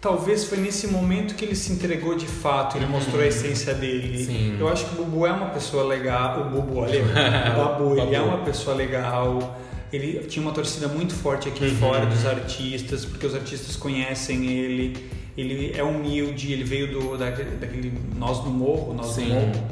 Talvez 0.02 0.46
foi 0.46 0.58
nesse 0.58 0.88
momento 0.88 1.36
que 1.36 1.46
ele 1.46 1.56
se 1.56 1.72
entregou 1.72 2.16
de 2.16 2.26
fato, 2.26 2.76
ele 2.76 2.86
Uhum. 2.86 2.92
mostrou 2.92 3.22
a 3.22 3.28
essência 3.28 3.72
dele. 3.74 4.26
Sim. 4.26 4.58
Eu 4.60 4.68
acho 4.68 4.86
que 4.86 5.00
o 5.00 5.04
Bubu 5.06 5.28
é 5.28 5.32
uma 5.32 5.52
pessoa 5.52 5.84
legal. 5.84 6.42
O 6.42 6.44
Bubu, 6.50 6.80
olha, 6.80 7.02
o 7.54 7.58
Babu, 7.64 7.96
ele 8.00 8.16
é 8.16 8.20
uma 8.22 8.40
pessoa 8.40 8.76
legal. 8.76 9.60
Ele 9.94 10.20
tinha 10.28 10.42
uma 10.42 10.54
torcida 10.54 10.88
muito 10.88 11.14
forte 11.14 11.50
aqui 11.50 11.66
Uhum. 11.66 11.76
fora 11.76 12.06
dos 12.08 12.26
artistas, 12.26 13.06
porque 13.06 13.28
os 13.28 13.36
artistas 13.36 13.76
conhecem 13.76 14.48
ele. 14.50 14.98
Ele 15.38 15.72
é 15.78 15.84
humilde, 15.84 16.52
ele 16.52 16.64
veio 16.64 16.92
do, 16.92 17.18
daquele, 17.18 17.52
daquele 17.58 17.94
Nós 18.18 18.40
do 18.40 18.50
Morro, 18.50 18.94
Nós 18.96 19.08
Sim. 19.14 19.26
do 19.28 19.34
Morro. 19.36 19.68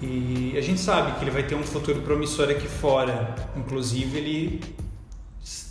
E 0.00 0.54
a 0.56 0.60
gente 0.60 0.80
sabe 0.80 1.18
que 1.18 1.24
ele 1.24 1.32
vai 1.32 1.42
ter 1.42 1.56
um 1.56 1.64
futuro 1.64 2.00
promissor 2.02 2.48
aqui 2.48 2.68
fora. 2.68 3.34
Inclusive, 3.56 4.16
ele 4.16 4.60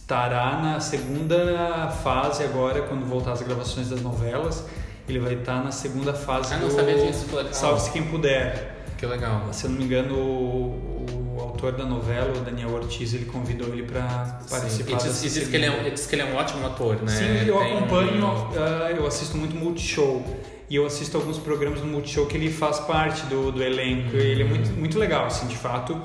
estará 0.08 0.58
na 0.62 0.80
segunda 0.80 1.90
fase 2.02 2.42
agora, 2.42 2.82
quando 2.84 3.06
voltar 3.06 3.34
as 3.34 3.42
gravações 3.42 3.90
das 3.90 4.02
novelas. 4.02 4.64
Ele 5.08 5.20
vai 5.20 5.34
estar 5.34 5.62
na 5.62 5.72
segunda 5.72 6.14
fase 6.14 6.54
Ah, 6.54 6.58
não 6.60 6.70
do 6.70 6.74
sabia 6.74 6.96
disso, 7.06 7.36
legal. 7.36 7.54
Salve-se 7.54 7.92
Quem 7.92 8.04
Puder. 8.04 8.76
Que 8.98 9.06
legal. 9.06 9.48
Se 9.52 9.66
eu 9.66 9.70
não 9.72 9.78
me 9.78 9.84
engano, 9.84 10.16
o, 10.16 11.36
o 11.38 11.42
autor 11.42 11.74
da 11.74 11.86
novela, 11.86 12.34
o 12.38 12.40
Daniel 12.42 12.70
Ortiz, 12.74 13.14
ele 13.14 13.26
convidou 13.26 13.68
ele 13.68 13.84
para 13.84 14.40
participar 14.50 14.94
E 14.94 14.96
diz, 14.96 15.24
e 15.24 15.30
diz 15.30 15.48
que 15.50 15.56
ele 15.58 15.66
é 15.66 15.72
um, 15.72 15.90
diz 15.94 16.06
que 16.08 16.16
ele 16.16 16.22
é 16.22 16.26
um 16.26 16.36
ótimo 16.36 16.66
ator, 16.66 16.96
né? 17.04 17.12
Sim, 17.12 17.46
eu 17.48 17.58
Tem 17.60 17.74
um- 17.74 17.78
acompanho, 17.78 18.26
ah, 18.58 18.92
eu 18.92 19.06
assisto 19.06 19.38
muito 19.38 19.56
Multishow. 19.58 20.24
E 20.70 20.76
eu 20.78 20.86
assisto 20.86 21.16
alguns 21.18 21.38
programas 21.38 21.82
do 21.82 21.88
Multishow 21.88 22.26
que 22.28 22.36
ele 22.38 22.50
faz 22.52 22.80
parte 22.80 23.26
do, 23.28 23.52
do 23.52 23.62
elenco. 23.62 24.16
E 24.16 24.20
ele 24.20 24.44
é 24.44 24.46
muito, 24.46 24.70
muito 24.72 24.98
legal, 24.98 25.26
assim, 25.26 25.48
de 25.48 25.56
fato. 25.58 26.02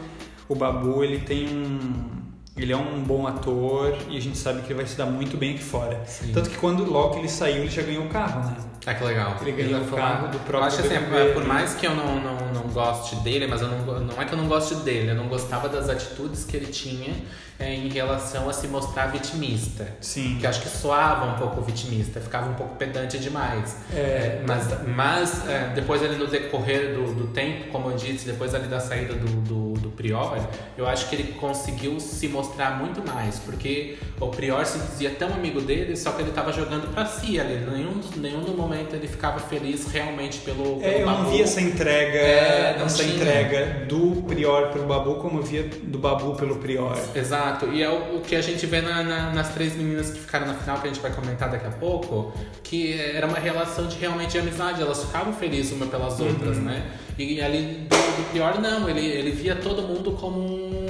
O 0.49 0.55
Babu, 0.57 1.03
ele 1.05 1.19
tem 1.21 1.49
um... 1.49 2.22
Ele 2.57 2.73
é 2.73 2.77
um 2.77 3.03
bom 3.03 3.27
ator 3.27 3.97
e 4.11 4.17
a 4.17 4.21
gente 4.21 4.37
sabe 4.37 4.61
que 4.61 4.69
ele 4.69 4.75
vai 4.75 4.87
se 4.87 4.97
dar 4.97 5.07
muito 5.07 5.37
bem 5.37 5.55
aqui 5.55 5.62
fora. 5.62 6.05
Sim. 6.07 6.33
Tanto 6.33 6.51
que 6.51 6.57
quando 6.57 6.85
logo 6.85 7.15
que 7.15 7.21
ele 7.21 7.29
saiu, 7.29 7.62
ele 7.62 7.71
já 7.71 7.83
ganhou 7.83 8.05
o 8.05 8.09
carro, 8.09 8.45
né? 8.51 8.57
Ah, 8.85 8.95
que 8.95 9.05
legal. 9.05 9.37
Ele 9.40 9.53
ganhou 9.53 9.73
Eu 9.73 9.79
ia 9.79 9.85
o 9.85 10.29
do 10.29 10.37
Eu 10.37 10.40
próprio 10.40 10.64
acho 10.64 10.81
assim, 10.81 11.35
por 11.35 11.45
mais 11.45 11.75
que 11.75 11.87
eu 11.87 11.95
não, 11.95 12.21
não, 12.21 12.53
não 12.53 12.62
goste 12.62 13.16
dele, 13.16 13.47
mas 13.47 13.61
eu 13.61 13.68
não, 13.68 14.01
não 14.01 14.21
é 14.21 14.25
que 14.25 14.33
eu 14.33 14.38
não 14.38 14.49
goste 14.49 14.75
dele, 14.77 15.11
eu 15.11 15.14
não 15.14 15.29
gostava 15.29 15.68
das 15.68 15.88
atitudes 15.88 16.45
que 16.45 16.57
ele 16.57 16.66
tinha 16.66 17.14
é, 17.62 17.75
em 17.75 17.88
relação 17.88 18.49
a 18.49 18.53
se 18.53 18.66
mostrar 18.66 19.07
vitimista. 19.07 19.87
Sim. 20.01 20.37
Que 20.38 20.47
eu 20.47 20.51
acho 20.51 20.62
que 20.62 20.68
soava 20.68 21.27
um 21.27 21.38
pouco 21.38 21.61
vitimista, 21.62 22.21
ficava 22.21 22.51
um 22.51 22.55
pouco 22.55 22.75
pedante 22.77 23.18
demais. 23.18 23.77
É, 23.95 24.42
mas 24.47 24.68
mas 24.88 25.49
é, 25.49 25.73
depois 25.75 26.03
ali 26.03 26.16
no 26.16 26.27
decorrer 26.27 26.95
do, 26.95 27.14
do 27.14 27.27
tempo, 27.29 27.71
como 27.71 27.90
eu 27.90 27.97
disse, 27.97 28.27
depois 28.27 28.55
ali 28.55 28.66
da 28.66 28.81
saída 28.81 29.14
do, 29.14 29.29
do, 29.42 29.81
do 29.81 29.90
Prior, 29.90 30.37
eu 30.77 30.88
acho 30.88 31.09
que 31.09 31.14
ele 31.14 31.33
conseguiu 31.35 32.01
se 32.01 32.27
mostrar 32.29 32.79
muito 32.79 33.07
mais, 33.07 33.38
porque 33.38 33.99
o 34.18 34.29
Prior 34.29 34.64
se 34.64 34.79
dizia 34.79 35.11
tão 35.11 35.29
amigo 35.33 35.61
dele, 35.61 35.97
só 35.97 36.12
que 36.12 36.23
ele 36.23 36.33
tava 36.33 36.53
jogando 36.53 36.92
pra 36.92 37.07
si 37.07 37.38
ali. 37.38 37.59
Nenhum, 37.59 38.01
nenhum 38.16 38.40
no 38.40 38.57
momento 38.57 38.72
ele 38.75 39.07
ficava 39.09 39.39
feliz 39.41 39.87
realmente 39.87 40.39
pelo, 40.39 40.77
pelo 40.79 40.83
É, 40.85 41.03
eu 41.03 41.07
não 41.07 41.15
Babu. 41.17 41.31
vi 41.31 41.43
essa 41.43 41.61
entrega, 41.61 42.19
É, 42.19 42.77
não 42.79 42.87
essa 42.87 43.03
tinha. 43.03 43.15
entrega 43.17 43.85
do 43.89 44.23
Prior 44.27 44.69
pelo 44.73 44.87
Babu 44.87 45.15
como 45.17 45.39
eu 45.39 45.43
via 45.43 45.63
do 45.83 45.99
Babu 45.99 46.35
pelo 46.35 46.57
Prior. 46.57 46.99
Exato, 47.15 47.69
e 47.73 47.83
é 47.83 47.89
o, 47.89 48.17
o 48.17 48.21
que 48.21 48.35
a 48.37 48.41
gente 48.41 48.65
vê 48.67 48.81
na- 48.81 49.03
na- 49.03 49.31
nas 49.33 49.53
três 49.55 49.75
meninas 49.77 50.11
que 50.11 50.19
ficaram 50.21 50.47
na 50.47 50.55
final, 50.55 50.79
que 50.81 50.87
a 50.87 50.91
gente 50.91 51.01
vai 51.03 51.13
comentar 51.13 51.51
daqui 51.51 51.67
a 51.67 51.71
pouco, 51.71 52.33
que 52.63 53.01
era 53.01 53.27
uma 53.27 53.39
relação 53.39 53.87
de 53.87 53.97
realmente 53.99 54.33
de 54.33 54.39
amizade, 54.39 54.81
elas 54.83 55.05
ficavam 55.05 55.33
felizes 55.33 55.73
uma 55.73 55.87
pelas 55.87 56.19
Uhum. 56.21 56.29
outras, 56.29 56.57
né? 56.59 56.83
E 57.19 57.41
ali 57.43 57.87
do, 57.91 57.97
do 57.97 58.33
pior, 58.33 58.59
não, 58.61 58.89
ele, 58.89 59.05
ele 59.07 59.31
via 59.31 59.55
todo 59.55 59.83
mundo 59.83 60.13
como 60.13 60.39
um 60.41 60.82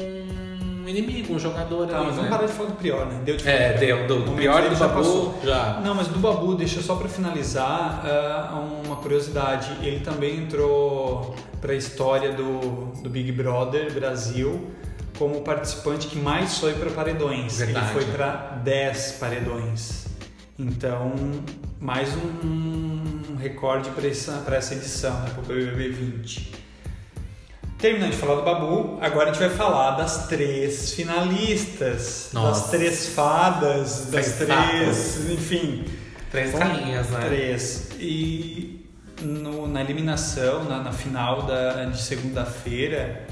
inimigo, 0.92 1.34
um 1.34 1.38
jogador 1.38 1.86
Tá, 1.86 1.96
ali, 1.96 2.06
mas 2.06 2.16
né? 2.16 2.22
vamos 2.22 2.30
parar 2.36 2.46
de 2.46 2.52
falar 2.52 2.68
do 2.70 2.76
Prior, 2.76 3.06
né? 3.06 3.20
Deu 3.24 3.36
de 3.36 3.48
É, 3.48 3.72
Prior. 3.72 4.06
deu, 4.06 4.06
do, 4.06 4.24
do 4.26 4.32
pior 4.32 4.58
e 4.58 4.62
dele 4.62 4.74
do 4.74 4.78
já 4.78 4.88
Babu, 4.88 4.98
passou. 5.00 5.40
já. 5.44 5.80
Não, 5.84 5.94
mas 5.94 6.06
do 6.08 6.18
Babu, 6.18 6.54
deixa 6.54 6.78
eu 6.78 6.82
só 6.82 6.94
pra 6.96 7.08
finalizar 7.08 8.02
ah, 8.06 8.62
uma 8.84 8.96
curiosidade. 8.96 9.70
Ele 9.82 10.00
também 10.00 10.38
entrou 10.44 11.34
pra 11.60 11.74
história 11.74 12.32
do, 12.32 12.92
do 13.02 13.08
Big 13.10 13.30
Brother 13.32 13.92
Brasil 13.92 14.68
como 15.18 15.38
o 15.38 15.40
participante 15.42 16.06
que 16.08 16.18
mais 16.18 16.58
foi 16.58 16.72
para 16.74 16.90
paredões. 16.90 17.58
Verdade. 17.58 17.86
Ele 17.86 17.92
foi 18.04 18.12
para 18.12 18.60
10 18.64 19.12
paredões. 19.20 20.06
Então, 20.58 21.12
mais 21.80 22.08
um 22.16 23.36
recorde 23.38 23.90
para 23.90 24.06
essa, 24.08 24.32
pra 24.44 24.56
essa 24.56 24.74
edição, 24.74 25.12
né, 25.20 25.30
para 25.30 25.40
o 25.42 25.46
BBB 25.46 25.88
20. 25.90 26.52
Terminando 27.82 28.12
de 28.12 28.16
falar 28.16 28.36
do 28.36 28.42
Babu, 28.42 28.96
agora 29.00 29.30
a 29.30 29.32
gente 29.32 29.42
vai 29.42 29.50
falar 29.50 29.96
das 29.96 30.28
três 30.28 30.92
finalistas, 30.94 32.28
das 32.32 32.32
Nossa. 32.32 32.76
três 32.76 33.08
fadas, 33.08 34.06
das 34.06 34.36
Três 34.36 34.38
três, 34.38 35.30
enfim. 35.32 35.84
Três 36.30 36.54
rainhas, 36.54 37.10
né? 37.10 37.20
Três. 37.26 37.88
E 37.98 38.86
no- 39.20 39.66
na 39.66 39.80
eliminação, 39.80 40.62
na, 40.62 40.78
na 40.80 40.92
final 40.92 41.42
da, 41.42 41.84
de 41.86 42.00
segunda-feira, 42.00 43.26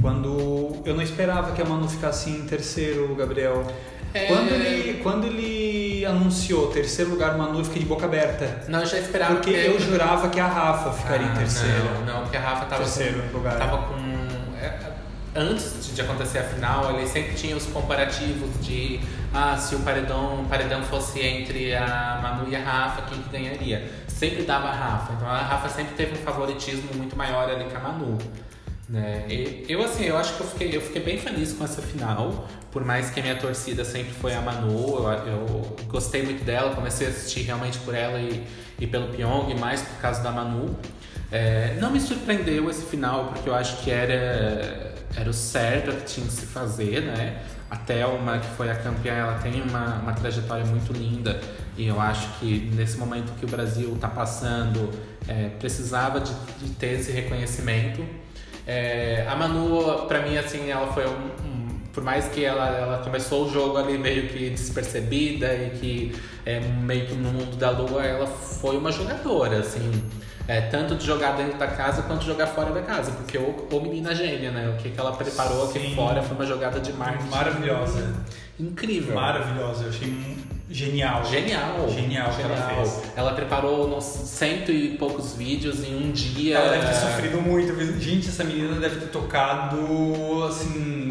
quando 0.00 0.80
eu 0.84 0.94
não 0.94 1.02
esperava 1.02 1.50
que 1.52 1.60
a 1.60 1.64
Manu 1.64 1.88
ficasse 1.88 2.30
em 2.30 2.46
terceiro, 2.46 3.12
Gabriel. 3.16 3.66
É. 4.14 4.26
Quando, 4.26 4.50
ele, 4.52 5.00
quando 5.02 5.26
ele 5.26 6.04
anunciou 6.06 6.68
terceiro 6.68 7.10
lugar, 7.10 7.36
Manu, 7.36 7.58
eu 7.58 7.64
fiquei 7.64 7.82
de 7.82 7.88
boca 7.88 8.06
aberta. 8.06 8.64
Não, 8.68 8.80
eu 8.80 8.86
já 8.86 8.98
esperava 8.98 9.34
Porque 9.34 9.52
que- 9.52 9.66
eu 9.66 9.78
jurava 9.78 10.28
que 10.28 10.40
a 10.40 10.46
Rafa 10.46 10.92
ficaria 10.92 11.26
Ah, 11.26 11.32
em 11.32 11.36
terceiro. 11.36 11.84
Não, 12.06 12.14
não, 12.14 12.20
porque 12.22 12.36
a 12.36 12.40
Rafa 12.40 12.64
tava 12.66 12.82
Terceiro 12.82 13.22
com, 13.30 13.36
lugar. 13.38 13.58
Tava 13.58 13.78
com. 13.78 13.94
é, 14.60 14.78
Antes 15.36 15.94
de 15.94 16.00
acontecer 16.00 16.38
a 16.38 16.42
final, 16.44 16.90
ele 16.98 17.06
sempre 17.06 17.34
tinha 17.34 17.54
os 17.56 17.66
comparativos 17.66 18.48
de 18.64 18.98
ah, 19.32 19.56
se 19.56 19.74
o 19.74 19.80
paredão, 19.80 20.40
o 20.42 20.46
paredão 20.48 20.82
fosse 20.82 21.20
entre 21.20 21.74
a 21.76 22.18
Manu 22.22 22.48
e 22.50 22.56
a 22.56 22.60
Rafa, 22.60 23.02
quem 23.02 23.20
que 23.22 23.28
ganharia? 23.30 23.88
Sempre 24.08 24.42
dava 24.42 24.68
a 24.68 24.72
Rafa. 24.72 25.12
Então 25.12 25.28
a 25.28 25.38
Rafa 25.38 25.68
sempre 25.68 25.94
teve 25.94 26.12
um 26.14 26.22
favoritismo 26.24 26.88
muito 26.94 27.14
maior 27.14 27.48
ali 27.48 27.64
que 27.66 27.76
a 27.76 27.78
Manu. 27.80 28.16
Né? 28.88 29.26
E 29.28 29.66
eu, 29.68 29.82
assim, 29.84 30.04
eu 30.04 30.16
acho 30.16 30.34
que 30.36 30.40
eu 30.40 30.46
fiquei, 30.46 30.76
eu 30.76 30.80
fiquei 30.80 31.02
bem 31.02 31.18
feliz 31.18 31.52
com 31.52 31.64
essa 31.64 31.82
final. 31.82 32.48
Por 32.70 32.84
mais 32.84 33.10
que 33.10 33.20
a 33.20 33.22
minha 33.22 33.36
torcida 33.36 33.84
sempre 33.84 34.12
foi 34.12 34.34
a 34.34 34.40
Manu, 34.40 34.96
eu, 34.96 35.10
eu 35.26 35.76
gostei 35.88 36.22
muito 36.22 36.44
dela, 36.44 36.74
comecei 36.74 37.06
a 37.06 37.10
assistir 37.10 37.42
realmente 37.42 37.78
por 37.78 37.94
ela 37.94 38.18
e, 38.18 38.46
e 38.78 38.86
pelo 38.86 39.08
Pyong, 39.08 39.54
mais 39.58 39.82
por 39.82 40.00
causa 40.00 40.22
da 40.22 40.30
Manu. 40.30 40.76
É, 41.30 41.76
não 41.80 41.90
me 41.90 42.00
surpreendeu 42.00 42.70
esse 42.70 42.86
final, 42.86 43.26
porque 43.26 43.48
eu 43.48 43.54
acho 43.54 43.82
que 43.82 43.90
era, 43.90 44.94
era 45.14 45.28
o 45.28 45.34
certo 45.34 45.94
que 45.96 46.04
tinha 46.04 46.26
que 46.26 46.32
se 46.32 46.46
fazer, 46.46 47.02
né? 47.02 47.42
A 47.70 47.76
Thelma, 47.76 48.38
que 48.38 48.46
foi 48.56 48.70
a 48.70 48.74
campeã, 48.74 49.12
ela 49.12 49.38
tem 49.38 49.60
uma, 49.60 49.96
uma 49.96 50.14
trajetória 50.14 50.64
muito 50.64 50.90
linda 50.90 51.38
e 51.78 51.86
eu 51.86 52.00
acho 52.00 52.26
que 52.40 52.68
nesse 52.74 52.98
momento 52.98 53.32
que 53.38 53.44
o 53.44 53.48
Brasil 53.48 53.94
está 53.94 54.08
passando, 54.08 54.90
é, 55.28 55.48
precisava 55.60 56.18
de, 56.18 56.34
de, 56.60 56.70
ter 56.70 56.98
esse 56.98 57.12
reconhecimento. 57.12 58.04
É, 58.68 59.26
a 59.26 59.34
Manu, 59.34 60.06
para 60.06 60.20
mim, 60.20 60.36
assim, 60.36 60.70
ela 60.70 60.92
foi 60.92 61.06
um, 61.06 61.30
um, 61.42 61.68
por 61.90 62.04
mais 62.04 62.28
que 62.28 62.44
ela, 62.44 62.68
ela 62.68 62.98
começou 62.98 63.46
o 63.46 63.50
jogo 63.50 63.78
ali 63.78 63.96
meio 63.96 64.28
que 64.28 64.50
despercebida 64.50 65.54
e 65.54 65.70
que 65.70 66.22
é, 66.44 66.60
meio 66.60 67.06
que 67.06 67.14
no 67.14 67.30
mundo 67.32 67.56
da 67.56 67.70
lua, 67.70 68.04
ela 68.04 68.26
foi 68.26 68.76
uma 68.76 68.92
jogadora, 68.92 69.60
assim. 69.60 69.90
É, 70.46 70.60
tanto 70.60 70.96
de 70.96 71.06
jogar 71.06 71.32
dentro 71.32 71.58
da 71.58 71.66
casa 71.66 72.02
quanto 72.02 72.20
de 72.20 72.26
jogar 72.26 72.46
fora 72.48 72.70
da 72.70 72.82
casa, 72.82 73.10
porque 73.12 73.38
o, 73.38 73.68
o 73.70 73.80
menina 73.80 74.14
gênia, 74.14 74.50
né? 74.50 74.68
O 74.68 74.76
que, 74.76 74.90
que 74.90 75.00
ela 75.00 75.12
preparou 75.12 75.66
Sim. 75.68 75.78
aqui 75.78 75.94
fora 75.94 76.22
foi 76.22 76.36
uma 76.36 76.46
jogada 76.46 76.78
de 76.78 76.92
marketing. 76.92 77.30
Maravilhosa. 77.30 78.14
Incrível. 78.60 79.14
Maravilhosa, 79.14 79.84
eu 79.84 79.88
achei 79.88 80.36
genial. 80.70 81.24
Genial. 81.24 81.88
Genial, 81.88 82.30
que 82.34 82.42
ela 82.42 82.56
fez. 82.56 83.02
Ela 83.16 83.32
preparou 83.32 83.96
uns 83.96 84.04
cento 84.04 84.70
e 84.70 84.96
poucos 84.96 85.34
vídeos 85.34 85.82
em 85.84 85.94
um 85.96 86.10
dia. 86.10 86.56
Ela 86.58 86.70
deve 86.72 86.86
ter 86.86 86.94
sofrido 86.94 87.40
muito. 87.40 88.00
Gente, 88.00 88.28
essa 88.28 88.44
menina 88.44 88.78
deve 88.78 89.00
ter 89.00 89.08
tocado, 89.08 90.44
assim, 90.48 91.07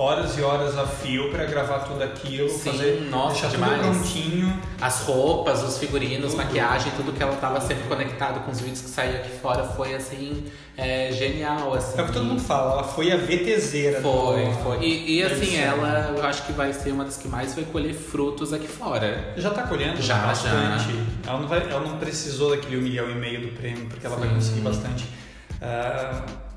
horas 0.00 0.38
e 0.38 0.42
horas 0.42 0.78
a 0.78 0.86
fio 0.86 1.30
para 1.30 1.44
gravar 1.44 1.80
tudo 1.80 2.02
aquilo, 2.02 2.48
Sim, 2.48 2.72
fazer, 2.72 3.08
nossa, 3.10 3.32
deixar 3.32 3.48
demais. 3.48 3.82
tudo 3.82 3.92
prontinho. 3.92 4.60
As 4.80 5.02
roupas, 5.02 5.62
os 5.62 5.76
figurinos, 5.76 6.32
tudo. 6.32 6.36
maquiagem, 6.38 6.90
tudo 6.96 7.12
que 7.12 7.22
ela 7.22 7.36
tava 7.36 7.60
sempre 7.60 7.86
conectado 7.86 8.42
com 8.44 8.50
os 8.50 8.60
vídeos 8.60 8.80
que 8.80 8.88
saíam 8.88 9.16
aqui 9.16 9.30
fora 9.30 9.62
foi 9.64 9.94
assim 9.94 10.50
é, 10.74 11.12
genial, 11.12 11.74
assim. 11.74 11.98
É 11.98 12.02
o 12.02 12.06
que 12.06 12.12
todo 12.12 12.24
mundo 12.24 12.40
fala, 12.40 12.72
ela 12.72 12.84
foi 12.84 13.12
a 13.12 13.16
VTZera. 13.18 14.00
Foi, 14.00 14.46
do... 14.46 14.52
foi. 14.62 14.78
E, 14.78 15.18
e 15.18 15.22
assim, 15.22 15.56
ela 15.58 16.14
eu 16.16 16.24
acho 16.24 16.46
que 16.46 16.52
vai 16.52 16.72
ser 16.72 16.92
uma 16.92 17.04
das 17.04 17.18
que 17.18 17.28
mais 17.28 17.54
vai 17.54 17.64
colher 17.64 17.94
frutos 17.94 18.54
aqui 18.54 18.66
fora. 18.66 19.34
Já 19.36 19.50
tá 19.50 19.64
colhendo 19.64 20.00
já, 20.00 20.16
bastante. 20.26 20.84
Já. 21.24 21.30
Ela 21.30 21.40
não, 21.40 21.48
vai, 21.48 21.58
ela 21.58 21.80
não 21.80 21.98
precisou 21.98 22.50
daquele 22.50 22.78
um 22.78 22.82
milhão 22.82 23.10
e 23.10 23.14
meio 23.14 23.42
do 23.42 23.48
prêmio, 23.48 23.86
porque 23.86 24.06
ela 24.06 24.16
Sim. 24.16 24.22
vai 24.22 24.34
conseguir 24.34 24.60
bastante. 24.60 25.04
Uh, 25.60 26.49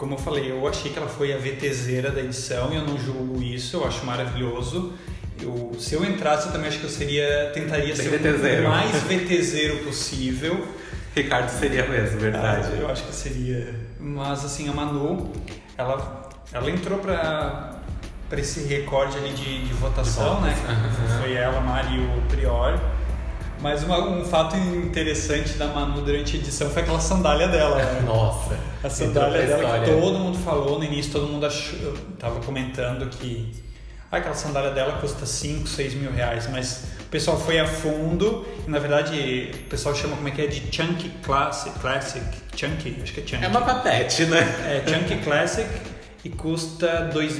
como 0.00 0.14
eu 0.14 0.18
falei, 0.18 0.50
eu 0.50 0.66
achei 0.66 0.90
que 0.90 0.98
ela 0.98 1.06
foi 1.06 1.30
a 1.30 1.36
VTZera 1.36 2.10
da 2.10 2.22
edição 2.22 2.72
e 2.72 2.76
eu 2.76 2.82
não 2.86 2.98
julgo 2.98 3.42
isso, 3.42 3.76
eu 3.76 3.86
acho 3.86 4.02
maravilhoso. 4.06 4.94
Eu, 5.38 5.72
se 5.78 5.94
eu 5.94 6.02
entrasse, 6.02 6.46
eu 6.46 6.52
também 6.52 6.68
acho 6.68 6.78
que 6.78 6.84
eu 6.84 6.90
seria, 6.90 7.50
tentaria 7.52 7.94
ser 7.94 8.08
VTZero. 8.08 8.66
o 8.66 8.70
mais 8.70 8.90
VTZero 9.02 9.84
possível. 9.84 10.66
Ricardo 11.14 11.50
seria 11.50 11.86
mesmo, 11.86 12.18
verdade. 12.18 12.70
Ah, 12.72 12.76
eu 12.76 12.88
acho 12.88 13.04
que 13.04 13.14
seria. 13.14 13.74
Mas 13.98 14.42
assim, 14.42 14.70
a 14.70 14.72
Manu, 14.72 15.30
ela, 15.76 16.30
ela 16.50 16.70
entrou 16.70 16.98
para 16.98 17.76
para 18.26 18.40
esse 18.40 18.62
recorde 18.62 19.18
ali 19.18 19.34
de, 19.34 19.66
de 19.66 19.72
votação, 19.74 20.36
de 20.36 20.42
né? 20.42 20.56
Uhum. 20.66 21.20
Foi 21.20 21.34
ela, 21.34 21.60
Mari 21.60 21.96
e 21.96 21.98
o 21.98 22.22
Prior. 22.30 22.80
Mas 23.60 23.82
uma, 23.82 23.98
um 23.98 24.24
fato 24.24 24.56
interessante 24.56 25.54
da 25.54 25.66
Manu 25.66 26.02
durante 26.02 26.36
a 26.36 26.40
edição 26.40 26.70
foi 26.70 26.82
aquela 26.82 27.00
sandália 27.00 27.48
dela. 27.48 27.76
Né? 27.76 28.02
Nossa. 28.06 28.58
A 28.82 28.88
sandália 28.88 29.46
dela 29.46 29.80
que 29.80 29.90
todo 29.90 30.18
mundo 30.18 30.38
falou 30.38 30.78
no 30.78 30.84
início, 30.84 31.12
todo 31.12 31.26
mundo 31.26 31.44
achou, 31.44 31.92
tava 32.18 32.40
comentando 32.40 33.08
que 33.10 33.52
ah, 34.10 34.16
aquela 34.16 34.34
sandália 34.34 34.70
dela 34.70 34.94
custa 34.94 35.24
5, 35.26 35.68
6 35.68 35.94
mil 35.94 36.10
reais, 36.10 36.48
mas 36.50 36.84
o 37.00 37.04
pessoal 37.10 37.38
foi 37.38 37.60
a 37.60 37.66
fundo 37.66 38.44
e 38.66 38.70
na 38.70 38.78
verdade 38.78 39.52
o 39.54 39.68
pessoal 39.68 39.94
chama 39.94 40.16
como 40.16 40.26
é 40.26 40.30
que 40.32 40.42
é 40.42 40.46
de 40.46 40.74
Chunky 40.74 41.10
Classic, 41.22 41.78
Classic, 41.78 42.24
Chunky, 42.56 42.98
acho 43.02 43.12
que 43.12 43.20
é 43.20 43.26
Chunky. 43.26 43.44
É 43.44 43.48
uma 43.48 43.60
papete, 43.60 44.24
né? 44.24 44.40
É, 44.66 44.90
Chunky 44.90 45.22
Classic 45.22 45.68
e 46.22 46.28
custa 46.28 47.08
dois, 47.12 47.38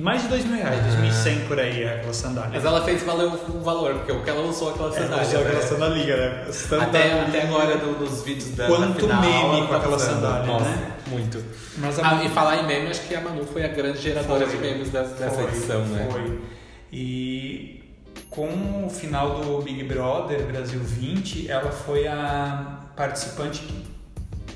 mais 0.00 0.22
de 0.22 0.28
dois 0.28 0.44
mil 0.44 0.56
reais, 0.56 0.82
dois 0.82 0.94
mil 0.96 1.08
e 1.08 1.12
cem 1.12 1.40
por 1.46 1.58
aí 1.58 1.88
aquela 1.88 2.12
sandália. 2.12 2.50
Mas 2.52 2.64
ela 2.64 2.84
fez 2.84 3.02
valer 3.02 3.26
o 3.26 3.60
valor, 3.60 3.94
porque 3.94 4.12
o 4.12 4.22
que 4.22 4.28
ela 4.28 4.42
usou 4.42 4.70
aquela 4.70 4.92
sandália. 4.92 5.14
Ela 5.14 5.22
usou 5.22 5.40
aquela 5.40 5.60
né? 5.60 5.66
sandalinha, 5.66 6.16
né? 6.16 6.46
Até, 6.80 7.20
até 7.22 7.42
agora 7.42 7.78
do, 7.78 7.98
dos 7.98 8.22
vídeos 8.22 8.54
da 8.54 8.66
Quanto 8.66 9.00
final, 9.00 9.20
meme 9.22 9.62
com 9.62 9.68
tá 9.68 9.76
aquela 9.78 9.98
sandália, 9.98 10.46
Nossa, 10.46 10.64
né? 10.64 10.92
Muito. 11.06 11.42
Mas 11.78 11.98
ah, 12.00 12.22
E 12.22 12.28
falar 12.28 12.56
em 12.58 12.66
meme, 12.66 12.88
acho 12.88 13.00
que 13.08 13.14
a 13.14 13.20
Manu 13.20 13.46
foi 13.46 13.64
a 13.64 13.68
grande 13.68 13.98
geradora 13.98 14.46
foi, 14.46 14.56
de 14.56 14.62
memes 14.62 14.90
dessa, 14.90 15.14
dessa 15.14 15.34
foi, 15.34 15.44
edição, 15.44 15.84
né? 15.86 16.08
Foi. 16.10 16.40
E 16.92 17.78
com 18.28 18.86
o 18.86 18.90
final 18.90 19.40
do 19.40 19.62
Big 19.62 19.82
Brother 19.84 20.44
Brasil 20.44 20.80
20, 20.80 21.50
ela 21.50 21.70
foi 21.70 22.06
a 22.06 22.80
participante 22.94 23.60
que 23.60 23.87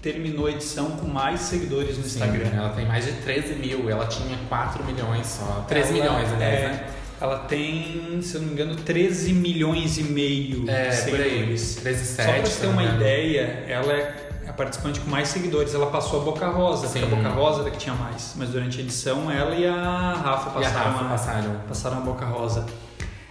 terminou 0.02 0.46
a 0.46 0.50
edição 0.50 0.90
com 0.90 1.06
mais 1.06 1.40
seguidores 1.40 1.96
no 1.96 2.04
Instagram. 2.04 2.50
Ela 2.52 2.70
tem 2.70 2.84
mais 2.84 3.06
de 3.06 3.12
13 3.12 3.54
mil, 3.54 3.88
ela 3.88 4.06
tinha 4.06 4.36
4 4.48 4.84
milhões 4.84 5.26
só. 5.28 5.64
13 5.68 6.00
ela, 6.00 6.00
milhões, 6.00 6.32
aliás, 6.34 6.60
é, 6.60 6.68
né? 6.68 6.86
Ela 7.20 7.38
tem, 7.38 8.20
se 8.20 8.34
eu 8.34 8.40
não 8.40 8.48
me 8.48 8.54
engano, 8.54 8.74
13 8.74 9.32
milhões 9.32 9.96
e 9.96 10.02
meio 10.02 10.68
é, 10.68 10.88
de 10.88 10.96
seguidores. 10.96 11.74
Por 11.76 11.80
aí, 11.80 11.94
13, 11.94 12.04
7, 12.04 12.26
Só 12.26 12.32
pra 12.32 12.44
você 12.44 12.60
ter 12.60 12.66
uma 12.66 12.82
ideia, 12.82 13.64
ela 13.68 13.92
é 13.92 14.32
a 14.48 14.52
participante 14.52 14.98
com 14.98 15.08
mais 15.08 15.28
seguidores. 15.28 15.72
Ela 15.72 15.86
passou 15.86 16.20
a 16.20 16.24
Boca 16.24 16.48
Rosa, 16.48 16.88
Sim. 16.88 17.00
porque 17.00 17.14
a 17.14 17.16
Boca 17.16 17.28
Rosa 17.28 17.60
era 17.60 17.70
que 17.70 17.78
tinha 17.78 17.94
mais. 17.94 18.34
Mas 18.36 18.48
durante 18.48 18.80
a 18.80 18.82
edição, 18.82 19.30
ela 19.30 19.54
e 19.54 19.64
a 19.64 20.14
Rafa 20.14 20.50
passaram, 20.50 20.80
a, 20.80 20.92
Rafa 20.92 21.04
passaram. 21.04 21.60
passaram 21.68 21.98
a 21.98 22.00
Boca 22.00 22.26
Rosa. 22.26 22.66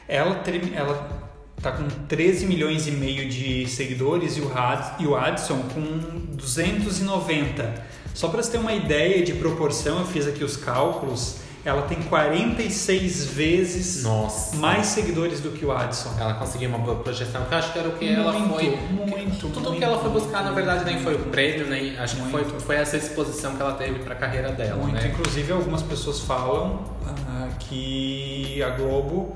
Ela, 0.07 0.41
ela 0.73 1.20
tá 1.61 1.71
com 1.71 1.87
13 2.07 2.45
milhões 2.45 2.87
e 2.87 2.91
meio 2.91 3.29
de 3.29 3.67
seguidores 3.67 4.35
e 4.37 4.41
o, 4.41 4.51
Had, 4.51 4.95
e 4.99 5.07
o 5.07 5.15
Adson 5.15 5.59
com 5.73 6.35
290. 6.35 7.91
Só 8.13 8.27
para 8.27 8.41
você 8.41 8.51
ter 8.51 8.57
uma 8.57 8.73
ideia 8.73 9.23
de 9.23 9.33
proporção, 9.33 9.99
eu 9.99 10.05
fiz 10.05 10.27
aqui 10.27 10.43
os 10.43 10.57
cálculos. 10.57 11.37
Ela 11.63 11.83
tem 11.83 12.01
46 12.01 13.25
vezes 13.27 14.03
Nossa. 14.03 14.57
mais 14.57 14.87
seguidores 14.87 15.39
do 15.41 15.51
que 15.51 15.63
o 15.63 15.71
Adson. 15.71 16.09
Ela 16.19 16.33
conseguiu 16.33 16.69
uma 16.69 16.79
boa 16.79 16.97
projeção, 16.97 17.45
que 17.45 17.53
eu 17.53 17.57
acho 17.59 17.71
que 17.71 17.77
era 17.77 17.87
o 17.87 17.91
que 17.91 18.05
muito, 18.05 18.19
ela 18.19 18.33
foi. 18.33 18.79
Muito, 18.89 19.47
Tudo 19.49 19.61
muito, 19.61 19.77
que 19.77 19.83
ela 19.83 19.99
foi 19.99 20.09
buscar, 20.09 20.43
na 20.43 20.51
verdade, 20.51 20.83
nem 20.83 20.99
foi 20.99 21.13
o 21.13 21.19
prêmio, 21.25 21.67
nem. 21.67 21.95
Acho 21.99 22.17
muito. 22.17 22.35
que 22.35 22.49
foi, 22.49 22.59
foi 22.59 22.75
essa 22.77 22.97
exposição 22.97 23.55
que 23.55 23.61
ela 23.61 23.73
teve 23.73 23.99
para 23.99 24.15
a 24.15 24.17
carreira 24.17 24.51
dela. 24.51 24.81
Muito. 24.81 24.95
Né? 24.95 25.11
Inclusive, 25.13 25.51
algumas 25.51 25.83
pessoas 25.83 26.19
falam 26.21 26.83
uh, 27.03 27.55
que 27.59 28.63
a 28.63 28.71
Globo 28.71 29.35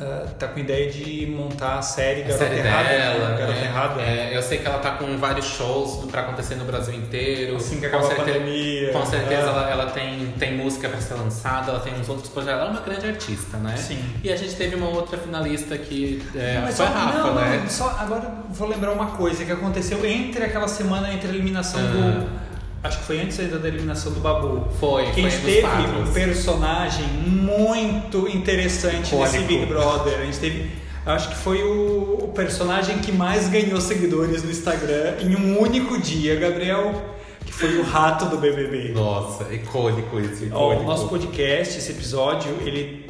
Uh, 0.00 0.28
tá 0.38 0.46
com 0.46 0.60
ideia 0.60 0.88
de 0.88 1.26
montar 1.26 1.78
a 1.78 1.82
série 1.82 2.22
Garota 2.22 2.38
série 2.38 2.58
Errada. 2.60 2.88
Dela, 2.88 3.36
Garota 3.36 3.58
é, 3.58 3.64
Errada. 3.64 4.00
É, 4.00 4.36
eu 4.36 4.42
sei 4.42 4.58
que 4.58 4.66
ela 4.66 4.78
tá 4.78 4.92
com 4.92 5.18
vários 5.18 5.46
shows 5.46 6.04
para 6.08 6.20
acontecer 6.20 6.54
no 6.54 6.64
Brasil 6.64 6.94
inteiro. 6.94 7.56
Assim 7.56 7.80
que 7.80 7.86
acabar 7.86 8.12
a 8.12 8.14
pandemia. 8.14 8.92
Com 8.92 9.04
certeza 9.04 9.42
é. 9.42 9.48
ela, 9.48 9.70
ela, 9.70 9.86
tem, 9.86 10.32
tem 10.38 10.56
música 10.56 10.88
para 10.88 11.00
ser 11.00 11.14
lançada, 11.14 11.72
ela 11.72 11.80
tem 11.80 11.92
uns 11.94 12.08
outros 12.08 12.28
projetos. 12.28 12.60
Ela 12.60 12.68
é 12.68 12.70
uma 12.70 12.80
grande 12.80 13.08
artista, 13.08 13.56
né? 13.56 13.76
Sim. 13.76 13.98
E 14.22 14.32
a 14.32 14.36
gente 14.36 14.54
teve 14.54 14.76
uma 14.76 14.88
outra 14.88 15.18
finalista 15.18 15.76
que 15.76 16.22
é, 16.36 16.60
foi 16.62 16.72
só, 16.72 16.84
a 16.84 16.88
Rafa, 16.88 17.18
não, 17.18 17.34
né? 17.34 17.60
Não, 17.64 17.68
só, 17.68 17.96
agora 17.98 18.32
vou 18.50 18.68
lembrar 18.68 18.92
uma 18.92 19.06
coisa 19.06 19.44
que 19.44 19.50
aconteceu 19.50 20.06
entre 20.06 20.44
aquela 20.44 20.68
semana, 20.68 21.12
entre 21.12 21.26
a 21.26 21.34
eliminação 21.34 21.80
do 21.80 21.98
Ah. 21.98 22.47
Acho 22.82 22.98
que 22.98 23.04
foi 23.04 23.20
antes 23.20 23.38
ainda 23.40 23.58
da 23.58 23.68
eliminação 23.68 24.12
do 24.12 24.20
Babu. 24.20 24.68
Foi, 24.78 25.04
Que 25.06 25.10
a 25.10 25.12
foi 25.14 25.30
gente 25.30 25.36
nos 25.36 25.54
teve 25.54 26.00
um 26.00 26.12
personagem 26.12 27.06
muito 27.06 28.28
interessante 28.28 29.14
nesse 29.14 29.36
Icônico. 29.38 29.46
Big 29.46 29.66
Brother. 29.66 30.20
A 30.20 30.24
gente 30.24 30.38
teve. 30.38 30.70
Acho 31.04 31.30
que 31.30 31.36
foi 31.36 31.62
o, 31.62 32.18
o 32.22 32.28
personagem 32.28 32.98
que 32.98 33.10
mais 33.10 33.48
ganhou 33.48 33.80
seguidores 33.80 34.42
no 34.42 34.50
Instagram 34.50 35.14
em 35.20 35.34
um 35.34 35.60
único 35.60 35.98
dia, 36.00 36.36
Gabriel. 36.36 37.16
Que 37.44 37.52
foi 37.52 37.78
o 37.78 37.82
rato 37.82 38.26
do 38.26 38.36
BBB. 38.36 38.92
Nossa, 38.92 39.52
icônico 39.52 40.20
isso, 40.20 40.44
icônico. 40.44 40.54
Ó, 40.54 40.76
o 40.76 40.82
nosso 40.84 41.08
podcast, 41.08 41.78
esse 41.78 41.90
episódio, 41.90 42.54
ele. 42.60 43.07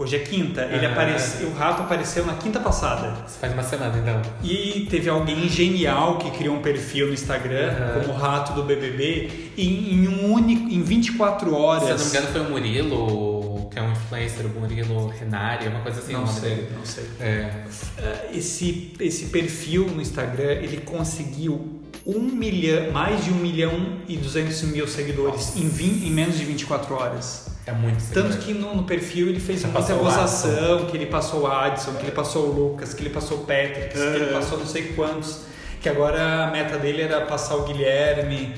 Hoje 0.00 0.16
é 0.16 0.20
quinta. 0.20 0.62
Ele 0.62 0.86
Ah. 0.86 0.92
apareceu. 0.92 1.48
O 1.48 1.52
rato 1.54 1.82
apareceu 1.82 2.24
na 2.24 2.32
quinta 2.32 2.58
passada. 2.58 3.18
Isso 3.28 3.36
faz 3.38 3.52
uma 3.52 3.62
semana, 3.62 3.98
então. 3.98 4.22
E 4.42 4.86
teve 4.88 5.10
alguém 5.10 5.46
genial 5.46 6.16
que 6.16 6.30
criou 6.30 6.56
um 6.56 6.62
perfil 6.62 7.08
no 7.08 7.12
Instagram 7.12 7.68
Aham. 7.70 8.00
como 8.00 8.14
rato 8.18 8.54
do 8.54 8.62
BBB 8.62 9.50
e 9.58 9.92
em 9.94 10.08
um 10.08 10.32
único, 10.32 10.70
em 10.70 10.82
24 10.82 11.54
horas. 11.54 11.82
Se 11.82 11.90
eu 11.90 11.96
não 11.98 12.04
me 12.04 12.10
engano, 12.10 12.26
foi 12.28 12.40
o 12.40 12.50
Murilo, 12.50 13.68
que 13.70 13.78
é 13.78 13.82
um 13.82 13.92
influencer, 13.92 14.46
o 14.46 14.48
Murilo 14.58 15.08
Renari, 15.08 15.68
uma 15.68 15.80
coisa 15.80 16.00
assim, 16.00 16.14
não 16.14 16.26
sei, 16.26 16.48
dele. 16.54 16.68
não 16.78 16.86
sei. 16.86 17.04
É. 17.20 17.50
Eh, 17.98 18.30
Esse, 18.32 18.94
esse 19.00 19.26
perfil 19.26 19.86
no 19.86 20.00
Instagram 20.00 20.52
ele 20.62 20.78
conseguiu 20.78 21.78
um 22.06 22.20
milhão, 22.20 22.90
mais 22.90 23.22
de 23.22 23.30
um 23.30 23.34
milhão 23.36 23.98
e 24.08 24.16
duzentos 24.16 24.62
mil 24.62 24.88
seguidores 24.88 25.54
em, 25.56 25.68
20, 25.68 26.06
em 26.06 26.10
menos 26.10 26.38
de 26.38 26.44
24 26.46 26.94
horas. 26.94 27.50
É 27.70 27.72
muito 27.74 28.02
Tanto 28.12 28.36
que 28.38 28.52
no, 28.52 28.74
no 28.74 28.82
perfil 28.84 29.28
ele 29.28 29.38
fez 29.40 29.60
Você 29.62 29.66
muita 29.68 29.94
gozação, 29.94 30.86
que 30.86 30.96
ele 30.96 31.06
passou 31.06 31.42
o 31.42 31.46
Adson, 31.46 31.92
que 31.94 32.02
ele 32.04 32.12
passou 32.12 32.48
o 32.48 32.52
Lucas, 32.52 32.92
que 32.94 33.02
ele 33.02 33.10
passou 33.10 33.38
o 33.38 33.40
Patrick, 33.40 33.90
que 33.92 33.98
ele 33.98 34.24
É. 34.24 34.32
passou 34.32 34.58
não 34.58 34.66
sei 34.66 34.92
quantos, 34.94 35.40
que 35.80 35.88
agora 35.88 36.44
a 36.46 36.50
meta 36.50 36.78
dele 36.78 37.02
era 37.02 37.20
passar 37.26 37.56
o 37.56 37.62
Guilherme. 37.64 38.54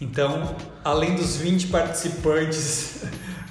Então, 0.00 0.54
além 0.84 1.14
dos 1.14 1.36
20 1.36 1.68
participantes 1.68 3.02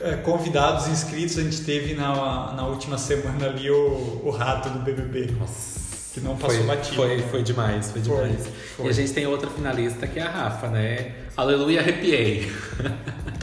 eh, 0.01 0.15
convidados 0.23 0.87
inscritos, 0.87 1.37
a 1.37 1.41
gente 1.41 1.61
teve 1.61 1.93
na, 1.95 2.53
na 2.53 2.67
última 2.67 2.97
semana 2.97 3.47
ali 3.47 3.69
o, 3.71 4.21
o 4.23 4.29
rato 4.29 4.69
do 4.69 4.79
BBB. 4.79 5.31
Nossa. 5.39 5.75
Que 6.13 6.21
não 6.21 6.35
passou 6.37 6.57
foi, 6.59 6.65
batido. 6.67 6.95
Foi, 6.95 7.21
foi 7.23 7.43
demais, 7.43 7.91
foi 7.91 8.01
Foi, 8.01 8.23
demais. 8.27 8.47
foi. 8.77 8.85
E 8.85 8.89
a 8.89 8.93
gente 8.93 9.11
tem 9.11 9.25
outra 9.27 9.49
finalista 9.49 10.07
que 10.07 10.17
é 10.19 10.23
a 10.23 10.29
Rafa, 10.29 10.67
né? 10.67 11.11
Aleluia, 11.37 11.81
arrepiei. 11.81 12.51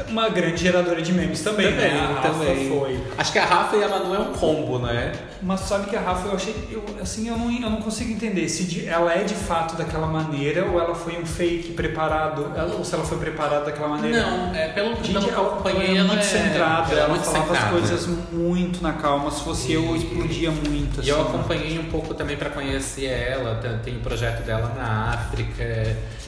Uma 0.09 0.28
grande 0.30 0.62
geradora 0.62 1.01
de 1.03 1.12
memes 1.12 1.43
também, 1.43 1.70
né? 1.72 1.90
A 2.18 2.20
Rafa 2.20 2.32
foi. 2.45 3.01
Acho 3.18 3.32
que 3.32 3.38
a 3.38 3.45
Rafa 3.45 3.76
e 3.76 3.84
a 3.84 3.88
Manu 3.88 4.14
é 4.14 4.18
um 4.18 4.32
combo, 4.32 4.78
né? 4.78 5.12
Mas 5.43 5.61
sabe 5.61 5.88
que 5.90 5.97
a 5.97 6.01
Rafa, 6.01 6.28
eu 6.28 6.34
achei. 6.34 6.55
Eu, 6.70 6.82
assim, 7.01 7.28
eu 7.28 7.36
não, 7.36 7.51
eu 7.53 7.68
não 7.70 7.80
consigo 7.82 8.11
entender 8.12 8.49
se 8.49 8.86
ela 8.86 9.12
é 9.12 9.24
de 9.24 9.34
fato 9.34 9.76
daquela 9.76 10.07
maneira 10.07 10.64
ou 10.66 10.80
ela 10.80 10.95
foi 10.95 11.18
um 11.20 11.26
fake 11.26 11.72
preparado. 11.72 12.53
ela- 12.57 12.74
ou 12.74 12.84
se 12.84 12.95
ela 12.95 13.05
foi 13.05 13.18
preparada 13.18 13.66
daquela 13.66 13.88
maneira. 13.88 14.20
Não, 14.22 14.55
é, 14.55 14.68
pelo, 14.68 14.95
Gente, 14.97 15.12
pelo 15.12 15.24
que 15.24 15.30
eu 15.30 15.34
ela, 15.38 15.47
acompanhei, 15.53 15.97
ela 15.97 15.99
é 15.99 16.03
muito 16.12 16.24
centrada, 16.24 16.93
ela 16.93 17.01
ela, 17.01 17.05
é 17.05 17.09
muito 17.09 17.24
falava 17.24 17.45
centrada. 17.47 17.64
as 17.66 17.70
coisas 17.70 18.07
muito 18.32 18.82
na 18.82 18.93
calma. 18.95 19.30
Se 19.30 19.43
fosse 19.43 19.72
eu, 19.72 19.84
eu 19.84 19.97
explodia 19.97 20.51
muito. 20.51 21.03
E 21.03 21.09
eu 21.09 21.20
assim. 21.20 21.28
acompanhei 21.28 21.78
um 21.78 21.84
pouco 21.90 22.14
também 22.14 22.36
pra 22.36 22.49
conhecer 22.51 23.07
ela, 23.07 23.61
tem, 23.84 23.97
o 23.97 24.01
projeto 24.01 24.43
dela 24.45 24.72
na 24.76 25.11
África, 25.14 25.62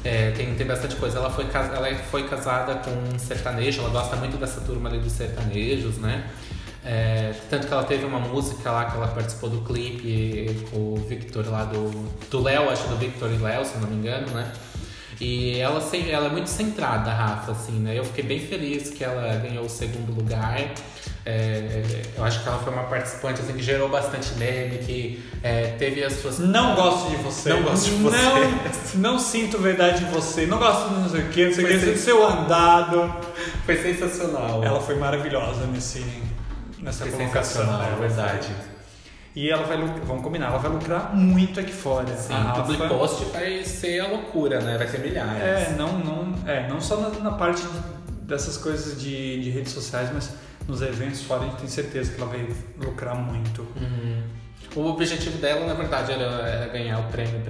é, 0.04 0.30
tem, 0.36 0.54
tem 0.54 0.66
bastante 0.66 0.96
coisa. 0.96 1.18
Ela 1.18 1.30
foi, 1.30 1.44
ela 1.58 1.94
foi 2.10 2.28
casada 2.28 2.74
com 2.76 2.90
um 2.90 3.18
sertanejo, 3.18 3.80
ela 3.80 3.90
gosta 3.90 4.16
muito 4.16 4.36
dessa 4.36 4.60
turma 4.60 4.88
ali 4.88 4.98
dos 4.98 5.12
sertanejos, 5.12 5.98
né? 5.98 6.30
É, 6.84 7.34
tanto 7.48 7.66
que 7.66 7.72
ela 7.72 7.84
teve 7.84 8.04
uma 8.04 8.18
música 8.20 8.70
lá 8.70 8.84
que 8.84 8.96
ela 8.96 9.08
participou 9.08 9.48
do 9.48 9.62
clipe 9.62 10.66
com 10.70 10.92
o 10.92 10.96
Victor 10.96 11.48
lá 11.48 11.64
do. 11.64 11.90
do 12.30 12.42
Léo, 12.42 12.68
acho 12.68 12.86
do 12.88 12.96
Victor 12.96 13.30
e 13.30 13.38
Léo, 13.38 13.64
se 13.64 13.78
não 13.78 13.88
me 13.88 13.96
engano, 13.96 14.26
né? 14.32 14.52
E 15.20 15.58
ela, 15.58 15.80
ela 16.10 16.26
é 16.26 16.30
muito 16.30 16.48
centrada, 16.48 17.10
Rafa, 17.10 17.52
assim, 17.52 17.78
né? 17.78 17.98
Eu 17.98 18.04
fiquei 18.04 18.24
bem 18.24 18.40
feliz 18.40 18.90
que 18.90 19.02
ela 19.02 19.34
ganhou 19.36 19.64
o 19.64 19.70
segundo 19.70 20.14
lugar. 20.14 20.74
É, 21.26 21.82
eu 22.18 22.22
acho 22.22 22.42
que 22.42 22.48
ela 22.48 22.58
foi 22.58 22.70
uma 22.72 22.82
participante 22.84 23.40
assim, 23.40 23.54
que 23.54 23.62
gerou 23.62 23.88
bastante 23.88 24.34
meme, 24.34 24.78
que 24.78 25.24
é, 25.42 25.68
teve 25.78 26.04
as 26.04 26.12
suas. 26.14 26.38
Não 26.38 26.74
gosto 26.74 27.08
de 27.10 27.16
você. 27.16 27.48
Não 27.48 27.62
gosto 27.62 27.84
de 27.86 27.94
você. 27.96 28.16
Não, 28.96 29.12
não 29.12 29.18
sinto 29.18 29.58
verdade 29.58 30.04
em 30.04 30.08
você. 30.10 30.44
Não 30.44 30.58
gosto 30.58 30.88
de 30.90 30.94
não 31.00 31.08
sei 31.08 31.20
o 31.22 31.28
que, 31.30 31.46
não 31.46 31.54
sei 31.54 31.64
o 31.64 31.68
que, 31.68 31.86
do 31.92 31.96
seu 31.98 32.26
andado. 32.26 33.14
Foi 33.64 33.76
sensacional. 33.82 34.62
Ela 34.62 34.80
foi 34.80 34.96
maravilhosa 34.96 35.66
nesse, 35.66 36.04
nessa 36.78 37.04
foi 37.06 37.12
colocação. 37.12 37.62
sensacional, 37.62 37.92
é 37.92 37.96
verdade. 37.96 38.48
E 39.34 39.50
ela 39.50 39.64
vai 39.64 39.76
lucrar, 39.78 40.00
vamos 40.04 40.22
combinar, 40.22 40.46
ela 40.48 40.58
vai 40.58 40.70
lucrar 40.70 41.16
muito 41.16 41.58
aqui 41.58 41.72
fora. 41.72 42.14
Sim, 42.16 42.34
a 42.34 42.36
o 42.36 42.42
Rafa, 42.48 42.62
public 42.62 42.86
post 42.88 43.24
vai 43.32 43.64
ser 43.64 43.98
a 44.00 44.06
loucura, 44.08 44.60
né? 44.60 44.76
Vai 44.78 44.86
ter 44.86 45.00
milhares. 45.00 45.42
É, 45.42 45.74
não, 45.76 45.98
não, 45.98 46.34
é, 46.46 46.68
não 46.68 46.80
só 46.80 46.98
na, 46.98 47.08
na 47.18 47.32
parte 47.32 47.62
de- 47.62 47.94
dessas 48.26 48.56
coisas 48.56 49.00
de, 49.00 49.42
de 49.42 49.50
redes 49.50 49.72
sociais, 49.72 50.08
mas 50.14 50.30
nos 50.66 50.82
eventos 50.82 51.22
fora 51.22 51.42
a 51.42 51.44
gente 51.46 51.56
tem 51.56 51.68
certeza 51.68 52.12
que 52.12 52.20
ela 52.20 52.30
vai 52.30 52.48
lucrar 52.78 53.14
muito. 53.14 53.62
Uhum. 53.76 54.22
O 54.76 54.86
objetivo 54.88 55.38
dela, 55.38 55.66
na 55.66 55.74
verdade, 55.74 56.12
era, 56.12 56.24
era 56.24 56.66
ganhar 56.66 56.98
o 56.98 57.04
prêmio 57.04 57.40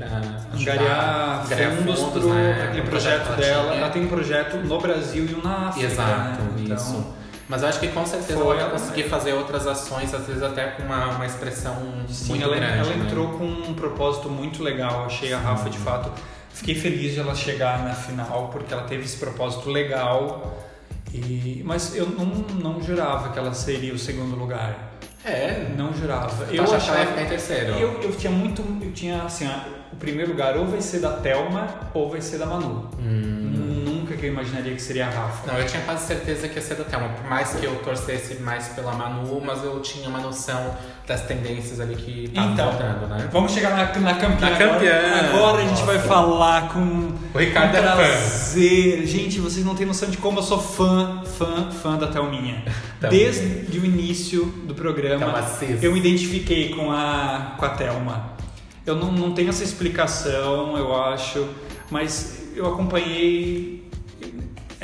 ajudar, 0.53 1.45
Angariar 1.45 1.77
fundos, 1.77 2.01
pro 2.11 2.35
né? 2.35 2.65
aquele 2.65 2.83
pro 2.83 2.91
projeto 2.91 3.23
que 3.23 3.29
ela 3.29 3.37
dela. 3.37 3.63
tinha. 3.71 3.81
Ela 3.81 3.91
tem 3.91 4.05
um 4.05 4.09
projeto 4.09 4.57
no 4.59 4.81
Brasil 4.81 5.25
e 5.25 5.35
um 5.35 5.43
na 5.43 5.69
África. 5.69 5.87
Exato, 5.87 6.43
né? 6.43 6.63
Então, 6.65 6.77
isso. 6.77 7.07
Mas 7.49 7.63
eu 7.63 7.69
acho 7.69 7.81
que 7.81 7.89
com 7.89 8.05
certeza 8.05 8.41
ela 8.41 8.55
vai 8.55 8.71
conseguir 8.71 9.05
fazer 9.05 9.33
outras 9.33 9.67
ações, 9.67 10.13
às 10.15 10.27
vezes 10.27 10.43
até 10.43 10.67
com 10.69 10.83
uma, 10.83 11.11
uma 11.11 11.27
expressão 11.27 11.77
Sim, 12.09 12.31
muito 12.31 12.45
ela, 12.45 12.57
grande. 12.57 12.79
ela 12.79 12.97
né? 12.97 13.05
entrou 13.05 13.29
com 13.39 13.45
um 13.45 13.75
propósito 13.75 14.29
muito 14.29 14.63
legal. 14.63 15.05
Achei 15.07 15.33
a 15.33 15.39
Rafa 15.39 15.71
de 15.71 15.79
fato. 15.79 16.11
Fiquei 16.53 16.75
feliz 16.75 17.15
de 17.15 17.21
ela 17.21 17.35
chegar 17.35 17.85
na 17.85 17.95
final 17.95 18.49
porque 18.53 18.73
ela 18.73 18.85
teve 18.85 19.05
esse 19.05 19.17
propósito 19.17 19.71
legal. 19.71 20.59
E, 21.15 21.63
mas 21.65 21.95
eu 21.95 22.07
não, 22.07 22.25
não 22.61 22.83
jurava 22.83 23.29
que 23.33 23.39
ela 23.39 23.55
seria 23.55 23.95
o 23.95 23.99
segundo 23.99 24.35
lugar. 24.37 24.93
É, 25.25 25.73
Não 25.77 25.95
jurava. 25.95 26.45
eu 26.51 26.57
Eu 26.57 26.63
acho 26.65 26.73
que 26.73 26.91
ia 26.91 26.93
achava. 26.97 27.07
ficar 27.07 27.23
em 27.23 27.27
terceiro. 27.29 27.73
Eu, 27.73 28.03
eu 28.03 28.13
tinha 28.13 28.31
muito. 28.31 28.63
Eu 28.85 28.93
tinha 28.93 29.23
assim, 29.23 29.47
ó, 29.49 29.71
o 29.93 29.97
primeiro 29.97 30.33
lugar 30.33 30.55
ou 30.57 30.67
vai 30.67 30.83
ser 30.83 30.99
da 31.01 31.13
Thelma 31.13 31.67
ou 31.95 32.11
vai 32.11 32.21
ser 32.21 32.37
da 32.39 32.45
Manu. 32.45 32.91
Hum. 32.99 33.64
Nunca 34.15 34.17
que 34.17 34.27
eu 34.27 34.33
imaginaria 34.33 34.75
que 34.75 34.83
seria 34.83 35.07
a 35.07 35.11
Rafa. 35.11 35.53
Não, 35.53 35.59
eu 35.59 35.67
tinha 35.67 35.83
quase 35.83 36.07
certeza 36.07 36.49
que 36.49 36.57
ia 36.57 36.63
ser 36.63 36.77
da 36.77 36.85
Thelma. 36.85 37.09
Por 37.09 37.29
mais 37.29 37.53
que 37.55 37.65
eu 37.65 37.75
torcesse 37.77 38.35
mais 38.41 38.69
pela 38.69 38.93
Manu, 38.93 39.41
mas 39.45 39.65
eu 39.65 39.81
tinha 39.81 40.09
uma 40.09 40.21
noção 40.21 40.77
das 41.07 41.23
tendências 41.23 41.81
ali 41.81 41.97
que 41.97 42.25
estavam 42.25 42.53
Então, 42.53 42.73
faltando, 42.73 43.07
né? 43.09 43.29
Vamos 43.33 43.53
chegar 43.53 43.71
na, 43.71 44.01
na 44.01 44.15
campeã. 44.15 44.51
Na 44.51 44.57
campeã. 44.57 44.99
Agora, 44.99 45.29
Agora 45.29 45.63
a 45.63 45.67
gente 45.67 45.83
vai 45.83 45.99
falar 45.99 46.69
com 46.73 47.13
O 47.35 47.39
Ricardo 47.39 47.77
é 47.77 47.83
fã. 47.83 47.95
prazer. 47.97 49.07
Gente, 49.07 49.41
vocês 49.41 49.65
não 49.67 49.75
têm 49.75 49.87
noção 49.87 50.09
de 50.09 50.17
como 50.19 50.39
eu 50.39 50.43
sou 50.43 50.61
fã, 50.61 51.23
fã, 51.37 51.71
fã 51.71 51.97
da 51.97 52.07
Thelminha. 52.07 52.65
Desde 53.11 53.79
o 53.79 53.85
início 53.85 54.47
do 54.65 54.75
programa, 54.75 55.45
eu 55.83 55.93
me 55.93 55.99
identifiquei 55.99 56.71
com 56.71 56.91
a, 56.91 57.55
com 57.59 57.65
a 57.65 57.71
Thelma. 57.71 58.33
Eu 58.87 58.95
não, 58.97 59.11
não 59.11 59.33
tenho 59.33 59.49
essa 59.51 59.65
explicação, 59.65 60.77
eu 60.77 60.95
acho, 60.95 61.47
mas 61.91 62.45
eu 62.55 62.67
acompanhei 62.73 63.84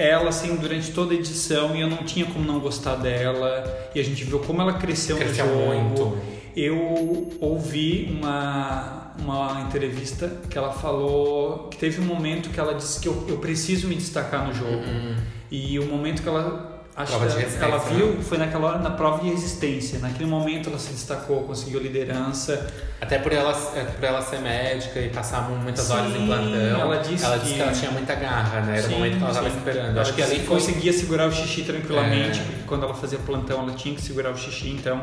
ela 0.00 0.30
assim 0.30 0.54
durante 0.56 0.90
toda 0.92 1.12
a 1.12 1.16
edição 1.16 1.76
e 1.76 1.80
eu 1.80 1.88
não 1.88 1.98
tinha 1.98 2.26
como 2.26 2.44
não 2.44 2.58
gostar 2.60 2.96
dela 2.96 3.64
e 3.94 4.00
a 4.00 4.04
gente 4.04 4.24
viu 4.24 4.38
como 4.40 4.60
ela 4.62 4.74
cresceu, 4.74 5.16
Cresceu 5.16 5.46
no 5.46 5.52
jogo. 5.52 5.66
muito. 5.66 6.18
Eu 6.56 7.30
ouvi 7.40 8.08
uma, 8.18 9.12
uma 9.18 9.60
entrevista 9.62 10.30
que 10.48 10.58
ela 10.58 10.72
falou 10.72 11.68
que 11.68 11.76
teve 11.78 12.00
um 12.00 12.04
momento 12.04 12.50
que 12.50 12.58
ela 12.58 12.74
disse 12.74 12.98
que 13.00 13.08
eu, 13.08 13.24
eu 13.28 13.38
preciso 13.38 13.86
me 13.86 13.94
destacar 13.94 14.46
no 14.46 14.54
jogo. 14.54 14.72
Uhum. 14.72 15.16
E 15.50 15.78
o 15.78 15.86
momento 15.86 16.22
que 16.22 16.28
ela 16.28 16.79
acho 16.96 17.12
Prova 17.12 17.26
que 17.26 17.32
resistência, 17.38 17.64
ela 17.64 17.78
viu 17.78 18.06
né? 18.08 18.22
foi 18.22 18.38
naquela 18.38 18.66
hora 18.68 18.78
na 18.78 18.90
prova 18.90 19.22
de 19.22 19.30
resistência. 19.30 19.98
Naquele 20.00 20.28
momento 20.28 20.68
ela 20.68 20.78
se 20.78 20.90
destacou, 20.92 21.44
conseguiu 21.44 21.80
liderança. 21.80 22.66
Até 23.00 23.18
por 23.18 23.32
ela, 23.32 23.52
é, 23.74 23.84
por 23.84 24.04
ela 24.04 24.20
ser 24.22 24.40
médica 24.40 25.00
e 25.00 25.08
passar 25.08 25.48
muitas 25.48 25.84
Sim, 25.86 25.92
horas 25.94 26.14
em 26.14 26.26
plantão. 26.26 26.80
ela 26.80 26.96
disse 26.98 27.24
que... 27.26 27.54
que- 27.54 27.60
ela 27.60 27.72
tinha 27.72 27.90
muita 27.90 28.14
garra, 28.14 28.60
né? 28.60 28.78
Era 28.78 28.88
Sim, 28.88 28.94
o 28.94 28.96
momento 28.98 29.16
que 29.16 29.22
ela 29.22 29.30
estava 29.30 29.48
esperando. 29.48 29.90
Ela 29.90 30.02
Acho 30.02 30.12
que 30.14 30.22
disse 30.22 30.34
ali 30.34 30.44
foi. 30.46 30.56
conseguia 30.58 30.92
segurar 30.92 31.26
o 31.28 31.32
xixi 31.32 31.62
tranquilamente, 31.62 32.40
É. 32.40 32.42
porque 32.42 32.62
quando 32.66 32.84
ela 32.84 32.94
fazia 32.94 33.18
plantão 33.18 33.60
ela 33.60 33.72
tinha 33.72 33.94
que 33.94 34.02
segurar 34.02 34.30
o 34.32 34.36
xixi, 34.36 34.68
então 34.70 35.02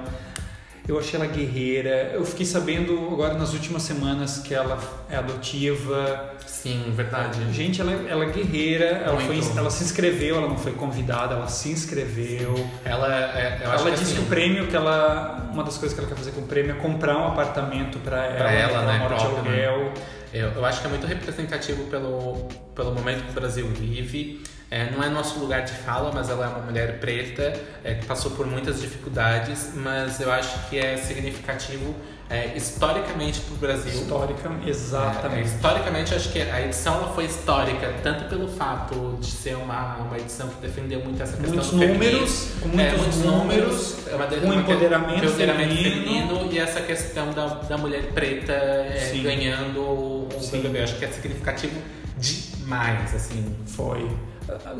eu 0.88 0.98
achei 0.98 1.20
ela 1.20 1.28
guerreira. 1.30 2.12
Eu 2.14 2.26
fiquei 2.26 2.46
sabendo 2.46 3.10
agora 3.12 3.34
nas 3.34 3.54
últimas 3.54 3.84
semanas 3.84 4.40
que 4.40 4.54
ela 4.54 4.80
é 5.10 5.18
adotiva. 5.18 6.34
Sim, 6.46 6.92
verdade. 6.96 7.54
Gente, 7.54 7.82
ela, 7.82 7.92
ela 7.92 8.24
é 8.26 8.30
guerreira, 8.30 8.86
ela, 8.86 9.20
foi, 9.20 9.40
ela 9.56 9.70
se 9.70 9.84
inscreveu, 9.84 10.38
ela 10.38 10.48
não 10.48 10.58
foi 10.58 10.72
convidada, 10.72 11.36
ela 11.36 11.48
se 11.48 11.70
inscreveu. 11.70 12.54
Ela, 12.86 13.14
é, 13.38 13.62
acho 13.64 13.64
ela 13.66 13.84
que 13.84 13.92
disse 13.92 14.04
assim, 14.04 14.16
que 14.16 14.22
o 14.22 14.26
prêmio 14.26 14.68
que 14.68 14.76
ela. 14.76 15.50
Uma 15.54 15.64
das 15.64 15.78
coisas 15.78 15.94
que 15.94 16.00
ela 16.00 16.10
quer 16.10 16.18
fazer 16.18 16.32
com 16.32 16.42
o 16.42 16.48
prêmio 16.48 16.72
é 16.72 16.80
comprar 16.80 17.18
um 17.18 17.28
apartamento 17.28 18.00
pra 18.00 18.26
ela, 18.26 18.36
Pra 18.38 18.52
ela, 18.52 18.80
que 18.80 18.86
né, 18.86 18.98
mora 19.00 19.16
de 19.16 19.22
próprio, 19.26 19.44
né? 19.52 19.66
aluguel. 19.66 19.94
Eu, 20.34 20.50
eu 20.50 20.66
acho 20.66 20.82
que 20.82 20.88
é 20.88 20.90
muito 20.90 21.08
representativo 21.08 21.84
pelo, 21.86 22.48
pelo 22.76 22.94
momento 22.94 23.24
que 23.24 23.32
o 23.32 23.34
Brasil 23.34 23.68
vive. 23.68 24.42
É, 24.70 24.92
não 24.92 25.02
é 25.02 25.08
nosso 25.10 25.40
lugar 25.40 25.64
de 25.64 25.72
fala, 25.72 26.12
mas 26.14 26.30
ela 26.30 26.46
é 26.46 26.50
uma 26.50 26.60
mulher 26.66 27.00
preta 27.00 27.54
é, 27.84 27.94
que 27.94 28.06
passou 28.06 28.32
por 28.32 28.46
muitas 28.46 28.82
dificuldades, 28.82 29.72
mas 29.76 30.20
eu 30.20 30.30
acho 30.32 30.68
que 30.70 30.78
é 30.78 30.98
significativo 30.98 31.96
é, 32.30 32.52
historicamente 32.58 33.40
para 33.40 33.54
o 33.54 33.58
Brasil. 33.58 34.02
Histórica, 34.02 34.50
É, 34.66 34.70
exatamente. 34.70 35.48
historicamente, 35.48 36.14
acho 36.14 36.30
que 36.34 36.42
a 36.42 36.62
edição 36.62 37.14
foi 37.16 37.24
histórica, 37.24 37.94
tanto 38.04 38.26
pelo 38.26 38.50
fato 38.50 39.18
de 39.22 39.32
ser 39.32 39.56
uma, 39.56 39.96
uma 40.00 40.18
edição 40.18 40.50
que 40.50 40.60
defendeu 40.60 41.00
muito 41.00 41.24
essa 41.24 41.38
questão 41.38 41.54
Muitos 41.54 41.72
do 41.72 41.78
números, 41.78 42.48
com 42.62 42.68
É, 42.68 42.72
muitos, 42.74 42.98
muitos 43.00 43.18
números, 43.20 43.96
é 44.08 44.16
uma, 44.16 44.26
com 44.28 44.54
empoderamento 44.54 45.24
empoderamento 45.26 45.30
feminino. 45.30 46.36
feminino 46.36 46.50
e 46.52 46.60
essa 46.60 46.82
questão 46.82 47.32
da, 47.32 47.46
da 47.48 47.78
mulher 47.78 48.08
preta 48.14 48.52
é, 48.52 49.18
ganhando 49.24 49.80
o. 49.80 50.28
BBB. 50.52 50.82
Acho 50.82 50.96
que 50.98 51.06
é 51.06 51.08
significativo 51.08 51.80
demais, 52.18 53.16
assim. 53.16 53.56
Foi. 53.66 54.10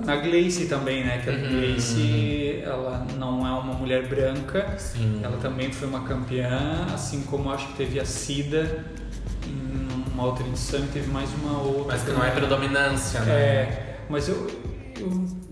Na 0.06 0.16
Gleice 0.18 0.66
também, 0.68 1.04
né? 1.04 1.20
Que 1.24 1.30
a 1.30 1.34
Uhum. 1.34 1.50
Gleice, 1.50 2.60
ela 2.64 3.06
não 3.18 3.46
é 3.46 3.52
uma 3.52 3.74
mulher 3.74 4.08
branca, 4.08 4.76
Sim. 4.78 5.20
ela 5.24 5.38
também 5.38 5.72
foi 5.72 5.88
uma 5.88 6.02
campeã, 6.02 6.86
assim 6.94 7.22
como 7.24 7.52
acho 7.52 7.68
que 7.68 7.74
teve 7.74 8.00
a 8.00 8.06
Cida 8.06 8.86
em 9.46 10.12
uma 10.14 10.26
outra 10.26 10.46
edição 10.48 10.80
e 10.80 10.88
teve 10.88 11.12
mais 11.12 11.30
uma 11.42 11.62
outra. 11.62 11.94
Mas 11.94 12.04
que 12.04 12.12
não 12.12 12.24
é 12.24 12.32
predominância, 12.32 13.20
né? 13.22 13.32
É, 13.34 13.98
mas 14.10 14.28
eu, 14.30 14.48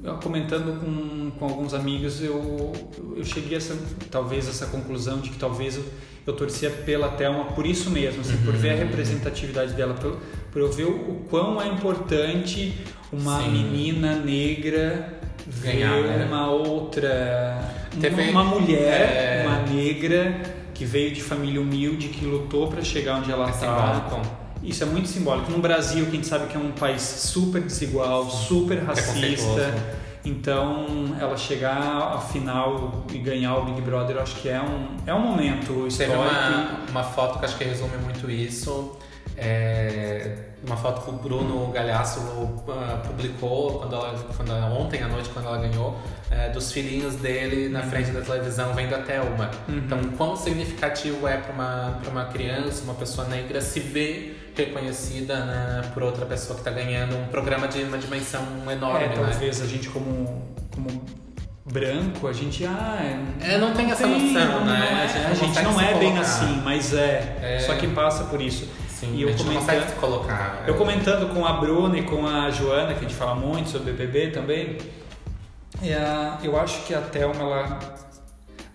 eu, 0.04 0.14
comentando 0.24 0.80
com, 0.80 1.32
com 1.32 1.46
alguns 1.46 1.74
amigos, 1.74 2.22
eu, 2.24 2.72
eu 3.18 3.24
cheguei 3.24 3.56
a 3.56 3.58
essa, 3.58 3.78
talvez 4.10 4.48
essa 4.48 4.66
conclusão 4.68 5.20
de 5.20 5.30
que 5.30 5.38
talvez 5.38 5.76
eu, 5.76 5.84
eu 6.26 6.34
torcia 6.34 6.70
pela 6.70 7.10
Thelma 7.10 7.46
por 7.46 7.66
isso 7.66 7.90
mesmo, 7.90 8.22
assim, 8.22 8.38
por 8.38 8.54
Uhum. 8.54 8.60
ver 8.60 8.72
a 8.72 8.76
representatividade 8.76 9.74
dela, 9.74 9.94
por, 9.94 10.18
por 10.52 10.62
eu 10.62 10.72
ver 10.72 10.86
o, 10.86 10.90
o 11.12 11.26
quão 11.30 11.62
é 11.62 11.68
importante 11.68 12.74
uma 13.12 13.42
Sim. 13.42 13.50
menina 13.52 14.16
negra 14.16 15.14
Ganhar, 15.62 16.02
né? 16.02 16.26
uma 16.28 16.50
outra, 16.50 17.60
Teve- 18.02 18.30
uma, 18.32 18.44
mulher, 18.44 19.44
é. 19.44 19.48
uma 19.48 19.60
negra 19.72 20.42
que 20.74 20.84
veio 20.86 21.12
de 21.14 21.22
família 21.22 21.62
humilde, 21.62 22.08
que 22.10 22.26
lutou 22.26 22.68
para 22.68 22.82
chegar 22.84 23.18
onde 23.20 23.32
ela 23.32 23.48
É 23.48 23.52
está. 23.52 24.02
simbólico. 24.08 24.46
Isso 24.64 24.84
é 24.84 24.88
muito 24.88 25.08
simbólico. 25.08 25.52
No 25.52 25.60
Brasil, 25.60 26.04
que 26.06 26.12
a 26.12 26.16
gente 26.16 26.26
sabe 26.28 26.48
que 26.48 26.58
é 26.58 26.60
um 26.60 26.72
país 26.72 27.02
super 27.02 27.62
desigual, 27.62 28.28
super 28.30 28.80
racista. 28.84 29.74
Então, 30.26 31.16
ela 31.22 31.38
chegar 31.38 32.14
à 32.16 32.18
final 32.20 33.06
e 33.14 33.20
ganhar 33.20 33.56
o 33.58 33.66
Big 33.66 33.82
Brother, 33.82 34.16
eu 34.16 34.24
acho 34.24 34.36
que 34.38 34.50
é 34.50 34.60
um, 34.60 34.88
é 35.06 35.14
um 35.14 35.20
momento 35.20 35.86
histórico. 35.88 36.18
Teve 36.18 36.28
uma, 36.28 36.80
uma 36.90 37.04
foto 37.04 37.38
que 37.38 37.46
acho 37.46 37.56
que 37.58 37.64
resume 37.64 37.96
muito 38.04 38.30
isso. 38.32 38.98
É, 39.38 40.36
uma 40.66 40.78
foto 40.78 41.02
que 41.02 41.10
o 41.10 41.14
Bruno 41.14 41.72
Galhaço 41.72 42.20
uh, 42.20 43.02
publicou 43.06 43.80
quando 43.80 43.96
ela, 43.96 44.16
quando 44.36 44.52
ontem 44.52 45.02
à 45.02 45.08
noite, 45.08 45.30
quando 45.30 45.46
ela 45.46 45.58
ganhou, 45.58 45.98
é, 46.32 46.50
dos 46.50 46.72
filhinhos 46.72 47.16
dele 47.16 47.70
na 47.70 47.84
frente 47.84 48.12
da 48.12 48.22
televisão 48.22 48.74
vendo 48.74 48.96
a 48.96 49.00
Thelma. 49.00 49.52
Uhum. 49.68 49.78
Então, 49.78 50.00
quão 50.18 50.36
significativo 50.36 51.28
é 51.28 51.38
para 51.38 51.54
uma, 51.54 52.00
uma 52.10 52.26
criança, 52.26 52.84
uma 52.84 52.96
pessoa 52.96 53.28
negra, 53.28 53.62
se 53.62 53.80
ver 53.80 54.52
reconhecida 54.56 55.46
né, 55.46 55.82
por 55.94 56.02
outra 56.02 56.26
pessoa 56.26 56.56
que 56.56 56.62
está 56.62 56.72
ganhando 56.72 57.16
um 57.18 57.28
programa 57.28 57.68
de 57.68 57.84
uma 57.84 57.98
dimensão 57.98 58.42
enorme. 58.72 59.06
É, 59.06 59.10
né? 59.10 59.16
talvez 59.16 59.62
a 59.62 59.66
gente, 59.66 59.90
como, 59.90 60.42
como 60.74 61.04
branco, 61.66 62.28
a 62.28 62.34
gente 62.34 62.66
ah, 62.66 62.98
é, 63.42 63.58
não 63.58 63.74
tem 63.74 63.92
essa 63.92 64.08
noção, 64.08 64.60
não, 64.60 64.66
né? 64.66 64.80
Não 64.80 64.98
é, 64.98 65.04
a 65.04 65.08
gente, 65.08 65.26
a 65.26 65.34
gente 65.34 65.62
não 65.62 65.82
é 65.82 65.94
bem 65.96 66.18
assim, 66.18 66.62
mas 66.64 66.94
é, 66.94 67.38
é, 67.42 67.60
só 67.60 67.76
que 67.76 67.88
passa 67.88 68.26
por 68.26 68.42
isso. 68.42 68.70
Sim, 69.06 69.16
e 69.16 69.22
eu 69.22 69.30
a 69.30 69.32
gente 69.32 69.44
comentando, 69.44 69.66
consegue 69.66 69.90
se 69.90 69.96
colocar. 69.96 70.64
Eu 70.68 70.76
comentando 70.76 71.34
com 71.34 71.46
a 71.46 71.54
Bruna 71.54 71.98
e 71.98 72.04
com 72.04 72.26
a 72.26 72.50
Joana, 72.50 72.94
que 72.94 73.06
a 73.06 73.08
gente 73.08 73.16
fala 73.16 73.36
muito 73.36 73.70
sobre 73.70 73.92
BBB 73.92 74.32
também, 74.32 74.78
é, 75.82 75.98
eu 76.44 76.60
acho 76.60 76.84
que 76.86 76.94
a 76.94 77.02
Thelma, 77.02 77.42
ela 77.42 77.80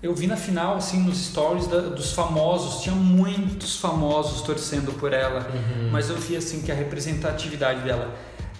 eu 0.03 0.14
vi 0.14 0.26
na 0.26 0.37
final, 0.37 0.76
assim, 0.76 0.99
nos 1.03 1.18
stories 1.26 1.66
da, 1.66 1.81
dos 1.81 2.12
famosos, 2.12 2.83
tinha 2.83 2.95
muitos 2.95 3.76
famosos 3.76 4.41
torcendo 4.41 4.93
por 4.93 5.12
ela, 5.12 5.47
uhum. 5.53 5.91
mas 5.93 6.09
eu 6.09 6.16
vi, 6.16 6.37
assim, 6.37 6.62
que 6.62 6.72
a 6.72 6.74
representatividade 6.74 7.81
dela, 7.83 8.14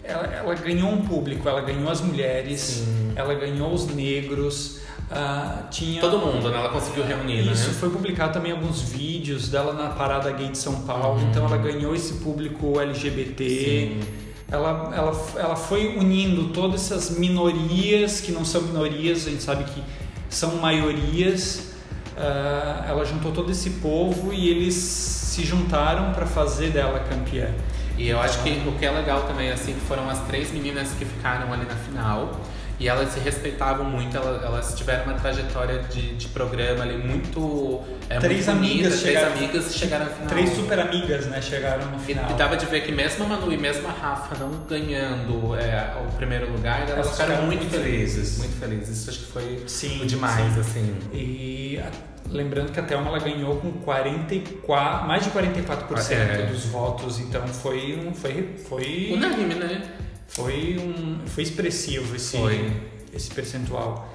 ela, 0.05 0.27
ela 0.27 0.55
ganhou 0.55 0.91
um 0.91 1.03
público, 1.03 1.49
ela 1.49 1.63
ganhou 1.63 1.91
as 1.91 2.03
mulheres, 2.03 2.61
Sim. 2.61 3.13
ela 3.17 3.33
ganhou 3.33 3.73
os 3.73 3.87
negros, 3.87 4.81
uh, 5.11 5.69
tinha... 5.71 6.01
Todo 6.01 6.19
mundo, 6.19 6.51
né? 6.51 6.59
Ela 6.59 6.69
conseguiu 6.69 7.05
reunir, 7.05 7.51
Isso, 7.51 7.69
né? 7.69 7.75
foi 7.75 7.91
publicado 7.91 8.33
também 8.33 8.53
alguns 8.53 8.83
vídeos 8.83 9.49
dela 9.49 9.73
na 9.73 9.91
Parada 9.91 10.31
Gay 10.33 10.49
de 10.49 10.59
São 10.59 10.83
Paulo, 10.83 11.21
uhum. 11.21 11.31
então 11.31 11.45
ela 11.45 11.57
ganhou 11.57 11.95
esse 11.95 12.15
público 12.15 12.81
LGBT... 12.81 13.49
Sim 13.49 14.31
ela, 14.51 14.91
ela, 14.95 15.27
ela 15.37 15.57
foi 15.57 15.97
unindo 15.97 16.49
todas 16.49 16.91
essas 16.91 17.17
minorias 17.17 18.21
que 18.21 18.33
não 18.33 18.45
são 18.45 18.63
minorias, 18.63 19.27
a 19.27 19.31
gente 19.31 19.43
sabe 19.43 19.65
que 19.65 19.83
são 20.29 20.57
maiorias. 20.57 21.71
Uh, 22.17 22.85
ela 22.89 23.05
juntou 23.05 23.33
todo 23.33 23.51
esse 23.51 23.71
povo 23.71 24.33
e 24.33 24.49
eles 24.49 24.75
se 24.75 25.45
juntaram 25.45 26.13
para 26.13 26.27
fazer 26.27 26.71
dela 26.71 26.99
campeã. 27.01 27.49
E 27.97 28.09
eu 28.09 28.21
acho 28.21 28.43
que 28.43 28.51
o 28.67 28.73
que 28.73 28.85
é 28.85 28.91
legal 28.91 29.23
também, 29.23 29.51
assim, 29.51 29.75
foram 29.87 30.09
as 30.11 30.19
três 30.27 30.51
meninas 30.53 30.91
que 30.99 31.05
ficaram 31.05 31.53
ali 31.53 31.65
na 31.65 31.77
final. 31.77 32.41
E 32.81 32.89
elas 32.89 33.11
se 33.11 33.21
respeitavam 33.21 33.85
muito, 33.85 34.17
elas, 34.17 34.43
elas 34.43 34.75
tiveram 34.75 35.05
uma 35.05 35.13
trajetória 35.13 35.83
de, 35.83 36.17
de 36.17 36.29
programa 36.29 36.83
ali 36.83 36.97
muito. 36.97 37.83
É, 38.09 38.19
três 38.19 38.47
muito 38.47 38.59
amigas 38.59 38.95
bonita, 38.95 38.97
chegaram, 38.97 39.33
três 39.33 39.45
amigas 39.45 39.75
chegaram 39.77 40.05
no 40.07 40.11
final. 40.13 40.29
Três 40.29 40.51
super 40.55 40.81
amigas, 40.81 41.27
né? 41.27 41.43
Chegaram 41.43 41.91
no 41.91 41.99
final. 41.99 42.31
E, 42.31 42.33
e 42.33 42.37
dava 42.37 42.57
de 42.57 42.65
ver 42.65 42.81
que 42.83 42.91
mesmo 42.91 43.27
a 43.27 43.29
Manu 43.29 43.53
e 43.53 43.59
mesmo 43.59 43.87
a 43.87 43.93
Rafa 43.93 44.35
não 44.43 44.65
ganhando 44.67 45.55
é, 45.57 45.95
o 46.09 46.11
primeiro 46.13 46.51
lugar, 46.51 46.89
elas, 46.89 47.07
elas 47.07 47.11
ficaram 47.11 47.43
muito 47.45 47.69
felizes. 47.69 48.15
felizes. 48.15 48.39
Muito 48.39 48.59
felizes. 48.59 48.99
Isso 48.99 49.11
acho 49.11 49.19
que 49.19 49.27
foi 49.27 49.63
sim, 49.67 50.07
demais, 50.07 50.55
sim. 50.55 50.61
assim. 50.61 50.99
E 51.13 51.83
lembrando 52.31 52.73
que 52.73 52.81
a 52.81 52.83
Thelma 52.83 53.09
ela 53.09 53.19
ganhou 53.19 53.57
com 53.57 53.73
44, 53.73 55.07
mais 55.07 55.23
de 55.23 55.31
44% 55.31 56.13
é. 56.13 56.47
dos 56.47 56.65
votos, 56.65 57.21
então 57.21 57.47
foi. 57.47 58.11
Foi, 58.15 58.55
foi... 58.67 59.11
Unânime, 59.13 59.55
né? 59.55 59.83
Foi, 60.31 60.79
um, 60.79 61.27
foi 61.27 61.43
expressivo 61.43 62.15
esse, 62.15 62.37
foi. 62.37 62.73
esse 63.13 63.31
percentual. 63.31 64.09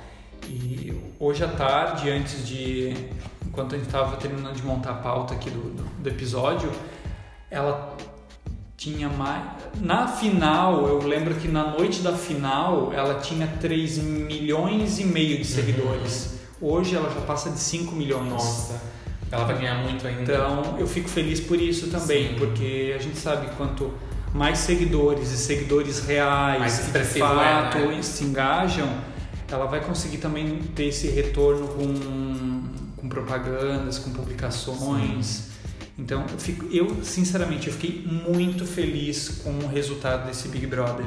E 0.48 0.94
hoje 1.20 1.44
à 1.44 1.50
tarde, 1.50 2.10
antes 2.10 2.48
de. 2.48 2.94
Enquanto 3.46 3.76
a 3.76 3.78
gente 3.78 3.88
estava 3.88 4.16
terminando 4.18 4.56
de 4.56 4.64
montar 4.64 4.92
a 4.92 4.96
pauta 4.96 5.34
aqui 5.34 5.50
do, 5.50 5.60
do, 5.60 5.84
do, 5.84 6.10
episódio, 6.10 6.72
ela 7.52 7.98
tinha 8.78 9.10
mais. 9.10 9.44
Na 9.82 10.08
final, 10.08 10.88
eu 10.88 11.06
lembro 11.06 11.36
que 11.36 11.50
na 11.50 11.72
noite 11.72 12.02
da 12.02 12.14
final 12.14 12.94
ela 12.94 13.20
tinha 13.20 13.48
3 13.60 13.98
milhões 13.98 15.00
e 15.00 15.04
meio 15.04 15.38
de 15.38 15.46
seguidores. 15.46 16.40
Uhum. 16.62 16.70
Hoje 16.70 16.96
ela 16.96 17.10
já 17.10 17.22
passa 17.22 17.50
de 17.50 17.60
5 17.60 17.94
milhões. 17.94 18.30
Nossa. 18.30 18.82
Ela 19.30 19.44
vai 19.44 19.58
ganhar 19.58 19.84
muito 19.84 20.08
ainda. 20.08 20.22
Então 20.22 20.78
eu 20.80 20.88
fico 20.88 21.10
feliz 21.10 21.42
por 21.42 21.60
isso 21.60 21.88
também, 21.88 22.30
Sim. 22.30 22.36
porque 22.36 22.94
a 22.96 23.02
gente 23.02 23.18
sabe 23.18 23.48
quanto 23.58 23.94
mais 24.36 24.60
seguidores 24.60 25.32
e 25.32 25.38
seguidores 25.38 26.06
reais 26.06 26.80
que 26.80 27.00
de 27.00 27.06
fato 27.20 27.78
é, 27.78 27.88
né? 27.88 28.02
se 28.02 28.26
engajam, 28.26 28.90
ela 29.50 29.66
vai 29.66 29.80
conseguir 29.80 30.18
também 30.18 30.60
ter 30.76 30.88
esse 30.88 31.08
retorno 31.08 31.70
com, 31.70 32.64
com 32.98 33.08
propagandas, 33.08 33.98
com 33.98 34.12
publicações. 34.12 35.26
Sim. 35.26 35.44
Então, 35.98 36.26
eu, 36.30 36.38
fico, 36.38 36.66
eu 36.70 36.98
sinceramente 37.02 37.68
eu 37.68 37.74
fiquei 37.74 38.06
muito 38.06 38.66
feliz 38.66 39.42
com 39.42 39.52
o 39.52 39.68
resultado 39.68 40.28
desse 40.28 40.50
Big 40.50 40.68
Brother. 40.68 41.06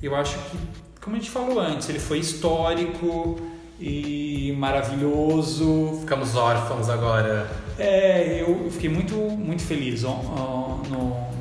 Eu 0.00 0.14
acho 0.14 0.38
que, 0.38 0.58
como 1.02 1.16
a 1.16 1.18
gente 1.18 1.30
falou 1.30 1.58
antes, 1.58 1.88
ele 1.88 1.98
foi 1.98 2.20
histórico 2.20 3.40
e 3.80 4.54
maravilhoso. 4.56 5.98
Ficamos 6.00 6.36
órfãos 6.36 6.88
agora. 6.88 7.50
É, 7.76 8.40
eu 8.40 8.70
fiquei 8.70 8.88
muito, 8.88 9.16
muito 9.16 9.62
feliz 9.62 10.04
no, 10.04 11.35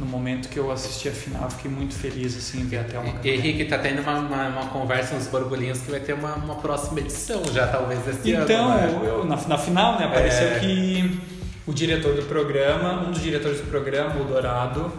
no 0.00 0.06
momento 0.06 0.48
que 0.48 0.58
eu 0.58 0.72
assisti 0.72 1.10
a 1.10 1.12
final, 1.12 1.50
fiquei 1.50 1.70
muito 1.70 1.94
feliz 1.94 2.34
assim, 2.34 2.62
em 2.62 2.64
ver 2.64 2.78
até 2.78 2.98
uma. 2.98 3.20
E 3.22 3.30
Henrique, 3.30 3.66
tá 3.66 3.78
tendo 3.78 4.00
uma, 4.00 4.18
uma, 4.18 4.48
uma, 4.48 4.66
conversa 4.70 5.14
nos 5.14 5.26
borbulhinhos 5.26 5.80
que 5.80 5.90
vai 5.90 6.00
ter 6.00 6.14
uma, 6.14 6.34
uma 6.36 6.54
próxima 6.56 7.00
edição 7.00 7.42
já, 7.52 7.66
talvez, 7.66 8.00
esse 8.08 8.32
então, 8.32 8.70
ano. 8.70 8.98
Então, 9.02 9.24
né? 9.24 9.36
na, 9.36 9.48
na 9.48 9.58
final, 9.58 9.98
né, 9.98 10.06
apareceu 10.06 10.48
é... 10.48 10.58
que 10.58 11.20
o 11.66 11.72
diretor 11.72 12.14
do 12.14 12.22
programa, 12.22 13.02
um 13.06 13.10
dos 13.10 13.20
diretores 13.20 13.60
do 13.60 13.66
programa, 13.66 14.18
o 14.18 14.24
Dourado, 14.24 14.90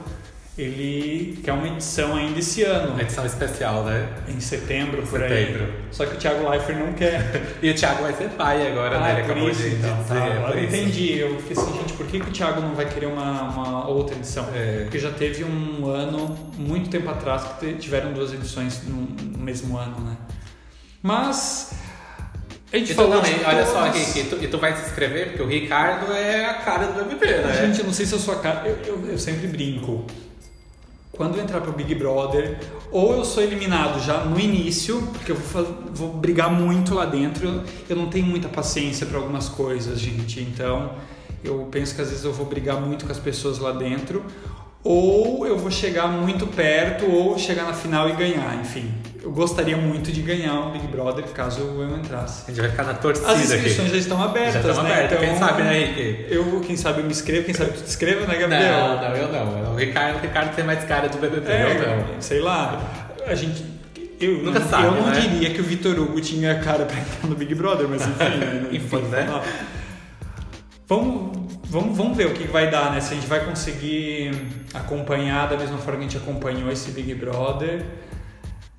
ele 0.62 1.40
quer 1.44 1.54
uma 1.54 1.68
edição 1.68 2.16
ainda 2.16 2.38
esse 2.38 2.64
ano. 2.64 2.94
Uma 2.94 3.02
edição 3.02 3.26
especial, 3.26 3.84
né? 3.84 4.08
Em 4.28 4.40
setembro, 4.40 5.02
por 5.02 5.20
setembro. 5.20 5.64
aí. 5.64 5.74
Só 5.90 6.06
que 6.06 6.16
o 6.16 6.18
Thiago 6.18 6.48
Leifert 6.48 6.78
não 6.78 6.94
quer. 6.94 7.42
e 7.62 7.70
o 7.72 7.74
Thiago 7.74 8.04
vai 8.04 8.14
ser 8.14 8.30
pai 8.30 8.72
agora, 8.72 8.98
ah, 8.98 9.00
né? 9.02 9.12
Ele 9.14 9.22
acabou 9.22 9.50
isso, 9.50 9.62
de 9.62 9.76
então, 9.76 9.98
dizer. 9.98 10.14
Tá, 10.14 10.26
agora 10.26 10.62
entendi. 10.62 11.18
Eu 11.18 11.40
fiquei 11.40 11.58
assim, 11.58 11.74
gente, 11.78 11.94
por 11.94 12.06
que, 12.06 12.20
que 12.20 12.30
o 12.30 12.32
Thiago 12.32 12.62
não 12.62 12.76
vai 12.76 12.88
querer 12.88 13.08
uma, 13.08 13.42
uma 13.44 13.88
outra 13.88 14.16
edição? 14.16 14.48
É. 14.54 14.82
Porque 14.84 15.00
já 15.00 15.12
teve 15.12 15.44
um 15.44 15.88
ano, 15.88 16.38
muito 16.58 16.90
tempo 16.90 17.10
atrás, 17.10 17.44
que 17.60 17.74
tiveram 17.74 18.14
duas 18.14 18.32
edições 18.32 18.84
no, 18.88 19.40
mesmo 19.40 19.78
ano, 19.78 20.00
né? 20.00 20.18
Mas... 21.02 21.74
A 22.72 22.78
gente 22.78 22.94
falou 22.94 23.16
não, 23.16 23.22
olha 23.22 23.66
só, 23.66 23.86
aqui, 23.86 24.20
e 24.20 24.24
tu, 24.24 24.38
e 24.42 24.48
tu 24.48 24.58
vai 24.58 24.74
se 24.74 24.86
inscrever, 24.86 25.30
porque 25.30 25.44
o 25.44 25.48
Ricardo 25.48 26.10
é 26.14 26.46
a 26.46 26.54
cara 26.54 26.88
do 26.88 27.04
BBB, 27.04 27.42
né? 27.42 27.66
Gente, 27.66 27.80
eu 27.80 27.86
não 27.86 27.92
sei 27.92 28.06
se 28.06 28.14
eu 28.14 28.20
sou 28.20 28.34
a 28.34 28.38
cara. 28.38 28.66
Eu, 28.66 28.78
eu, 28.86 29.12
eu 29.12 29.18
sempre 29.18 29.46
brinco 29.46 30.08
quando 31.12 31.38
eu 31.38 31.44
entrar 31.44 31.62
pro 31.62 31.72
Big 31.74 31.94
Brother, 31.96 32.60
ou 32.92 33.14
eu 33.14 33.26
sou 33.26 33.44
eliminado 33.44 34.02
já 34.04 34.24
no 34.24 34.40
início, 34.40 35.02
porque 35.14 35.32
eu 35.32 35.36
vou, 35.36 35.66
vou 35.94 36.14
brigar 36.14 36.52
muito 36.52 36.94
lá 36.94 37.06
dentro. 37.06 37.64
Eu 37.90 37.96
não 37.96 38.08
tenho 38.08 38.26
muita 38.26 38.48
paciência 38.48 39.06
para 39.06 39.18
algumas 39.18 39.50
coisas, 39.50 40.00
gente. 40.00 40.40
Então, 40.40 40.94
eu 41.44 41.68
penso 41.72 41.96
que 41.96 42.02
às 42.02 42.10
vezes 42.10 42.24
eu 42.24 42.34
vou 42.34 42.46
brigar 42.46 42.80
muito 42.80 43.06
com 43.06 43.12
as 43.12 43.20
pessoas 43.20 43.60
lá 43.60 43.72
dentro, 43.72 44.24
ou 44.84 45.46
eu 45.46 45.58
vou 45.58 45.70
chegar 45.70 46.08
muito 46.08 46.48
perto, 46.48 47.06
ou 47.06 47.38
chegar 47.38 47.66
na 47.66 47.74
final 47.74 48.10
e 48.10 48.14
ganhar, 48.14 48.60
enfim. 48.60 48.92
Eu 49.24 49.32
gostaria 49.32 49.78
muito 49.78 50.12
de 50.12 50.20
ganhar 50.22 50.54
um 50.54 50.72
Big 50.72 50.88
Brother 50.88 51.24
caso 51.26 51.62
eu 51.62 51.96
entrasse. 51.96 52.46
A 52.48 52.52
gente 52.52 52.62
vai 52.62 52.72
ficar 52.72 52.84
na 52.84 52.96
torcida 52.96 53.32
As 53.32 53.40
inscrições 53.40 53.80
aqui. 53.80 53.90
já 53.90 53.98
estão 53.98 54.24
abertas, 54.24 54.54
já 54.54 54.70
estão 54.72 54.84
né? 54.84 54.94
Abertas. 54.94 55.12
Então, 55.12 55.30
quem 55.30 55.38
sabe, 55.38 55.62
né, 55.62 55.80
Henrique? 55.80 56.26
Eu, 56.34 56.60
quem 56.62 56.76
sabe 56.76 57.00
eu 57.02 57.06
me 57.06 57.12
inscrevo, 57.12 57.46
quem 57.46 57.54
sabe 57.54 57.72
tu 57.74 57.84
te 57.84 57.90
inscreva, 57.90 58.26
né, 58.26 58.36
Gabriel? 58.36 58.72
Não, 58.72 59.02
não, 59.02 59.16
eu 59.16 59.32
não. 59.32 59.74
O 59.74 59.76
Ricardo, 59.76 60.18
o 60.18 60.22
Ricardo 60.22 60.56
tem 60.56 60.66
mais 60.66 60.84
cara 60.86 61.08
do 61.08 61.20
BBB, 61.20 61.52
é, 61.52 61.72
eu 61.72 62.14
não. 62.16 62.22
Sei 62.22 62.40
lá, 62.40 62.82
a 63.28 63.36
gente... 63.36 63.64
Eu, 64.20 64.44
Nunca 64.44 64.62
sabe, 64.62 64.86
Eu 64.86 64.92
não 64.92 65.08
né? 65.08 65.20
diria 65.20 65.50
que 65.52 65.62
o 65.62 65.64
Vitor 65.64 65.98
Hugo 66.00 66.20
tinha 66.22 66.60
cara 66.60 66.86
pra 66.86 66.98
entrar 67.00 67.28
no 67.28 67.36
Big 67.36 67.54
Brother, 67.54 67.88
mas 67.88 68.02
enfim... 68.02 68.38
Né, 68.38 68.68
enfim, 68.74 69.02
né? 69.04 69.42
Vamos, 70.88 71.38
vamos, 71.66 71.96
vamos 71.96 72.18
ver 72.18 72.26
o 72.28 72.34
que 72.34 72.48
vai 72.48 72.72
dar, 72.72 72.92
né? 72.92 73.00
Se 73.00 73.14
a 73.14 73.16
gente 73.16 73.28
vai 73.28 73.46
conseguir 73.46 74.32
acompanhar 74.74 75.48
da 75.48 75.58
mesma 75.58 75.78
forma 75.78 76.00
que 76.00 76.06
a 76.06 76.10
gente 76.10 76.18
acompanhou 76.18 76.72
esse 76.72 76.92
Big 76.92 77.14
Brother 77.16 77.86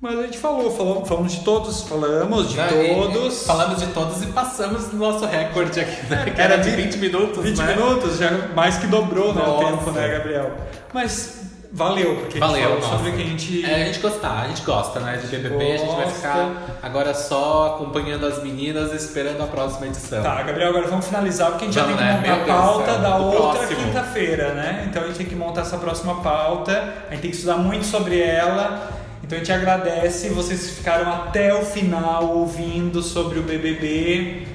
mas 0.03 0.19
a 0.19 0.23
gente 0.23 0.37
falou, 0.37 0.69
falou 0.69 1.05
falamos 1.05 1.31
de 1.31 1.39
todos, 1.45 1.83
falamos 1.83 2.49
de 2.49 2.57
todos. 2.57 3.45
Falamos 3.45 3.79
de 3.79 3.87
todos 3.87 4.21
e 4.21 4.25
passamos 4.27 4.91
no 4.91 4.99
nosso 4.99 5.25
recorde 5.25 5.79
aqui, 5.79 6.05
né? 6.07 6.29
Que 6.29 6.41
era 6.41 6.57
de 6.57 6.71
20 6.71 6.97
minutos, 6.97 7.41
20 7.41 7.57
né? 7.57 7.73
minutos, 7.73 8.17
já 8.17 8.29
mais 8.53 8.75
que 8.75 8.87
dobrou 8.87 9.33
né, 9.33 9.41
o 9.41 9.59
tempo, 9.59 9.91
né, 9.91 10.09
Gabriel? 10.09 10.51
Mas 10.93 11.43
valeu, 11.71 12.17
porque 12.17 12.37
valeu, 12.37 12.73
a 12.73 12.75
gente 12.75 12.85
sobre 12.89 13.09
o 13.11 13.13
que 13.13 13.21
a 13.21 13.25
gente. 13.25 13.65
É, 13.65 13.75
a 13.75 13.85
gente 13.85 13.99
gostar, 13.99 14.41
a 14.41 14.47
gente 14.49 14.61
gosta, 14.63 14.99
né? 14.99 15.15
De 15.15 15.27
BBB, 15.27 15.55
gosta. 15.55 15.73
a 15.73 15.77
gente 15.77 15.95
vai 15.95 16.09
ficar 16.09 16.79
agora 16.83 17.13
só 17.13 17.75
acompanhando 17.75 18.25
as 18.25 18.43
meninas 18.43 18.91
esperando 18.91 19.41
a 19.41 19.47
próxima 19.47 19.87
edição. 19.87 20.21
Tá, 20.21 20.43
Gabriel, 20.43 20.67
agora 20.67 20.85
vamos 20.85 21.05
finalizar, 21.05 21.51
porque 21.51 21.63
a 21.63 21.67
gente 21.69 21.79
vamos, 21.79 21.97
já 21.97 22.07
tem 22.07 22.21
que 22.21 22.27
né? 22.27 22.35
montar 22.39 22.53
a 22.53 22.61
pauta 22.61 22.97
da 22.97 23.15
outra 23.15 23.67
quinta-feira, 23.67 24.53
né? 24.53 24.85
Então 24.85 25.01
a 25.01 25.07
gente 25.07 25.17
tem 25.19 25.27
que 25.27 25.35
montar 25.35 25.61
essa 25.61 25.77
próxima 25.77 26.15
pauta, 26.21 26.93
a 27.07 27.11
gente 27.11 27.21
tem 27.21 27.31
que 27.31 27.37
estudar 27.37 27.55
muito 27.55 27.85
sobre 27.85 28.19
ela. 28.19 29.01
Então 29.23 29.37
a 29.37 29.39
gente 29.39 29.51
agradece 29.51 30.29
vocês 30.29 30.71
ficaram 30.71 31.11
até 31.11 31.53
o 31.53 31.63
final 31.63 32.35
ouvindo 32.35 33.01
sobre 33.01 33.39
o 33.39 33.41
BBB. 33.41 34.45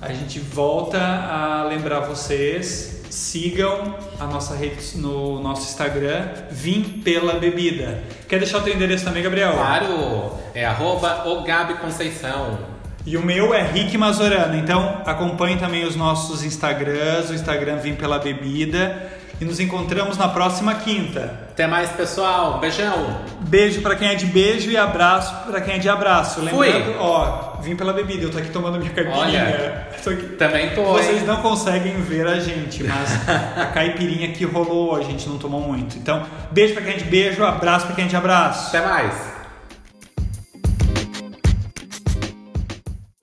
A 0.00 0.12
gente 0.12 0.38
volta 0.38 0.98
a 1.00 1.64
lembrar 1.64 2.00
vocês, 2.00 3.02
sigam 3.10 3.96
a 4.20 4.26
nossa 4.26 4.54
rede 4.54 4.96
no 4.96 5.40
nosso 5.42 5.62
Instagram, 5.62 6.28
Vim 6.50 6.82
pela 7.02 7.34
Bebida. 7.34 8.02
Quer 8.28 8.38
deixar 8.38 8.58
o 8.58 8.62
teu 8.62 8.74
endereço 8.74 9.04
também, 9.04 9.22
Gabriel? 9.22 9.54
Claro, 9.54 10.32
é 10.54 10.64
arroba 10.64 11.28
o 11.28 11.42
Gabi 11.42 11.74
Conceição. 11.74 12.58
E 13.04 13.16
o 13.16 13.22
meu 13.22 13.52
é 13.52 13.62
Rick 13.62 13.98
Mazorano. 13.98 14.56
Então 14.56 15.02
acompanhe 15.04 15.58
também 15.58 15.84
os 15.84 15.96
nossos 15.96 16.44
Instagrams, 16.44 17.30
o 17.30 17.34
Instagram 17.34 17.78
Vim 17.78 17.94
pela 17.94 18.18
Bebida. 18.18 19.23
E 19.40 19.44
nos 19.44 19.58
encontramos 19.58 20.16
na 20.16 20.28
próxima 20.28 20.74
quinta. 20.74 21.40
Até 21.50 21.66
mais, 21.66 21.90
pessoal. 21.90 22.58
Beijão. 22.60 23.20
Beijo 23.40 23.80
pra 23.82 23.96
quem 23.96 24.08
é 24.08 24.14
de 24.14 24.26
beijo 24.26 24.70
e 24.70 24.76
abraço 24.76 25.34
pra 25.46 25.60
quem 25.60 25.74
é 25.74 25.78
de 25.78 25.88
abraço. 25.88 26.40
Fui. 26.48 26.68
Lembrando, 26.68 27.00
ó, 27.00 27.56
vim 27.60 27.74
pela 27.76 27.92
bebida, 27.92 28.24
eu 28.24 28.30
tô 28.30 28.38
aqui 28.38 28.50
tomando 28.50 28.78
minha 28.78 28.90
caipirinha. 28.90 29.88
Tô 30.02 30.10
aqui. 30.10 30.22
Também 30.36 30.70
tô, 30.74 30.82
Vocês 30.84 31.20
hein? 31.22 31.26
não 31.26 31.36
conseguem 31.36 32.00
ver 32.02 32.26
a 32.26 32.38
gente, 32.38 32.84
mas 32.84 33.28
a 33.58 33.66
caipirinha 33.66 34.32
que 34.32 34.44
rolou, 34.44 34.96
a 34.96 35.02
gente 35.02 35.28
não 35.28 35.38
tomou 35.38 35.60
muito. 35.60 35.96
Então, 35.96 36.24
beijo 36.50 36.74
pra 36.74 36.82
quem 36.82 36.94
é 36.94 36.96
de 36.96 37.04
beijo, 37.04 37.42
abraço 37.44 37.86
pra 37.86 37.94
quem 37.96 38.04
é 38.04 38.08
de 38.08 38.16
abraço. 38.16 38.68
Até 38.68 38.86
mais. 38.86 39.33